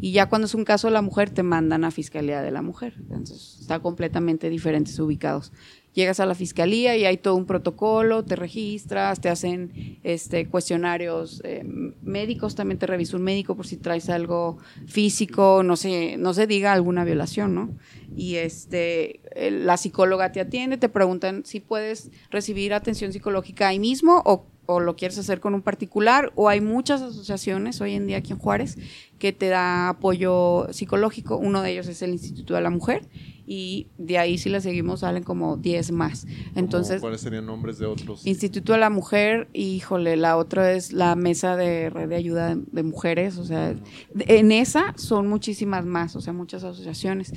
y 0.00 0.12
ya 0.12 0.28
cuando 0.28 0.46
es 0.46 0.54
un 0.54 0.64
caso 0.64 0.88
de 0.88 0.92
la 0.92 1.02
mujer 1.02 1.30
te 1.30 1.42
mandan 1.42 1.84
a 1.84 1.90
Fiscalía 1.90 2.42
de 2.42 2.50
la 2.50 2.62
Mujer. 2.62 2.94
Entonces, 2.98 3.58
están 3.60 3.80
completamente 3.80 4.48
diferentes 4.50 4.98
ubicados. 4.98 5.52
Llegas 5.96 6.20
a 6.20 6.26
la 6.26 6.34
fiscalía 6.34 6.94
y 6.98 7.06
hay 7.06 7.16
todo 7.16 7.36
un 7.36 7.46
protocolo, 7.46 8.22
te 8.22 8.36
registras, 8.36 9.18
te 9.18 9.30
hacen 9.30 9.98
este, 10.04 10.46
cuestionarios 10.46 11.40
eh, 11.42 11.64
médicos, 12.02 12.54
también 12.54 12.78
te 12.78 12.86
revisa 12.86 13.16
un 13.16 13.22
médico 13.22 13.56
por 13.56 13.66
si 13.66 13.78
traes 13.78 14.10
algo 14.10 14.58
físico, 14.86 15.62
no 15.64 15.74
sé, 15.74 16.18
no 16.18 16.34
se 16.34 16.46
diga 16.46 16.74
alguna 16.74 17.02
violación, 17.04 17.54
¿no? 17.54 17.70
Y 18.14 18.34
este, 18.34 19.20
el- 19.34 19.64
la 19.66 19.78
psicóloga 19.78 20.32
te 20.32 20.40
atiende, 20.40 20.76
te 20.76 20.90
preguntan 20.90 21.46
si 21.46 21.60
puedes 21.60 22.10
recibir 22.30 22.74
atención 22.74 23.10
psicológica 23.14 23.68
ahí 23.68 23.78
mismo 23.78 24.22
o, 24.26 24.44
o 24.66 24.80
lo 24.80 24.96
quieres 24.96 25.16
hacer 25.18 25.40
con 25.40 25.54
un 25.54 25.62
particular, 25.62 26.30
o 26.34 26.50
hay 26.50 26.60
muchas 26.60 27.00
asociaciones 27.00 27.80
hoy 27.80 27.94
en 27.94 28.06
día 28.06 28.18
aquí 28.18 28.32
en 28.32 28.38
Juárez 28.38 28.76
que 29.18 29.32
te 29.32 29.48
da 29.48 29.90
apoyo 29.90 30.66
psicológico, 30.72 31.36
uno 31.36 31.62
de 31.62 31.72
ellos 31.72 31.88
es 31.88 32.02
el 32.02 32.10
Instituto 32.10 32.54
de 32.54 32.60
la 32.60 32.70
Mujer, 32.70 33.08
y 33.46 33.86
de 33.96 34.18
ahí 34.18 34.38
si 34.38 34.48
le 34.48 34.60
seguimos 34.60 35.00
salen 35.00 35.22
como 35.22 35.56
10 35.56 35.92
más. 35.92 36.26
Entonces, 36.56 37.00
¿Cuáles 37.00 37.20
serían 37.20 37.46
nombres 37.46 37.78
de 37.78 37.86
otros? 37.86 38.26
Instituto 38.26 38.72
de 38.72 38.78
la 38.78 38.90
Mujer, 38.90 39.48
híjole, 39.52 40.16
la 40.16 40.36
otra 40.36 40.72
es 40.72 40.92
la 40.92 41.14
Mesa 41.14 41.56
de 41.56 41.88
Red 41.88 42.08
de 42.08 42.16
Ayuda 42.16 42.54
de, 42.54 42.62
de 42.66 42.82
Mujeres, 42.82 43.38
o 43.38 43.44
sea, 43.44 43.74
en 44.18 44.52
esa 44.52 44.94
son 44.96 45.28
muchísimas 45.28 45.84
más, 45.84 46.16
o 46.16 46.20
sea, 46.20 46.32
muchas 46.32 46.64
asociaciones. 46.64 47.32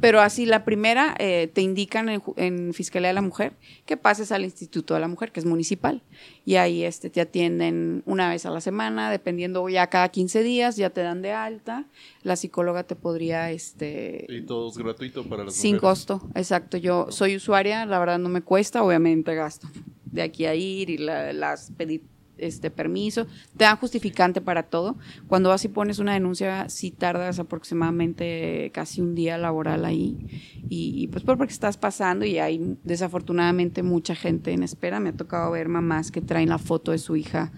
Pero 0.00 0.20
así, 0.20 0.44
la 0.44 0.64
primera, 0.64 1.14
eh, 1.18 1.50
te 1.52 1.62
indican 1.62 2.08
en, 2.10 2.22
en 2.36 2.74
Fiscalía 2.74 3.08
de 3.08 3.14
la 3.14 3.22
Mujer 3.22 3.54
que 3.86 3.96
pases 3.96 4.30
al 4.32 4.44
Instituto 4.44 4.92
de 4.94 5.00
la 5.00 5.08
Mujer, 5.08 5.32
que 5.32 5.40
es 5.40 5.46
municipal, 5.46 6.02
y 6.44 6.56
ahí 6.56 6.84
este, 6.84 7.08
te 7.08 7.20
atienden 7.20 8.02
una 8.04 8.28
vez 8.28 8.44
a 8.44 8.50
la 8.50 8.60
semana, 8.60 9.10
dependiendo 9.10 9.66
ya 9.68 9.86
cada 9.88 10.10
15 10.10 10.42
días, 10.42 10.76
ya 10.76 10.90
te 10.90 11.00
dan 11.00 11.15
de 11.22 11.32
alta, 11.32 11.86
la 12.22 12.36
psicóloga 12.36 12.84
te 12.84 12.96
podría, 12.96 13.50
este, 13.50 14.26
Y 14.28 14.42
todo 14.42 14.68
es 14.70 14.76
gratuito 14.78 15.24
para 15.24 15.44
las 15.44 15.54
sin 15.54 15.76
mujeres. 15.76 15.80
costo, 15.80 16.28
exacto. 16.34 16.76
Yo 16.76 17.06
soy 17.10 17.36
usuaria, 17.36 17.86
la 17.86 17.98
verdad 17.98 18.18
no 18.18 18.28
me 18.28 18.42
cuesta, 18.42 18.82
obviamente 18.82 19.34
gasto 19.34 19.68
de 20.04 20.22
aquí 20.22 20.46
a 20.46 20.54
ir 20.54 20.88
y 20.90 20.98
la- 20.98 21.32
las 21.32 21.70
pedir 21.76 22.02
este 22.38 22.70
permiso, 22.70 23.26
te 23.56 23.64
dan 23.64 23.76
justificante 23.76 24.40
para 24.40 24.64
todo. 24.64 24.96
Cuando 25.28 25.48
vas 25.50 25.64
y 25.64 25.68
pones 25.68 25.98
una 25.98 26.14
denuncia, 26.14 26.68
sí 26.68 26.90
tardas 26.90 27.38
aproximadamente 27.38 28.70
casi 28.74 29.00
un 29.00 29.14
día 29.14 29.38
laboral 29.38 29.84
ahí. 29.84 30.26
Y, 30.68 30.92
y 31.02 31.06
pues 31.08 31.22
por- 31.24 31.38
porque 31.38 31.52
estás 31.52 31.76
pasando 31.76 32.24
y 32.24 32.38
hay 32.38 32.76
desafortunadamente 32.84 33.82
mucha 33.82 34.14
gente 34.14 34.52
en 34.52 34.62
espera. 34.62 35.00
Me 35.00 35.10
ha 35.10 35.16
tocado 35.16 35.50
ver 35.52 35.68
mamás 35.68 36.10
que 36.10 36.20
traen 36.20 36.48
la 36.48 36.58
foto 36.58 36.92
de 36.92 36.98
su 36.98 37.16
hija 37.16 37.52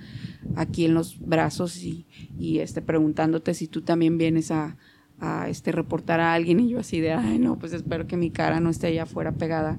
aquí 0.57 0.85
en 0.85 0.95
los 0.95 1.19
brazos 1.21 1.77
y, 1.83 2.07
y 2.39 2.59
este 2.59 2.83
preguntándote 2.83 3.55
si 3.55 3.67
tú 3.69 3.83
también 3.83 4.19
vienes 4.19 4.51
a, 4.51 4.77
a 5.21 5.49
este 5.49 5.73
reportar 5.73 6.21
a 6.21 6.35
alguien 6.35 6.61
y 6.61 6.69
yo 6.69 6.79
así 6.79 7.01
de 7.01 7.13
ay 7.13 7.39
no 7.39 7.59
pues 7.59 7.73
espero 7.73 8.07
que 8.07 8.17
mi 8.17 8.31
cara 8.31 8.61
no 8.61 8.71
esté 8.71 8.89
allá 8.89 9.03
afuera 9.03 9.33
pegada 9.33 9.79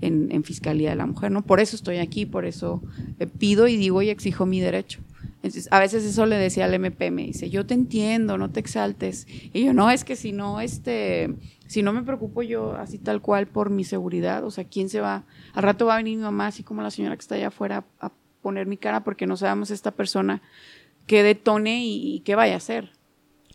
en, 0.00 0.44
fiscalía 0.44 0.90
de 0.90 0.96
la 0.96 1.06
mujer 1.06 1.32
no 1.32 1.42
por 1.42 1.60
eso 1.60 1.74
estoy 1.74 1.98
aquí 1.98 2.26
por 2.26 2.44
eso 2.44 2.82
eh, 3.18 3.26
pido 3.26 3.66
y 3.66 3.76
digo 3.76 4.02
y 4.02 4.10
exijo 4.10 4.46
mi 4.46 4.60
derecho 4.60 5.00
entonces, 5.46 5.68
a 5.70 5.78
veces 5.78 6.04
eso 6.04 6.26
le 6.26 6.36
decía 6.36 6.64
al 6.64 6.74
MP, 6.74 7.12
me 7.12 7.22
dice, 7.22 7.50
yo 7.50 7.64
te 7.64 7.74
entiendo, 7.74 8.36
no 8.36 8.50
te 8.50 8.58
exaltes. 8.58 9.28
Y 9.52 9.64
yo, 9.64 9.72
no, 9.72 9.92
es 9.92 10.02
que 10.02 10.16
si 10.16 10.32
no, 10.32 10.60
este, 10.60 11.36
si 11.68 11.82
no 11.82 11.92
me 11.92 12.02
preocupo 12.02 12.42
yo 12.42 12.74
así 12.74 12.98
tal 12.98 13.20
cual 13.20 13.46
por 13.46 13.70
mi 13.70 13.84
seguridad, 13.84 14.44
o 14.44 14.50
sea, 14.50 14.64
¿quién 14.64 14.88
se 14.88 15.00
va? 15.00 15.24
Al 15.52 15.62
rato 15.62 15.86
va 15.86 15.94
a 15.94 15.98
venir 15.98 16.16
mi 16.16 16.24
mamá, 16.24 16.48
así 16.48 16.64
como 16.64 16.82
la 16.82 16.90
señora 16.90 17.14
que 17.14 17.20
está 17.20 17.36
allá 17.36 17.48
afuera, 17.48 17.84
a 18.00 18.10
poner 18.42 18.66
mi 18.66 18.76
cara 18.76 19.04
porque 19.04 19.26
no 19.26 19.36
sabemos 19.36 19.70
esta 19.70 19.92
persona 19.92 20.42
qué 21.06 21.22
detone 21.22 21.84
y, 21.84 22.16
y 22.16 22.20
qué 22.20 22.34
vaya 22.34 22.54
a 22.54 22.56
hacer. 22.56 22.95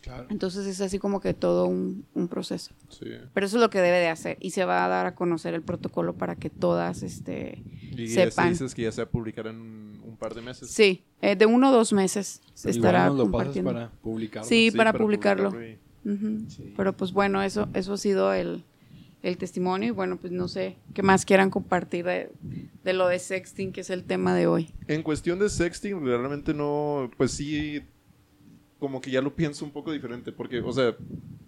Claro. 0.02 0.26
Entonces 0.30 0.66
es 0.66 0.80
así 0.80 0.98
como 0.98 1.20
que 1.20 1.32
todo 1.32 1.66
un, 1.66 2.04
un 2.14 2.28
proceso. 2.28 2.74
Sí. 2.88 3.06
Pero 3.32 3.46
eso 3.46 3.56
es 3.56 3.62
lo 3.62 3.70
que 3.70 3.80
debe 3.80 3.98
de 3.98 4.08
hacer 4.08 4.36
y 4.40 4.50
se 4.50 4.64
va 4.64 4.84
a 4.84 4.88
dar 4.88 5.06
a 5.06 5.14
conocer 5.14 5.54
el 5.54 5.62
protocolo 5.62 6.14
para 6.14 6.34
que 6.36 6.50
todas 6.50 7.02
este, 7.04 7.62
Y 7.92 8.08
ya 8.08 8.24
sepan. 8.28 8.50
dices 8.50 8.74
que 8.74 8.82
ya 8.82 8.92
se 8.92 9.02
va 9.02 9.06
a 9.06 9.10
publicar 9.10 9.46
en 9.46 9.56
un 10.04 10.16
par 10.18 10.34
de 10.34 10.42
meses. 10.42 10.70
Sí, 10.70 11.04
eh, 11.20 11.36
de 11.36 11.46
uno 11.46 11.70
o 11.70 11.72
dos 11.72 11.92
meses 11.92 12.42
se 12.52 12.70
estará 12.70 13.06
nos 13.06 13.16
lo 13.16 13.22
pasas 13.24 13.30
compartiendo. 13.54 13.72
para 13.72 13.90
publicarlo. 14.02 14.48
Sí, 14.48 14.70
para 14.76 14.92
publicarlo. 14.92 15.50
y-. 15.64 15.78
Sí. 16.48 16.74
Pero 16.76 16.96
pues 16.96 17.12
bueno, 17.12 17.40
eso, 17.42 17.68
eso 17.74 17.92
ha 17.92 17.96
sido 17.96 18.32
el, 18.32 18.64
el 19.22 19.36
testimonio 19.38 19.88
y 19.90 19.92
bueno, 19.92 20.16
pues 20.16 20.32
no 20.32 20.48
sé 20.48 20.78
qué 20.94 21.04
más 21.04 21.24
quieran 21.24 21.48
compartir 21.50 22.04
de, 22.04 22.32
de 22.82 22.92
lo 22.92 23.06
de 23.06 23.20
sexting, 23.20 23.70
que 23.70 23.82
es 23.82 23.90
el 23.90 24.02
tema 24.02 24.34
de 24.34 24.48
hoy. 24.48 24.74
En 24.88 25.04
cuestión 25.04 25.38
de 25.38 25.48
sexting, 25.48 26.04
realmente 26.04 26.54
no, 26.54 27.08
pues 27.16 27.30
sí, 27.30 27.82
como 28.82 29.00
que 29.00 29.12
ya 29.12 29.20
lo 29.20 29.32
pienso 29.36 29.64
un 29.64 29.70
poco 29.70 29.92
diferente, 29.92 30.32
porque, 30.32 30.58
o 30.60 30.72
sea, 30.72 30.96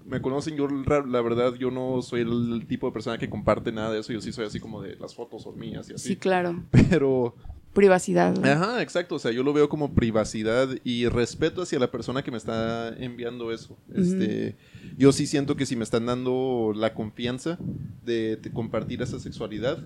me 0.06 0.22
conocen, 0.22 0.54
yo 0.54 0.68
la 0.68 1.20
verdad, 1.20 1.54
yo 1.56 1.72
no 1.72 2.00
soy 2.00 2.20
el 2.20 2.64
tipo 2.68 2.86
de 2.86 2.92
persona 2.92 3.18
que 3.18 3.28
comparte 3.28 3.72
nada 3.72 3.90
de 3.90 3.98
eso, 3.98 4.12
yo 4.12 4.20
sí 4.20 4.30
soy 4.30 4.46
así 4.46 4.60
como 4.60 4.80
de 4.80 4.94
las 4.94 5.16
fotos 5.16 5.42
son 5.42 5.58
mías 5.58 5.90
y 5.90 5.94
así. 5.94 6.10
Sí, 6.10 6.16
claro. 6.16 6.62
Pero, 6.70 7.34
Privacidad. 7.72 8.38
¿no? 8.38 8.48
ajá, 8.48 8.82
exacto, 8.82 9.16
o 9.16 9.18
sea, 9.18 9.32
yo 9.32 9.42
lo 9.42 9.52
veo 9.52 9.68
como 9.68 9.94
privacidad 9.94 10.68
y 10.84 11.08
respeto 11.08 11.62
hacia 11.62 11.80
la 11.80 11.90
persona 11.90 12.22
que 12.22 12.30
me 12.30 12.36
está 12.36 12.94
enviando 12.98 13.50
eso. 13.50 13.76
Este, 13.92 14.56
yo 14.96 15.10
sí 15.10 15.26
siento 15.26 15.56
que 15.56 15.66
si 15.66 15.74
me 15.74 15.82
están 15.82 16.06
dando 16.06 16.72
la 16.72 16.94
confianza 16.94 17.58
de, 18.04 18.36
de 18.36 18.52
compartir 18.52 19.02
esa 19.02 19.18
sexualidad, 19.18 19.84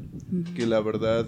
que 0.55 0.67
la 0.67 0.81
verdad 0.81 1.27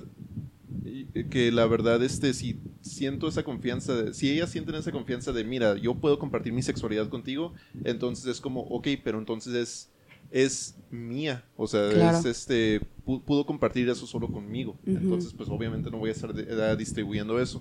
que 1.31 1.51
la 1.51 1.67
verdad 1.67 2.03
este 2.03 2.35
si 2.35 2.61
siento 2.81 3.29
esa 3.29 3.43
confianza 3.43 3.95
de, 3.95 4.14
si 4.14 4.31
ellas 4.31 4.51
sienten 4.51 4.75
esa 4.75 4.90
confianza 4.93 5.33
de 5.33 5.45
mira 5.45 5.77
yo 5.77 5.95
puedo 5.95 6.19
compartir 6.19 6.53
mi 6.53 6.62
sexualidad 6.62 7.09
contigo 7.09 7.53
entonces 7.85 8.27
es 8.27 8.40
como 8.40 8.61
ok 8.62 8.88
pero 9.05 9.19
entonces 9.19 9.55
es 9.55 9.90
es 10.33 10.77
mía 10.91 11.45
o 11.57 11.66
sea 11.66 11.91
Claro. 11.91 12.18
es 12.18 12.24
este 12.24 12.81
pu- 13.05 13.20
pudo 13.22 13.45
compartir 13.45 13.89
eso 13.89 14.07
solo 14.07 14.28
conmigo. 14.28 14.76
Entonces 14.87 15.33
pues 15.33 15.49
obviamente 15.49 15.91
no 15.91 15.99
voy 15.99 16.11
a 16.11 16.12
estar 16.12 16.33
de- 16.33 16.47
eh, 16.49 16.76
distribuyendo 16.76 17.41
eso. 17.41 17.61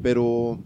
Pero 0.00 0.62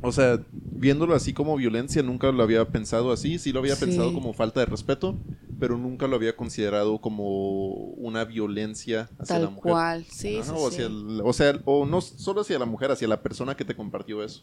o 0.00 0.12
sea 0.12 0.40
viéndolo 0.52 1.14
así 1.16 1.32
como 1.32 1.56
violencia 1.56 2.00
nunca 2.04 2.30
lo 2.30 2.42
había 2.44 2.64
pensado 2.68 3.10
así. 3.10 3.38
Sí 3.40 3.50
lo 3.52 3.58
había 3.58 3.74
Sí. 3.74 3.86
pensado 3.86 4.12
como 4.12 4.32
falta 4.34 4.60
de 4.60 4.66
respeto 4.66 5.16
pero 5.58 5.76
nunca 5.76 6.06
lo 6.06 6.16
había 6.16 6.36
considerado 6.36 7.00
como 7.00 7.68
una 7.96 8.24
violencia 8.24 9.08
hacia 9.18 9.38
la 9.38 9.46
Tal 9.46 9.50
mujer 9.54 9.72
cual, 9.72 10.04
sí, 10.04 10.40
sí, 10.42 10.50
o, 10.54 10.70
sí. 10.70 10.74
hacia 10.74 10.86
el- 10.86 11.20
o 11.24 11.32
sea, 11.32 11.60
o 11.64 11.86
no 11.86 12.00
solo 12.00 12.42
hacia 12.42 12.58
la 12.58 12.66
mujer, 12.66 12.90
hacia 12.90 13.08
la 13.08 13.22
persona 13.22 13.56
que 13.56 13.64
te 13.64 13.74
compartió 13.76 14.22
eso. 14.22 14.42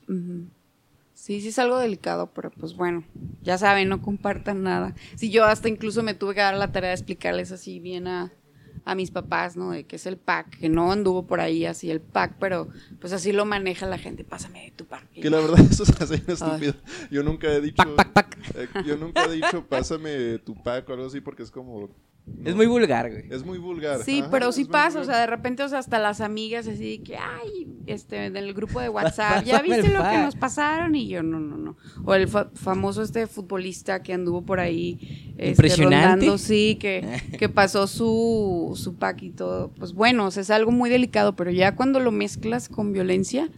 Sí, 1.14 1.40
sí 1.40 1.48
es 1.48 1.60
algo 1.60 1.78
delicado, 1.80 2.32
pero 2.34 2.52
pues 2.52 2.76
bueno, 2.76 3.06
ya 3.42 3.58
saben, 3.58 3.88
no 3.88 4.02
compartan 4.02 4.64
nada. 4.64 4.94
Sí, 5.16 5.32
yo 5.32 5.46
hasta 5.46 5.70
incluso 5.70 6.04
me 6.04 6.14
tuve 6.14 6.34
que 6.36 6.42
dar 6.42 6.56
la 6.58 6.72
tarea 6.72 6.90
de 6.90 6.96
explicarles 6.96 7.52
así 7.54 7.80
bien 7.80 8.08
a, 8.08 8.34
a 8.86 8.96
mis 8.96 9.12
papás, 9.12 9.58
¿no? 9.58 9.72
De 9.72 9.84
que 9.86 9.96
es 9.98 10.06
el 10.06 10.18
pack, 10.18 10.60
que 10.60 10.70
no 10.70 10.92
anduvo 10.92 11.26
por 11.26 11.40
ahí 11.42 11.66
así 11.66 11.90
el 11.92 12.02
pack, 12.02 12.36
pero 12.40 12.70
pues 13.00 13.12
así 13.14 13.32
lo 13.32 13.46
maneja 13.46 13.86
la 13.88 13.98
gente, 13.98 14.24
pásame 14.24 14.72
tu 14.76 14.86
pack. 14.86 15.10
Que 15.12 15.30
la 15.30 15.40
verdad 15.40 15.60
eso 15.72 15.84
hace 15.84 16.18
bien 16.18 16.30
estúpido. 16.30 16.74
Yo 17.12 17.24
nunca 17.24 17.52
he 17.52 17.62
dicho, 17.62 17.96
Pac, 17.96 18.14
pac, 18.14 18.36
pac. 18.38 18.56
eh, 18.56 18.68
yo 18.86 18.96
nunca 18.98 19.26
he 19.26 19.32
dicho 19.32 19.66
pásame 19.68 20.38
tu 20.40 20.56
pack 20.62 20.88
o 20.90 20.94
algo 20.94 21.08
así 21.08 21.20
porque 21.20 21.44
es 21.44 21.52
como, 21.52 21.90
Es 22.44 22.56
muy 22.56 22.66
vulgar, 22.66 23.12
güey. 23.12 23.26
Es 23.30 23.46
muy 23.46 23.58
vulgar. 23.60 24.02
Sí, 24.04 24.22
Ajá, 24.22 24.30
pero 24.32 24.52
sí 24.52 24.66
pasa, 24.66 25.00
o 25.00 25.04
sea, 25.04 25.20
de 25.20 25.28
repente, 25.28 25.62
o 25.64 25.70
sea, 25.70 25.80
hasta 25.80 26.00
las 26.00 26.22
amigas 26.22 26.68
así 26.68 27.00
que, 27.00 27.18
ay, 27.18 27.68
este, 27.86 28.30
del 28.32 28.54
grupo 28.54 28.80
de 28.82 28.90
WhatsApp, 28.96 29.44
¿ya 29.44 29.62
viste 29.62 29.90
lo 29.90 30.02
que 30.04 30.18
nos 30.18 30.36
pasaron? 30.36 30.96
Y 30.96 31.08
yo, 31.08 31.22
no, 31.24 31.40
no, 31.40 31.58
no. 31.58 31.78
O 32.04 32.14
el 32.16 32.28
fa- 32.28 32.50
famoso 32.56 33.04
este 33.04 33.28
futbolista 33.28 34.02
que 34.02 34.14
anduvo 34.14 34.44
por 34.44 34.60
ahí, 34.60 35.34
este, 35.38 35.50
Impresionante. 35.50 36.08
rondando, 36.08 36.38
sí, 36.40 36.78
que, 36.80 37.22
que 37.40 37.48
pasó 37.50 37.86
su, 37.88 38.72
su 38.76 38.96
pack 38.96 39.22
y 39.24 39.30
todo. 39.32 39.70
Pues 39.78 39.94
bueno, 39.94 40.26
o 40.26 40.32
sea, 40.32 40.42
es 40.42 40.50
algo 40.50 40.72
muy 40.72 40.90
delicado, 40.90 41.36
pero 41.36 41.52
ya 41.52 41.76
cuando 41.76 42.00
lo 42.00 42.12
mezclas 42.12 42.70
con 42.70 42.92
violencia, 42.92 43.50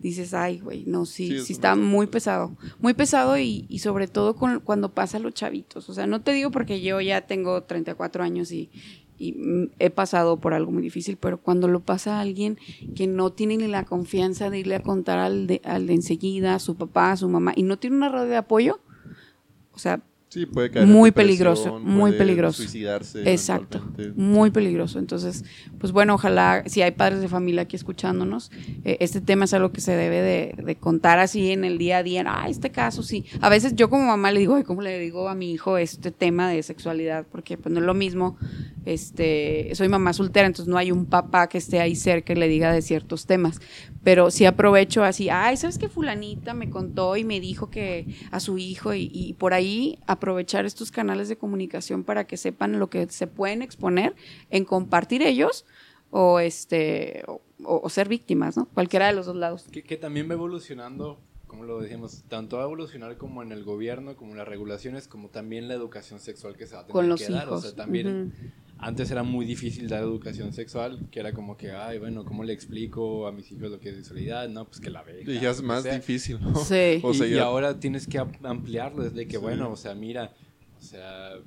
dices, 0.00 0.34
ay, 0.34 0.60
güey, 0.60 0.84
no, 0.86 1.06
sí, 1.06 1.28
Sí, 1.28 1.32
sí, 1.32 1.36
es 1.36 1.50
está 1.50 1.74
muy 1.74 2.06
pesado. 2.06 2.56
Muy 2.80 2.94
pesado 2.94 3.38
y, 3.38 3.66
y 3.68 3.80
sobre 3.80 4.08
todo 4.08 4.36
con, 4.36 4.60
cuando 4.60 4.94
pasa 4.94 5.16
a 5.16 5.20
los 5.20 5.34
chavitos. 5.34 5.88
O 5.88 5.94
sea, 5.94 6.06
no 6.06 6.20
te 6.20 6.32
digo 6.32 6.50
porque 6.50 6.80
yo 6.80 7.00
ya 7.00 7.22
tengo 7.22 7.62
34 7.62 8.22
años 8.22 8.52
y, 8.52 8.70
y 9.18 9.70
he 9.78 9.90
pasado 9.90 10.38
por 10.38 10.54
algo 10.54 10.70
muy 10.70 10.82
difícil, 10.82 11.16
pero 11.16 11.40
cuando 11.40 11.66
lo 11.66 11.80
pasa 11.80 12.16
a 12.16 12.20
alguien 12.20 12.58
que 12.94 13.06
no 13.06 13.32
tiene 13.32 13.56
ni 13.56 13.66
la 13.66 13.84
confianza 13.84 14.48
de 14.50 14.60
irle 14.60 14.76
a 14.76 14.82
contar 14.82 15.18
al 15.18 15.46
de, 15.46 15.60
al 15.64 15.86
de 15.86 15.94
enseguida, 15.94 16.54
a 16.54 16.58
su 16.60 16.76
papá, 16.76 17.12
a 17.12 17.16
su 17.16 17.28
mamá, 17.28 17.52
y 17.56 17.64
no 17.64 17.78
tiene 17.78 17.96
una 17.96 18.08
red 18.08 18.28
de 18.28 18.36
apoyo, 18.36 18.80
o 19.72 19.78
sea, 19.78 20.02
Sí, 20.28 20.44
puede 20.44 20.70
caer 20.70 20.86
muy 20.86 21.10
peligroso, 21.10 21.78
muy 21.80 22.10
puede 22.10 22.18
peligroso. 22.18 22.62
Suicidarse. 22.62 23.30
Exacto, 23.30 23.82
muy 24.14 24.50
peligroso. 24.50 24.98
Entonces, 24.98 25.42
pues 25.78 25.90
bueno, 25.90 26.14
ojalá, 26.14 26.64
si 26.66 26.82
hay 26.82 26.90
padres 26.90 27.22
de 27.22 27.28
familia 27.28 27.62
aquí 27.62 27.76
escuchándonos, 27.76 28.50
eh, 28.84 28.98
este 29.00 29.22
tema 29.22 29.46
es 29.46 29.54
algo 29.54 29.72
que 29.72 29.80
se 29.80 29.92
debe 29.96 30.20
de, 30.20 30.62
de 30.62 30.76
contar 30.76 31.18
así 31.18 31.50
en 31.50 31.64
el 31.64 31.78
día 31.78 31.98
a 31.98 32.02
día. 32.02 32.24
Ah, 32.26 32.46
este 32.48 32.70
caso 32.70 33.02
sí. 33.02 33.24
A 33.40 33.48
veces 33.48 33.74
yo 33.74 33.88
como 33.88 34.04
mamá 34.04 34.30
le 34.30 34.40
digo, 34.40 34.54
ay, 34.54 34.64
¿cómo 34.64 34.82
le 34.82 34.98
digo 34.98 35.30
a 35.30 35.34
mi 35.34 35.50
hijo 35.50 35.78
este 35.78 36.10
tema 36.10 36.50
de 36.50 36.62
sexualidad? 36.62 37.26
Porque 37.30 37.56
pues 37.56 37.72
no 37.72 37.80
es 37.80 37.86
lo 37.86 37.94
mismo, 37.94 38.36
este, 38.84 39.70
soy 39.74 39.88
mamá 39.88 40.12
soltera, 40.12 40.46
entonces 40.46 40.70
no 40.70 40.76
hay 40.76 40.92
un 40.92 41.06
papá 41.06 41.48
que 41.48 41.56
esté 41.56 41.80
ahí 41.80 41.96
cerca 41.96 42.34
y 42.34 42.36
le 42.36 42.48
diga 42.48 42.70
de 42.72 42.82
ciertos 42.82 43.24
temas. 43.24 43.60
Pero 44.04 44.30
sí 44.30 44.44
aprovecho 44.44 45.04
así, 45.04 45.28
ay, 45.30 45.56
¿sabes 45.56 45.78
qué 45.78 45.88
fulanita 45.88 46.52
me 46.52 46.68
contó 46.68 47.16
y 47.16 47.24
me 47.24 47.40
dijo 47.40 47.70
que 47.70 48.06
a 48.30 48.40
su 48.40 48.58
hijo 48.58 48.94
y, 48.94 49.10
y 49.12 49.32
por 49.34 49.54
ahí 49.54 49.98
aprovechar 50.18 50.66
estos 50.66 50.90
canales 50.90 51.28
de 51.28 51.36
comunicación 51.36 52.04
para 52.04 52.26
que 52.26 52.36
sepan 52.36 52.78
lo 52.78 52.90
que 52.90 53.08
se 53.08 53.26
pueden 53.26 53.62
exponer 53.62 54.14
en 54.50 54.64
compartir 54.64 55.22
ellos 55.22 55.64
o 56.10 56.40
este 56.40 57.24
o, 57.26 57.40
o 57.64 57.88
ser 57.88 58.08
víctimas, 58.08 58.56
¿no? 58.56 58.66
Cualquiera 58.66 59.06
de 59.06 59.14
los 59.14 59.26
dos 59.26 59.36
lados. 59.36 59.64
Que, 59.70 59.82
que 59.82 59.96
también 59.96 60.28
va 60.28 60.34
evolucionando, 60.34 61.18
como 61.46 61.64
lo 61.64 61.80
decíamos, 61.80 62.24
tanto 62.28 62.56
va 62.56 62.62
a 62.64 62.66
evolucionar 62.66 63.16
como 63.16 63.42
en 63.42 63.52
el 63.52 63.64
gobierno, 63.64 64.16
como 64.16 64.32
en 64.32 64.38
las 64.38 64.48
regulaciones, 64.48 65.08
como 65.08 65.28
también 65.28 65.68
la 65.68 65.74
educación 65.74 66.20
sexual 66.20 66.56
que 66.56 66.66
se 66.66 66.74
va 66.74 66.82
a 66.82 66.84
tener 66.84 66.92
Con 66.92 67.08
los 67.08 67.20
que 67.20 67.32
dar. 67.32 67.48
O 67.48 67.60
sea, 67.60 67.74
también. 67.74 68.32
Antes 68.80 69.10
era 69.10 69.22
muy 69.24 69.44
difícil 69.44 69.88
dar 69.88 70.02
educación 70.02 70.52
sexual, 70.52 71.08
que 71.10 71.18
era 71.20 71.32
como 71.32 71.56
que, 71.56 71.72
ay, 71.72 71.98
bueno, 71.98 72.24
¿cómo 72.24 72.44
le 72.44 72.52
explico 72.52 73.26
a 73.26 73.32
mis 73.32 73.50
hijos 73.50 73.70
lo 73.70 73.80
que 73.80 73.88
es 73.90 73.96
sexualidad? 73.96 74.48
No, 74.48 74.66
pues 74.66 74.80
que 74.80 74.88
la 74.90 75.02
vean. 75.02 75.28
Y 75.28 75.40
ya 75.40 75.50
es 75.50 75.62
más 75.62 75.84
difícil, 75.84 76.38
¿no? 76.40 76.54
Sí. 76.56 77.00
O 77.02 77.12
sea, 77.12 77.26
y, 77.26 77.38
ahora 77.38 77.80
tienes 77.80 78.06
que 78.06 78.18
am- 78.18 78.32
ampliarlo 78.44 79.02
desde 79.02 79.26
que, 79.26 79.36
Sí. 79.36 79.42
bueno, 79.42 79.70
o 79.72 79.76
sea, 79.76 79.94
mira, 79.94 80.32
o 80.78 80.80
sea, 80.80 81.34
eh, 81.34 81.40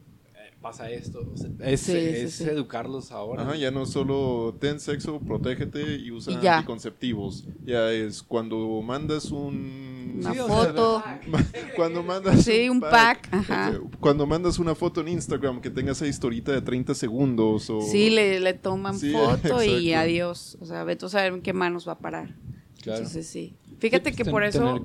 pasa 0.62 0.90
esto. 0.92 1.26
o 1.34 1.38
sea, 1.38 1.50
es 1.62 1.80
Sí, 1.80 1.92
sí, 1.94 1.98
es 1.98 2.34
sí. 2.34 2.44
educarlos 2.44 3.12
ahora. 3.14 3.44
Ajá, 3.44 3.56
ya 3.56 3.72
no 3.72 3.86
solo 3.86 4.58
ten 4.60 4.80
sexo, 4.82 5.20
protégete 5.22 5.96
y 5.96 6.12
usa 6.12 6.34
Y 6.34 6.42
ya. 6.44 6.58
anticonceptivos. 6.58 7.46
Ya 7.66 7.92
es 7.92 8.22
cuando 8.24 8.82
mandas 8.82 9.32
un... 9.32 10.01
Una 10.22 10.34
Sí, 10.34 10.40
o 10.40 10.48
sea, 10.48 10.56
foto. 10.56 11.04
Cuando 11.76 12.04
mandas 12.04 12.44
Sí, 12.44 12.70
un 12.70 12.80
pack, 12.80 13.28
ajá. 13.32 13.74
Ok, 13.82 13.96
Cuando 14.00 14.26
mandas 14.26 14.60
una 14.60 14.76
foto 14.76 15.02
en 15.02 15.10
Instagram 15.10 15.62
que 15.62 15.70
tenga 15.70 15.92
esa 15.92 16.08
historita 16.08 16.52
de 16.52 16.62
30 16.62 16.94
segundos 16.96 17.70
o... 17.70 17.82
Sí, 17.82 18.10
le, 18.10 18.40
le 18.40 18.54
toman 18.54 18.98
Sí, 18.98 19.12
foto 19.42 19.64
y 19.64 19.94
adiós. 19.94 20.58
O 20.62 20.66
sea, 20.66 20.84
vete 20.84 21.06
a 21.06 21.10
saber 21.10 21.34
en 21.34 21.42
qué 21.42 21.54
manos 21.54 21.88
va 21.88 21.94
a 21.94 22.00
parar. 22.00 22.36
Claro. 22.82 23.00
Entonces 23.00 23.28
sí. 23.28 23.56
Fíjate 23.80 24.12
Sí, 24.12 24.18
que 24.18 24.26
por 24.26 24.44
eso 24.44 24.80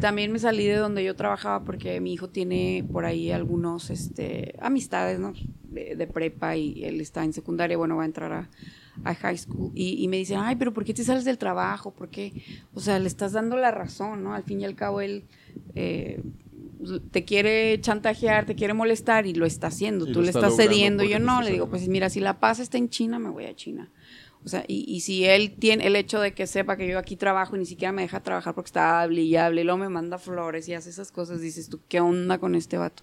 también 0.00 0.32
me 0.32 0.38
salí 0.38 0.64
de 0.66 0.76
donde 0.76 1.04
yo 1.04 1.14
trabajaba 1.14 1.64
porque 1.64 2.00
mi 2.00 2.14
hijo 2.14 2.30
tiene 2.30 2.82
por 2.90 3.04
ahí 3.04 3.30
algunos 3.30 3.90
este, 3.90 4.54
amistades 4.60 5.18
¿no? 5.20 5.34
de, 5.64 5.94
de 5.96 6.06
prepa 6.06 6.56
y 6.56 6.82
él 6.84 7.02
está 7.02 7.24
en 7.24 7.34
secundaria, 7.34 7.76
bueno, 7.76 7.96
va 7.96 8.04
a 8.04 8.06
entrar 8.06 8.32
a, 8.32 8.48
a 9.04 9.14
high 9.14 9.38
school 9.38 9.72
y, 9.74 10.02
y 10.02 10.08
me 10.08 10.16
dicen, 10.18 10.38
ay, 10.40 10.56
pero 10.56 10.72
¿por 10.72 10.84
qué 10.84 10.94
te 10.94 11.04
sales 11.04 11.24
del 11.24 11.38
trabajo? 11.38 11.92
¿Por 11.92 12.08
qué? 12.08 12.32
O 12.74 12.80
sea, 12.80 12.98
le 12.98 13.06
estás 13.08 13.32
dando 13.32 13.56
la 13.56 13.70
razón, 13.70 14.22
¿no? 14.24 14.34
Al 14.34 14.42
fin 14.44 14.60
y 14.60 14.64
al 14.64 14.74
cabo 14.74 15.00
él... 15.00 15.24
eh, 15.74 16.20
te 17.10 17.24
quiere 17.24 17.80
chantajear, 17.80 18.46
te 18.46 18.54
quiere 18.54 18.72
molestar 18.72 19.26
y 19.26 19.34
lo 19.34 19.46
está 19.46 19.66
haciendo, 19.66 20.08
Y 20.08 20.12
tú 20.12 20.20
le 20.22 20.28
está 20.28 20.46
estás 20.46 20.56
cediendo. 20.56 21.02
Yo 21.02 21.18
no, 21.18 21.42
le 21.42 21.50
digo, 21.50 21.68
pues 21.68 21.88
mira, 21.88 22.08
si 22.08 22.20
la 22.20 22.38
paz 22.38 22.60
está 22.60 22.78
en 22.78 22.88
China, 22.88 23.18
me 23.18 23.30
voy 23.30 23.46
a 23.46 23.54
China. 23.56 23.90
O 24.44 24.48
sea, 24.48 24.64
y, 24.68 24.84
y 24.88 25.00
si 25.00 25.24
él 25.24 25.56
tiene 25.58 25.86
el 25.88 25.96
hecho 25.96 26.20
de 26.20 26.32
que 26.32 26.46
sepa 26.46 26.76
que 26.76 26.86
yo 26.86 26.98
aquí 27.00 27.16
trabajo 27.16 27.56
y 27.56 27.58
ni 27.58 27.66
siquiera 27.66 27.90
me 27.90 28.02
deja 28.02 28.22
trabajar 28.22 28.54
porque 28.54 28.68
está 28.68 29.02
hable 29.02 29.22
y 29.22 29.34
hable 29.34 29.62
y 29.62 29.64
luego 29.64 29.78
me 29.78 29.88
manda 29.88 30.18
flores 30.18 30.68
y 30.68 30.74
hace 30.74 30.90
esas 30.90 31.10
cosas, 31.10 31.40
dices 31.40 31.68
tú, 31.68 31.80
¿qué 31.88 32.00
onda 32.00 32.38
con 32.38 32.54
este 32.54 32.78
vato? 32.78 33.02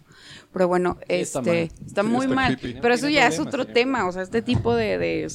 Pero 0.54 0.70
bueno, 0.70 0.98
Sí, 1.02 1.06
está 1.16 1.40
este, 1.40 1.42
mal. 1.42 1.58
está, 1.86 2.04
Sí, 2.04 2.08
muy 2.08 2.28
está 2.28 2.36
mal. 2.36 2.58
creepy. 2.58 2.80
Pero 2.82 2.94
eso 2.94 3.10
ya 3.10 3.28
es 3.28 3.40
otro 3.40 3.66
tiene 3.66 3.74
tema, 3.74 4.08
o 4.08 4.12
sea, 4.14 4.22
este 4.24 4.42
tipo 4.42 4.74
de, 4.74 4.98
de 4.98 5.28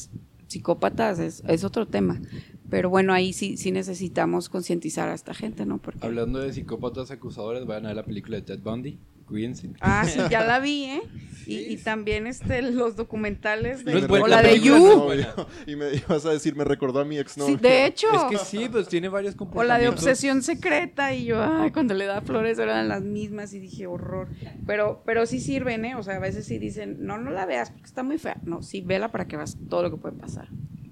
psicópatas 0.51 1.19
es, 1.19 1.43
es 1.47 1.65
otro 1.65 1.87
tema. 1.87 2.21
Pero 2.69 2.91
bueno, 2.91 3.13
ahí 3.13 3.33
sí, 3.33 3.57
sí 3.57 3.73
necesitamos 3.73 4.49
concientizar 4.49 5.09
a 5.09 5.15
esta 5.15 5.35
gente, 5.35 5.65
¿no? 5.67 5.79
Porque... 5.79 6.05
Hablando 6.07 6.39
de 6.39 6.53
psicópatas 6.53 7.11
acusadores, 7.11 7.67
vayan 7.67 7.87
a 7.87 7.89
ver 7.89 7.97
la 7.97 8.05
película 8.05 8.37
de 8.37 8.43
Ted 8.43 8.61
Bundy. 8.61 8.99
Cuídense. 9.31 9.71
Ah, 9.81 10.05
sí, 10.07 10.21
ya 10.29 10.45
la 10.45 10.59
vi, 10.59 10.85
¿eh? 10.85 11.03
Y, 11.47 11.73
y 11.73 11.77
también 11.79 12.29
este, 12.29 12.63
los 12.63 12.95
documentales 12.95 13.85
de... 13.85 13.93
No 13.93 13.99
es 13.99 14.07
buena, 14.07 14.25
o 14.27 14.29
la 14.29 14.41
la 14.43 14.49
de 14.51 14.61
You. 14.61 14.77
no 14.77 15.15
No, 15.15 15.47
y 15.67 15.75
me 15.75 15.95
ibas 15.95 16.25
a 16.25 16.31
decir, 16.31 16.55
me 16.55 16.63
recordó 16.65 17.01
a 17.01 17.05
mi 17.05 17.19
ex 17.19 17.33
Sí, 17.33 17.57
de 17.57 17.87
hecho. 17.87 18.07
Es 18.13 18.23
que 18.31 18.39
sí, 18.39 18.69
pues 18.71 18.87
tiene 18.87 19.09
varios 19.09 19.35
O 19.35 19.39
comportamientos. 19.39 19.69
la 19.69 19.83
de 19.83 19.89
obsesión 19.89 20.43
secreta 20.45 21.13
y 21.13 21.25
yo, 21.25 21.43
ay, 21.43 21.73
cuando 21.73 21.95
le 21.95 22.05
da 22.05 22.21
flores 22.21 22.57
eran 22.61 22.87
las 22.89 23.03
mismas 23.03 23.53
y 23.53 23.59
dije, 23.59 23.89
horror. 23.89 24.29
Pero, 24.65 25.03
pero 25.05 25.27
sí 25.27 25.41
sirven, 25.41 25.85
¿eh? 25.87 25.97
O 25.97 26.05
sea, 26.05 26.17
a 26.17 26.21
veces 26.21 26.45
sí 26.47 26.59
dicen, 26.59 26.99
no, 27.01 27.19
no 27.19 27.31
la 27.33 27.47
veas 27.47 27.71
porque 27.71 27.87
está 27.87 28.05
muy 28.05 28.19
fea. 28.19 28.37
No, 28.45 28.63
sí, 28.63 28.81
vela 28.83 29.11
para 29.11 29.27
que 29.27 29.37
veas 29.37 29.57
todo 29.69 29.83
lo 29.83 29.91
que 29.91 29.97
puede 29.97 30.15
pasar. 30.17 30.49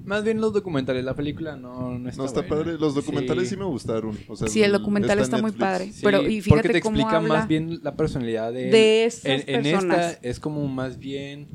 Más 0.09 0.25
bien 0.25 0.41
los 0.41 0.53
documentales, 0.53 1.05
la 1.05 1.15
película 1.15 1.55
no, 1.57 1.99
no 1.99 2.09
está 2.09 2.23
No 2.23 2.27
está 2.27 2.41
buena. 2.41 2.57
padre. 2.57 2.79
Los 2.79 2.95
documentales 2.95 3.49
sí, 3.49 3.57
me 3.57 3.65
gustaron. 3.67 4.17
O 4.29 4.37
sea, 4.37 4.49
Sí, 4.49 4.63
el 4.63 4.73
documental 4.73 5.19
está 5.19 5.37
muy 5.41 5.53
padre. 5.53 5.93
Sí, 5.93 6.01
Pero, 6.03 6.23
y 6.23 6.23
porque 6.23 6.43
fíjate 6.43 6.69
te 6.71 6.81
cómo 6.81 6.97
explica 6.97 7.19
habla 7.19 7.29
más 7.41 7.49
bien 7.49 7.81
la 7.83 7.95
personalidad 7.97 8.53
de, 8.53 8.71
de 8.71 9.05
esas 9.05 9.27
en, 9.27 9.41
en 9.55 9.63
personas. 9.63 10.13
esta 10.15 10.29
es 10.29 10.41
como 10.41 10.67
más 10.67 10.99
bien 10.99 11.49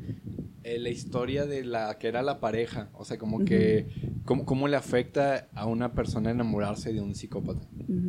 eh, 0.63 0.77
la 0.79 0.89
historia 0.89 1.45
de 1.45 1.65
la 1.65 1.97
que 1.97 2.07
era 2.07 2.21
la 2.21 2.39
pareja, 2.39 2.89
o 2.93 3.03
sea, 3.05 3.17
como 3.17 3.43
que 3.43 3.87
cómo, 4.23 4.45
cómo 4.45 4.67
le 4.67 4.77
afecta 4.77 5.49
a 5.55 5.65
una 5.65 5.93
persona 5.93 6.31
enamorarse 6.31 6.93
de 6.93 7.01
un 7.01 7.15
psicópata. 7.15 7.67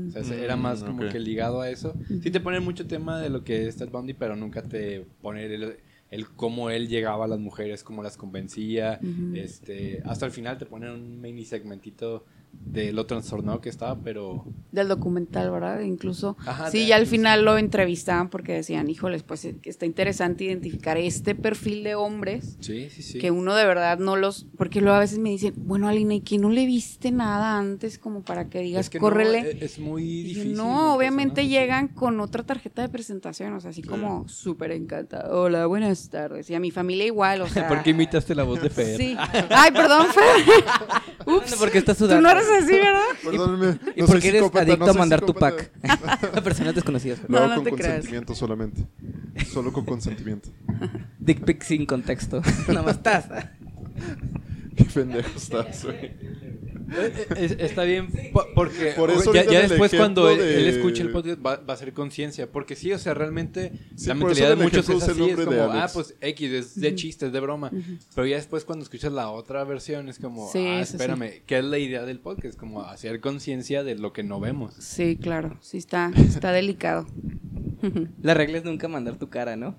O 0.08 0.10
sea, 0.12 0.22
se- 0.24 0.44
era 0.44 0.56
más 0.56 0.82
Mm, 0.82 0.86
como 0.86 1.02
ok. 1.04 1.10
que 1.12 1.18
ligado 1.18 1.62
a 1.62 1.70
eso. 1.70 1.96
Sí 2.22 2.30
te 2.30 2.38
ponen 2.40 2.62
mucho 2.62 2.86
tema 2.86 3.18
de 3.18 3.28
lo 3.30 3.42
que 3.42 3.66
es 3.66 3.76
Ted 3.76 3.88
Bundy, 3.88 4.12
pero 4.14 4.36
nunca 4.36 4.62
te 4.62 5.04
ponen 5.22 5.50
el, 5.50 5.76
el 6.14 6.28
cómo 6.28 6.70
él 6.70 6.86
llegaba 6.86 7.24
a 7.24 7.28
las 7.28 7.40
mujeres, 7.40 7.82
cómo 7.82 8.00
las 8.02 8.16
convencía. 8.16 9.00
Este 9.34 10.00
Hasta 10.04 10.26
el 10.26 10.32
final 10.32 10.58
te 10.58 10.64
ponen 10.64 10.90
un 10.90 11.20
mini 11.20 11.44
segmentito 11.44 12.24
de 12.64 12.92
lo 12.92 13.06
trastornado 13.06 13.60
que 13.60 13.68
estaba, 13.68 13.96
pero... 14.00 14.44
Del 14.72 14.88
documental, 14.88 15.50
¿verdad? 15.50 15.80
Incluso. 15.80 16.36
Ajá, 16.44 16.70
sí, 16.70 16.86
ya 16.88 16.96
al 16.96 17.06
final 17.06 17.44
lo 17.44 17.56
entrevistaban 17.58 18.28
porque 18.30 18.52
decían, 18.52 18.90
híjoles, 18.90 19.22
pues 19.22 19.44
está 19.62 19.86
interesante 19.86 20.44
identificar 20.44 20.96
este 20.96 21.34
perfil 21.36 21.84
de 21.84 21.94
hombres 21.94 22.56
Sí, 22.60 22.88
sí, 22.90 23.02
sí. 23.02 23.18
que 23.18 23.30
uno 23.30 23.54
de 23.54 23.64
verdad 23.64 23.98
no 23.98 24.16
los. 24.16 24.46
Porque 24.56 24.80
luego 24.80 24.96
a 24.96 25.00
veces 25.00 25.18
me 25.20 25.30
dicen, 25.30 25.54
bueno, 25.56 25.86
Alina, 25.88 26.14
¿y 26.14 26.20
que 26.22 26.38
no 26.38 26.50
le 26.50 26.66
viste 26.66 27.12
nada 27.12 27.58
antes 27.58 27.98
como 27.98 28.22
para 28.22 28.48
que 28.48 28.60
digas, 28.60 28.86
Es 28.86 28.90
que 28.90 28.98
no, 28.98 29.02
córrele? 29.02 29.38
e- 29.60 29.64
es 29.64 29.78
muy 29.78 30.22
yo, 30.22 30.28
difícil. 30.28 30.54
no, 30.56 30.94
obviamente 30.96 31.34
personas 31.42 31.50
llegan 31.52 31.88
con 31.88 32.18
otra 32.20 32.42
tarjeta 32.42 32.82
de 32.82 32.88
presentación, 32.88 33.52
o 33.54 33.60
sea, 33.60 33.70
así 33.70 33.82
como 33.82 34.28
súper 34.28 34.72
encantada. 34.72 35.32
Hola, 35.36 35.66
buenas 35.66 36.08
tardes. 36.10 36.50
Y 36.50 36.54
a 36.54 36.60
mi 36.60 36.70
familia 36.72 37.06
igual, 37.06 37.42
o 37.42 37.46
sea. 37.48 37.68
¿Por 37.68 37.82
qué 37.84 37.90
imitaste 37.90 38.34
la 38.34 38.42
voz 38.42 38.60
de 38.60 38.70
Fer? 38.70 38.96
Sí. 38.96 39.16
Ay, 39.50 39.70
perdón, 39.70 40.06
Fer. 40.08 40.64
Ups. 41.26 41.54
¿Por 41.54 41.70
qué 41.70 41.78
estás 41.78 41.96
Tú 41.96 42.04
sudando? 42.04 42.22
no 42.22 42.30
eres 42.30 42.43
así, 42.50 42.72
¿verdad? 42.72 43.00
Perdónenme. 43.24 43.78
¿Y 43.96 44.00
no 44.00 44.06
por 44.06 44.20
qué 44.20 44.28
eres 44.28 44.42
adicto 44.42 44.86
no 44.86 44.90
a 44.90 44.94
mandar 44.94 45.20
tu 45.20 45.34
pack? 45.34 45.70
a 46.34 46.40
personas 46.40 46.74
desconocidas. 46.74 47.20
No, 47.28 47.46
no 47.48 47.56
con 47.56 47.64
te 47.64 47.72
creas. 47.72 47.92
consentimiento 47.92 48.34
solamente. 48.34 48.86
Solo 49.46 49.72
con 49.72 49.84
consentimiento. 49.84 50.50
Dick 51.18 51.44
pic 51.44 51.62
sin 51.62 51.86
contexto. 51.86 52.42
Nada 52.68 52.82
más 52.82 52.96
estás. 52.96 53.26
Qué 54.76 54.84
pendejo 54.84 55.30
estás, 55.36 55.84
güey. 55.84 56.12
Eh, 57.36 57.56
Está 57.60 57.84
bien, 57.84 58.08
po- 58.32 58.46
porque 58.54 58.92
Por 58.96 59.10
eso 59.10 59.32
ya, 59.32 59.44
después 59.44 59.92
cuando 59.94 60.28
él, 60.30 60.38
de- 60.38 60.56
él 60.58 60.66
escuche 60.68 61.02
el 61.02 61.10
podcast 61.10 61.38
va, 61.44 61.56
va 61.56 61.74
a 61.74 61.76
ser 61.76 61.92
conciencia, 61.92 62.50
porque 62.50 62.76
sí, 62.76 62.92
o 62.92 62.98
sea, 62.98 63.14
realmente 63.14 63.72
Sí, 63.96 64.08
la 64.08 64.14
mentalidad 64.14 64.50
de 64.56 64.62
muchos 64.62 64.88
es 64.88 64.96
así, 65.02 65.10
es 65.10 65.16
nombre 65.18 65.36
de 65.36 65.44
como, 65.44 65.72
ah, 65.72 65.88
pues 65.92 66.14
X, 66.20 66.50
es 66.52 66.80
de 66.80 66.94
chiste, 66.94 67.26
es 67.26 67.32
de 67.32 67.40
broma, 67.40 67.70
pero 68.14 68.26
ya 68.26 68.36
después 68.36 68.64
cuando 68.64 68.82
escuchas 68.84 69.12
la 69.12 69.30
otra 69.30 69.64
versión 69.64 70.08
es 70.08 70.18
como, 70.18 70.50
Sí, 70.52 70.66
ah, 70.66 70.84
sí, 70.84 70.90
sí. 70.92 70.96
espérame, 70.96 71.42
¿qué 71.46 71.58
es 71.58 71.64
la 71.64 71.78
idea 71.78 72.04
del 72.04 72.20
podcast? 72.20 72.58
Como 72.58 72.82
hacer 72.82 73.20
conciencia 73.20 73.82
de 73.84 73.94
lo 73.96 74.12
que 74.12 74.22
no 74.22 74.40
vemos. 74.40 74.74
Sí, 74.78 75.16
claro. 75.20 75.56
Sí, 75.60 75.78
está, 75.78 76.12
está 76.16 76.52
delicado. 76.52 77.06
La 78.22 78.34
regla 78.34 78.58
es 78.58 78.64
nunca 78.64 78.88
mandar 78.88 79.16
tu 79.18 79.28
cara, 79.28 79.56
¿no? 79.56 79.76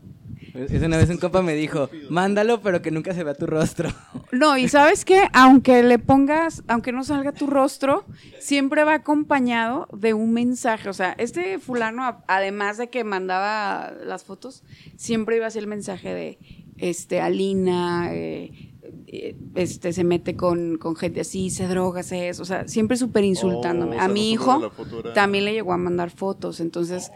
Es 0.55 0.81
una 0.81 0.97
vez 0.97 1.09
un 1.09 1.17
compa 1.17 1.41
me 1.41 1.53
dijo, 1.53 1.89
mándalo, 2.09 2.61
pero 2.61 2.81
que 2.81 2.89
nunca 2.91 3.13
se 3.13 3.23
vea 3.23 3.33
tu 3.35 3.45
rostro. 3.45 3.89
No, 4.31 4.57
y 4.57 4.67
sabes 4.67 5.05
qué, 5.05 5.29
aunque 5.33 5.81
le 5.83 5.97
pongas, 5.97 6.63
aunque 6.67 6.91
no 6.91 7.05
salga 7.05 7.31
tu 7.31 7.47
rostro, 7.47 8.03
siempre 8.39 8.83
va 8.83 8.95
acompañado 8.95 9.87
de 9.93 10.13
un 10.13 10.33
mensaje. 10.33 10.89
O 10.89 10.93
sea, 10.93 11.13
este 11.17 11.57
fulano, 11.59 12.21
además 12.27 12.77
de 12.77 12.89
que 12.89 13.05
mandaba 13.05 13.93
las 14.03 14.25
fotos, 14.25 14.63
siempre 14.97 15.37
iba 15.37 15.47
a 15.47 15.51
ser 15.51 15.63
el 15.63 15.67
mensaje 15.67 16.13
de, 16.13 16.39
este, 16.77 17.21
Alina, 17.21 18.09
eh, 18.13 18.73
eh, 19.07 19.37
este, 19.55 19.93
se 19.93 20.03
mete 20.03 20.35
con, 20.35 20.77
con 20.79 20.97
gente 20.97 21.21
así, 21.21 21.49
se 21.49 21.67
droga, 21.67 22.03
se 22.03 22.27
eso. 22.27 22.41
O 22.41 22.45
sea, 22.45 22.67
siempre 22.67 22.97
súper 22.97 23.23
insultándome. 23.23 23.95
Oh, 23.95 23.99
o 23.99 24.01
a 24.01 24.07
mi 24.09 24.31
hijo 24.31 24.71
era- 24.99 25.13
también 25.13 25.45
le 25.45 25.53
llegó 25.53 25.71
a 25.71 25.77
mandar 25.77 26.09
fotos. 26.09 26.59
Entonces, 26.59 27.09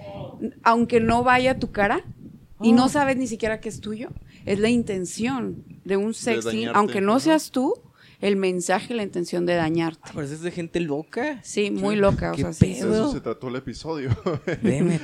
aunque 0.63 1.01
no 1.01 1.23
vaya 1.23 1.59
tu 1.59 1.71
cara 1.71 2.05
y 2.61 2.71
no 2.71 2.89
sabes 2.89 3.17
ni 3.17 3.27
siquiera 3.27 3.59
que 3.59 3.69
es 3.69 3.81
tuyo, 3.81 4.09
es 4.45 4.59
la 4.59 4.69
intención 4.69 5.63
de 5.85 5.97
un 5.97 6.13
sexting, 6.13 6.61
dañarte, 6.61 6.77
aunque 6.77 7.01
no 7.01 7.19
seas 7.19 7.51
tú, 7.51 7.73
el 8.21 8.35
mensaje, 8.35 8.93
la 8.93 9.03
intención 9.03 9.45
de 9.45 9.55
dañarte. 9.55 10.11
Ah, 10.13 10.21
es 10.21 10.41
de 10.41 10.51
gente 10.51 10.79
loca. 10.81 11.39
Sí, 11.41 11.71
muy 11.71 11.95
loca, 11.95 12.33
o 12.33 12.35
¿Qué 12.35 12.41
sea, 12.41 12.53
sí. 12.53 12.73
De 12.73 12.81
pedo? 12.81 12.93
eso 12.93 13.11
se 13.13 13.21
trató 13.21 13.47
el 13.47 13.55
episodio. 13.55 14.09
Demet. 14.61 15.01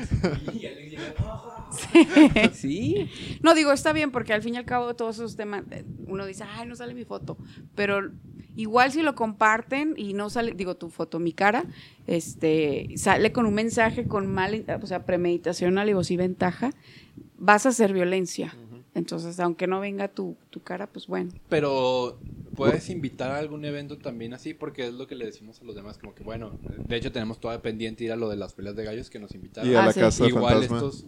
Sí. 2.54 3.10
No, 3.42 3.54
digo, 3.54 3.72
está 3.72 3.94
bien, 3.94 4.12
porque 4.12 4.34
al 4.34 4.42
fin 4.42 4.56
y 4.56 4.58
al 4.58 4.66
cabo 4.66 4.96
todos 4.96 5.16
esos 5.16 5.36
temas, 5.36 5.64
eh, 5.72 5.86
uno 6.08 6.26
dice, 6.26 6.44
ay, 6.44 6.68
no 6.68 6.76
sale 6.76 6.94
mi 6.94 7.06
foto, 7.06 7.38
pero 7.76 8.12
igual 8.56 8.92
si 8.92 9.02
lo 9.02 9.16
comparten 9.16 9.94
y 9.98 10.14
no 10.14 10.30
sale, 10.30 10.54
digo, 10.54 10.76
tu 10.76 10.90
foto, 10.90 11.20
mi 11.20 11.34
cara, 11.34 11.66
este, 12.08 12.90
sale 12.96 13.32
con 13.32 13.46
un 13.46 13.54
mensaje 13.54 14.08
con 14.08 14.28
mal, 14.28 14.66
o 14.82 14.88
sea, 14.88 15.06
premeditación, 15.06 15.78
alevosía 15.78 16.16
y 16.16 16.18
ventaja, 16.18 16.72
vas 17.38 17.66
a 17.66 17.70
hacer 17.70 17.94
violencia. 17.94 18.54
Entonces, 18.94 19.38
aunque 19.42 19.68
no 19.68 19.82
venga 19.82 20.08
tu, 20.08 20.38
tu 20.52 20.62
cara, 20.62 20.88
pues 20.88 21.08
bueno. 21.08 21.30
Pero 21.50 22.18
puedes 22.56 22.90
invitar 22.90 23.32
a 23.32 23.40
algún 23.40 23.66
evento 23.66 23.98
también 23.98 24.34
así, 24.34 24.54
porque 24.54 24.88
es 24.88 24.94
lo 24.94 25.06
que 25.06 25.16
le 25.16 25.26
decimos 25.26 25.60
a 25.62 25.66
los 25.66 25.76
demás, 25.76 25.98
como 25.98 26.16
que 26.16 26.24
bueno, 26.24 26.58
de 26.88 26.96
hecho 26.96 27.12
tenemos 27.12 27.42
todavía 27.42 27.62
pendiente 27.62 28.06
ir 28.06 28.14
a 28.14 28.16
lo 28.16 28.30
de 28.30 28.38
las 28.38 28.54
peleas 28.54 28.74
de 28.78 28.86
gallos 28.86 29.10
que 29.10 29.20
nos 29.20 29.36
invitaron. 29.36 29.70
y 29.70 29.76
a 29.76 29.84
Ah, 29.84 29.86
la 29.88 29.92
sí. 29.92 30.00
casa 30.00 30.26
Igual 30.28 30.54
fantasma. 30.66 30.78
estos, 30.78 31.06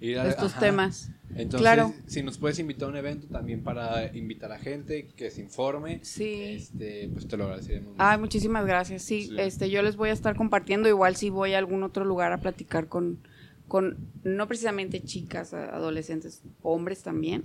ir 0.00 0.18
a- 0.18 0.28
Estos 0.28 0.50
ajá. 0.52 0.60
temas. 0.60 1.10
Entonces, 1.36 1.60
Claro. 1.60 1.94
si 2.06 2.24
nos 2.24 2.38
puedes 2.38 2.58
invitar 2.58 2.88
a 2.88 2.90
un 2.90 2.96
evento 2.96 3.28
también 3.28 3.62
para 3.62 4.12
invitar 4.16 4.50
a 4.50 4.58
gente 4.58 5.06
que 5.14 5.30
se 5.30 5.40
informe, 5.40 6.00
Sí. 6.02 6.32
este, 6.56 7.08
pues 7.12 7.28
te 7.28 7.36
lo 7.36 7.44
agradeceremos. 7.44 7.90
mucho. 7.90 8.02
Ay, 8.02 8.18
muchísimas 8.18 8.66
gracias. 8.66 9.02
Sí, 9.02 9.26
Sí. 9.28 9.36
este, 9.38 9.70
yo 9.70 9.82
les 9.82 9.94
voy 9.94 10.08
a 10.08 10.12
estar 10.12 10.34
compartiendo. 10.34 10.88
Igual 10.88 11.14
si 11.14 11.30
voy 11.30 11.52
a 11.52 11.58
algún 11.58 11.84
otro 11.84 12.04
lugar 12.04 12.32
a 12.32 12.38
platicar 12.38 12.88
con, 12.88 13.20
con 13.68 13.96
no 14.24 14.48
precisamente 14.48 15.02
chicas, 15.02 15.52
adolescentes, 15.54 16.42
hombres 16.62 17.02
también. 17.02 17.44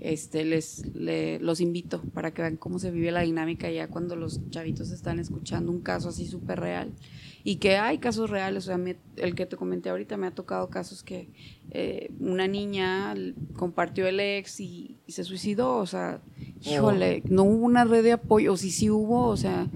Este, 0.00 0.44
les, 0.44 0.86
le- 0.94 1.38
los 1.40 1.60
invito 1.60 2.00
para 2.14 2.32
que 2.32 2.42
vean 2.42 2.56
cómo 2.56 2.78
se 2.78 2.90
vive 2.90 3.10
la 3.10 3.20
dinámica 3.22 3.70
ya 3.70 3.88
cuando 3.88 4.16
los 4.16 4.40
chavitos 4.50 4.90
están 4.90 5.18
escuchando 5.18 5.70
un 5.72 5.80
caso 5.80 6.08
así 6.08 6.26
súper 6.26 6.60
real. 6.60 6.92
Y 7.46 7.56
que 7.56 7.76
hay 7.76 7.98
casos 7.98 8.30
reales, 8.30 8.64
o 8.64 8.66
sea, 8.68 8.78
me- 8.78 8.96
el 9.16 9.34
que 9.34 9.44
te 9.46 9.56
comenté 9.56 9.90
ahorita 9.90 10.16
me 10.16 10.26
ha 10.26 10.30
tocado 10.34 10.70
casos 10.70 11.02
que 11.02 11.28
eh, 11.70 12.10
una 12.20 12.46
niña 12.48 13.14
compartió 13.54 14.06
el 14.06 14.18
ex 14.20 14.60
y, 14.60 14.98
y 15.06 15.12
se 15.12 15.24
suicidó, 15.24 15.76
o 15.76 15.86
sea, 15.86 16.22
híjole, 16.62 17.22
no 17.28 17.42
hubo 17.44 17.64
una 17.66 17.84
red 17.84 18.02
de 18.02 18.12
apoyo, 18.12 18.52
o 18.52 18.56
si 18.56 18.70
sí 18.70 18.88
hubo, 18.90 19.26
o 19.26 19.36
sea, 19.36 19.68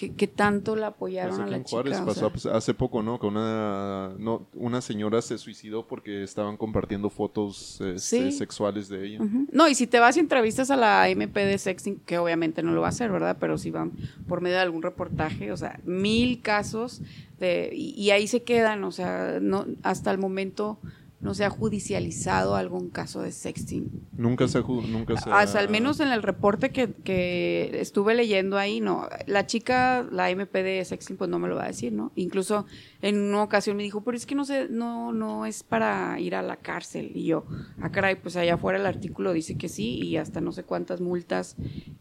que, 0.00 0.14
que 0.14 0.26
tanto 0.26 0.76
la 0.76 0.86
apoyaron 0.86 1.42
a 1.42 1.46
la 1.46 1.58
en 1.58 1.64
Juárez 1.64 1.92
chica. 1.92 2.02
o 2.04 2.06
pasó 2.06 2.20
sea. 2.20 2.28
pues, 2.30 2.46
hace 2.46 2.72
poco, 2.72 3.02
¿no? 3.02 3.20
Que 3.20 3.26
una, 3.26 4.14
no, 4.18 4.46
una 4.54 4.80
señora 4.80 5.20
se 5.20 5.36
suicidó 5.36 5.86
porque 5.86 6.22
estaban 6.22 6.56
compartiendo 6.56 7.10
fotos 7.10 7.82
este, 7.82 8.30
Sí. 8.30 8.32
sexuales 8.32 8.88
de 8.88 9.06
ella. 9.06 9.18
No, 9.52 9.68
y 9.68 9.74
si 9.74 9.86
te 9.86 10.00
vas 10.00 10.16
y 10.16 10.20
entrevistas 10.20 10.70
a 10.70 10.76
la 10.76 11.06
MP 11.10 11.44
de 11.44 11.58
sexting, 11.58 12.00
que 12.06 12.16
obviamente 12.16 12.62
no 12.62 12.72
lo 12.72 12.80
va 12.80 12.86
a 12.86 12.90
hacer, 12.90 13.12
¿verdad? 13.12 13.36
Pero 13.38 13.58
si 13.58 13.70
van 13.70 13.92
por 14.26 14.40
medio 14.40 14.56
de 14.56 14.62
algún 14.62 14.80
reportaje, 14.80 15.52
o 15.52 15.56
sea, 15.58 15.78
mil 15.84 16.40
casos 16.40 17.02
de, 17.38 17.70
y, 17.74 17.90
y 18.00 18.10
ahí 18.10 18.26
se 18.26 18.42
quedan, 18.42 18.82
o 18.84 18.92
sea, 18.92 19.38
no, 19.42 19.66
hasta 19.82 20.10
el 20.10 20.16
momento 20.16 20.78
no 21.20 21.34
se 21.34 21.44
ha 21.44 21.50
judicializado 21.50 22.56
algún 22.56 22.88
caso 22.90 23.20
de 23.22 23.30
sexting. 23.32 23.90
Nunca 24.16 24.48
se, 24.48 24.60
ju- 24.62 24.86
nunca 24.86 25.16
se 25.16 25.30
Hasta 25.30 25.58
ha- 25.58 25.60
al 25.60 25.68
menos 25.68 26.00
en 26.00 26.08
el 26.08 26.22
reporte 26.22 26.70
que, 26.70 26.92
que 26.92 27.70
estuve 27.80 28.14
leyendo 28.14 28.56
ahí, 28.56 28.80
no. 28.80 29.06
La 29.26 29.46
chica, 29.46 30.06
la 30.10 30.30
MP 30.30 30.62
de 30.62 30.84
sexting, 30.84 31.16
pues 31.16 31.28
no 31.28 31.38
me 31.38 31.48
lo 31.48 31.56
va 31.56 31.64
a 31.64 31.68
decir, 31.68 31.92
¿no? 31.92 32.12
Incluso 32.14 32.64
en 33.02 33.18
una 33.20 33.42
ocasión 33.42 33.76
me 33.76 33.82
dijo, 33.82 34.02
pero 34.02 34.16
es 34.16 34.24
que 34.26 34.34
no 34.34 34.44
sé, 34.44 34.68
no, 34.70 35.12
no 35.12 35.44
es 35.46 35.62
para 35.62 36.18
ir 36.20 36.34
a 36.34 36.42
la 36.42 36.56
cárcel. 36.56 37.12
Y 37.14 37.26
yo, 37.26 37.44
ah, 37.80 37.90
caray, 37.90 38.14
pues 38.16 38.36
allá 38.36 38.54
afuera 38.54 38.78
el 38.78 38.86
artículo 38.86 39.32
dice 39.32 39.56
que 39.56 39.68
sí, 39.68 40.00
y 40.02 40.16
hasta 40.16 40.40
no 40.40 40.52
sé 40.52 40.64
cuántas 40.64 41.00
multas. 41.00 41.56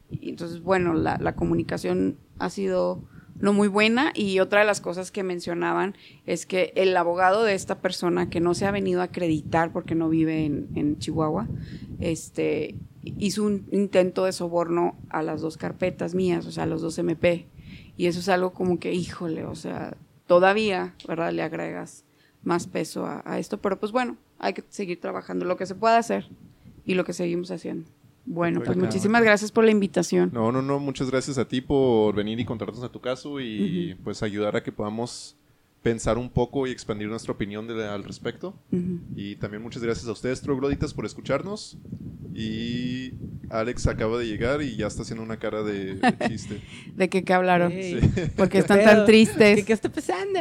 Y 0.09 0.29
entonces, 0.29 0.61
bueno, 0.61 0.93
la, 0.93 1.17
la 1.19 1.35
comunicación 1.35 2.17
ha 2.39 2.49
sido 2.49 3.03
no 3.39 3.53
muy 3.53 3.67
buena 3.67 4.11
y 4.13 4.39
otra 4.39 4.59
de 4.59 4.65
las 4.65 4.81
cosas 4.81 5.11
que 5.11 5.23
mencionaban 5.23 5.95
es 6.25 6.45
que 6.45 6.73
el 6.75 6.95
abogado 6.95 7.43
de 7.43 7.53
esta 7.53 7.79
persona 7.79 8.29
que 8.29 8.39
no 8.39 8.53
se 8.53 8.65
ha 8.65 8.71
venido 8.71 9.01
a 9.01 9.05
acreditar 9.05 9.71
porque 9.71 9.95
no 9.95 10.09
vive 10.09 10.45
en, 10.45 10.67
en 10.75 10.99
Chihuahua, 10.99 11.47
este 11.99 12.75
hizo 13.03 13.43
un 13.43 13.67
intento 13.71 14.25
de 14.25 14.33
soborno 14.33 14.97
a 15.09 15.23
las 15.23 15.41
dos 15.41 15.57
carpetas 15.57 16.15
mías, 16.15 16.45
o 16.45 16.51
sea, 16.51 16.63
a 16.63 16.67
los 16.67 16.81
dos 16.81 16.97
MP. 16.97 17.47
Y 17.97 18.07
eso 18.07 18.19
es 18.19 18.29
algo 18.29 18.51
como 18.51 18.79
que, 18.79 18.93
híjole, 18.93 19.45
o 19.45 19.55
sea, 19.55 19.95
todavía, 20.27 20.95
¿verdad? 21.07 21.31
Le 21.31 21.41
agregas 21.41 22.03
más 22.43 22.67
peso 22.67 23.05
a, 23.05 23.21
a 23.25 23.39
esto, 23.39 23.59
pero 23.61 23.79
pues 23.79 23.91
bueno, 23.91 24.17
hay 24.37 24.53
que 24.53 24.63
seguir 24.69 24.99
trabajando 24.99 25.45
lo 25.45 25.57
que 25.57 25.65
se 25.65 25.75
pueda 25.75 25.97
hacer 25.97 26.27
y 26.85 26.95
lo 26.95 27.03
que 27.03 27.13
seguimos 27.13 27.51
haciendo. 27.51 27.89
Bueno, 28.31 28.59
pues 28.59 28.67
Perfecto. 28.67 28.85
muchísimas 28.85 29.23
gracias 29.23 29.51
por 29.51 29.65
la 29.65 29.71
invitación. 29.71 30.29
No, 30.31 30.51
no, 30.51 30.61
no, 30.61 30.77
muchas 30.79 31.09
gracias 31.09 31.39
a 31.39 31.47
ti 31.47 31.61
por 31.61 32.13
venir 32.15 32.39
y 32.39 32.45
contarnos 32.45 32.83
a 32.83 32.89
tu 32.91 33.01
caso 33.01 33.39
y 33.39 33.95
pues 34.03 34.21
ayudar 34.21 34.55
a 34.55 34.61
que 34.61 34.71
podamos 34.71 35.35
pensar 35.81 36.17
un 36.19 36.29
poco 36.29 36.67
y 36.67 36.71
expandir 36.71 37.07
nuestra 37.07 37.31
opinión 37.33 37.65
de- 37.67 37.87
al 37.87 38.03
respecto. 38.03 38.53
Ujú. 38.71 38.99
Y 39.15 39.35
también 39.37 39.63
muchas 39.63 39.81
gracias 39.81 40.07
a 40.07 40.11
ustedes, 40.11 40.41
trogloditas, 40.41 40.93
por 40.93 41.05
escucharnos. 41.07 41.77
Y 42.35 43.13
Alex 43.49 43.87
acaba 43.87 44.17
de 44.19 44.27
llegar 44.27 44.61
y 44.61 44.75
ya 44.75 44.87
está 44.87 45.01
haciendo 45.01 45.23
una 45.23 45.37
cara 45.39 45.63
de, 45.63 45.95
de 45.95 46.15
chiste. 46.27 46.61
¿De 46.95 47.09
qué, 47.09 47.23
qué 47.23 47.33
hablaron? 47.33 47.71
Ey, 47.71 47.99
Porque 48.37 48.53
¿qué 48.53 48.57
están 48.59 48.83
tan 48.83 49.05
tristes. 49.05 49.57
¿Qué, 49.57 49.65
qué 49.65 49.73
está 49.73 49.89
pasando? 49.89 50.39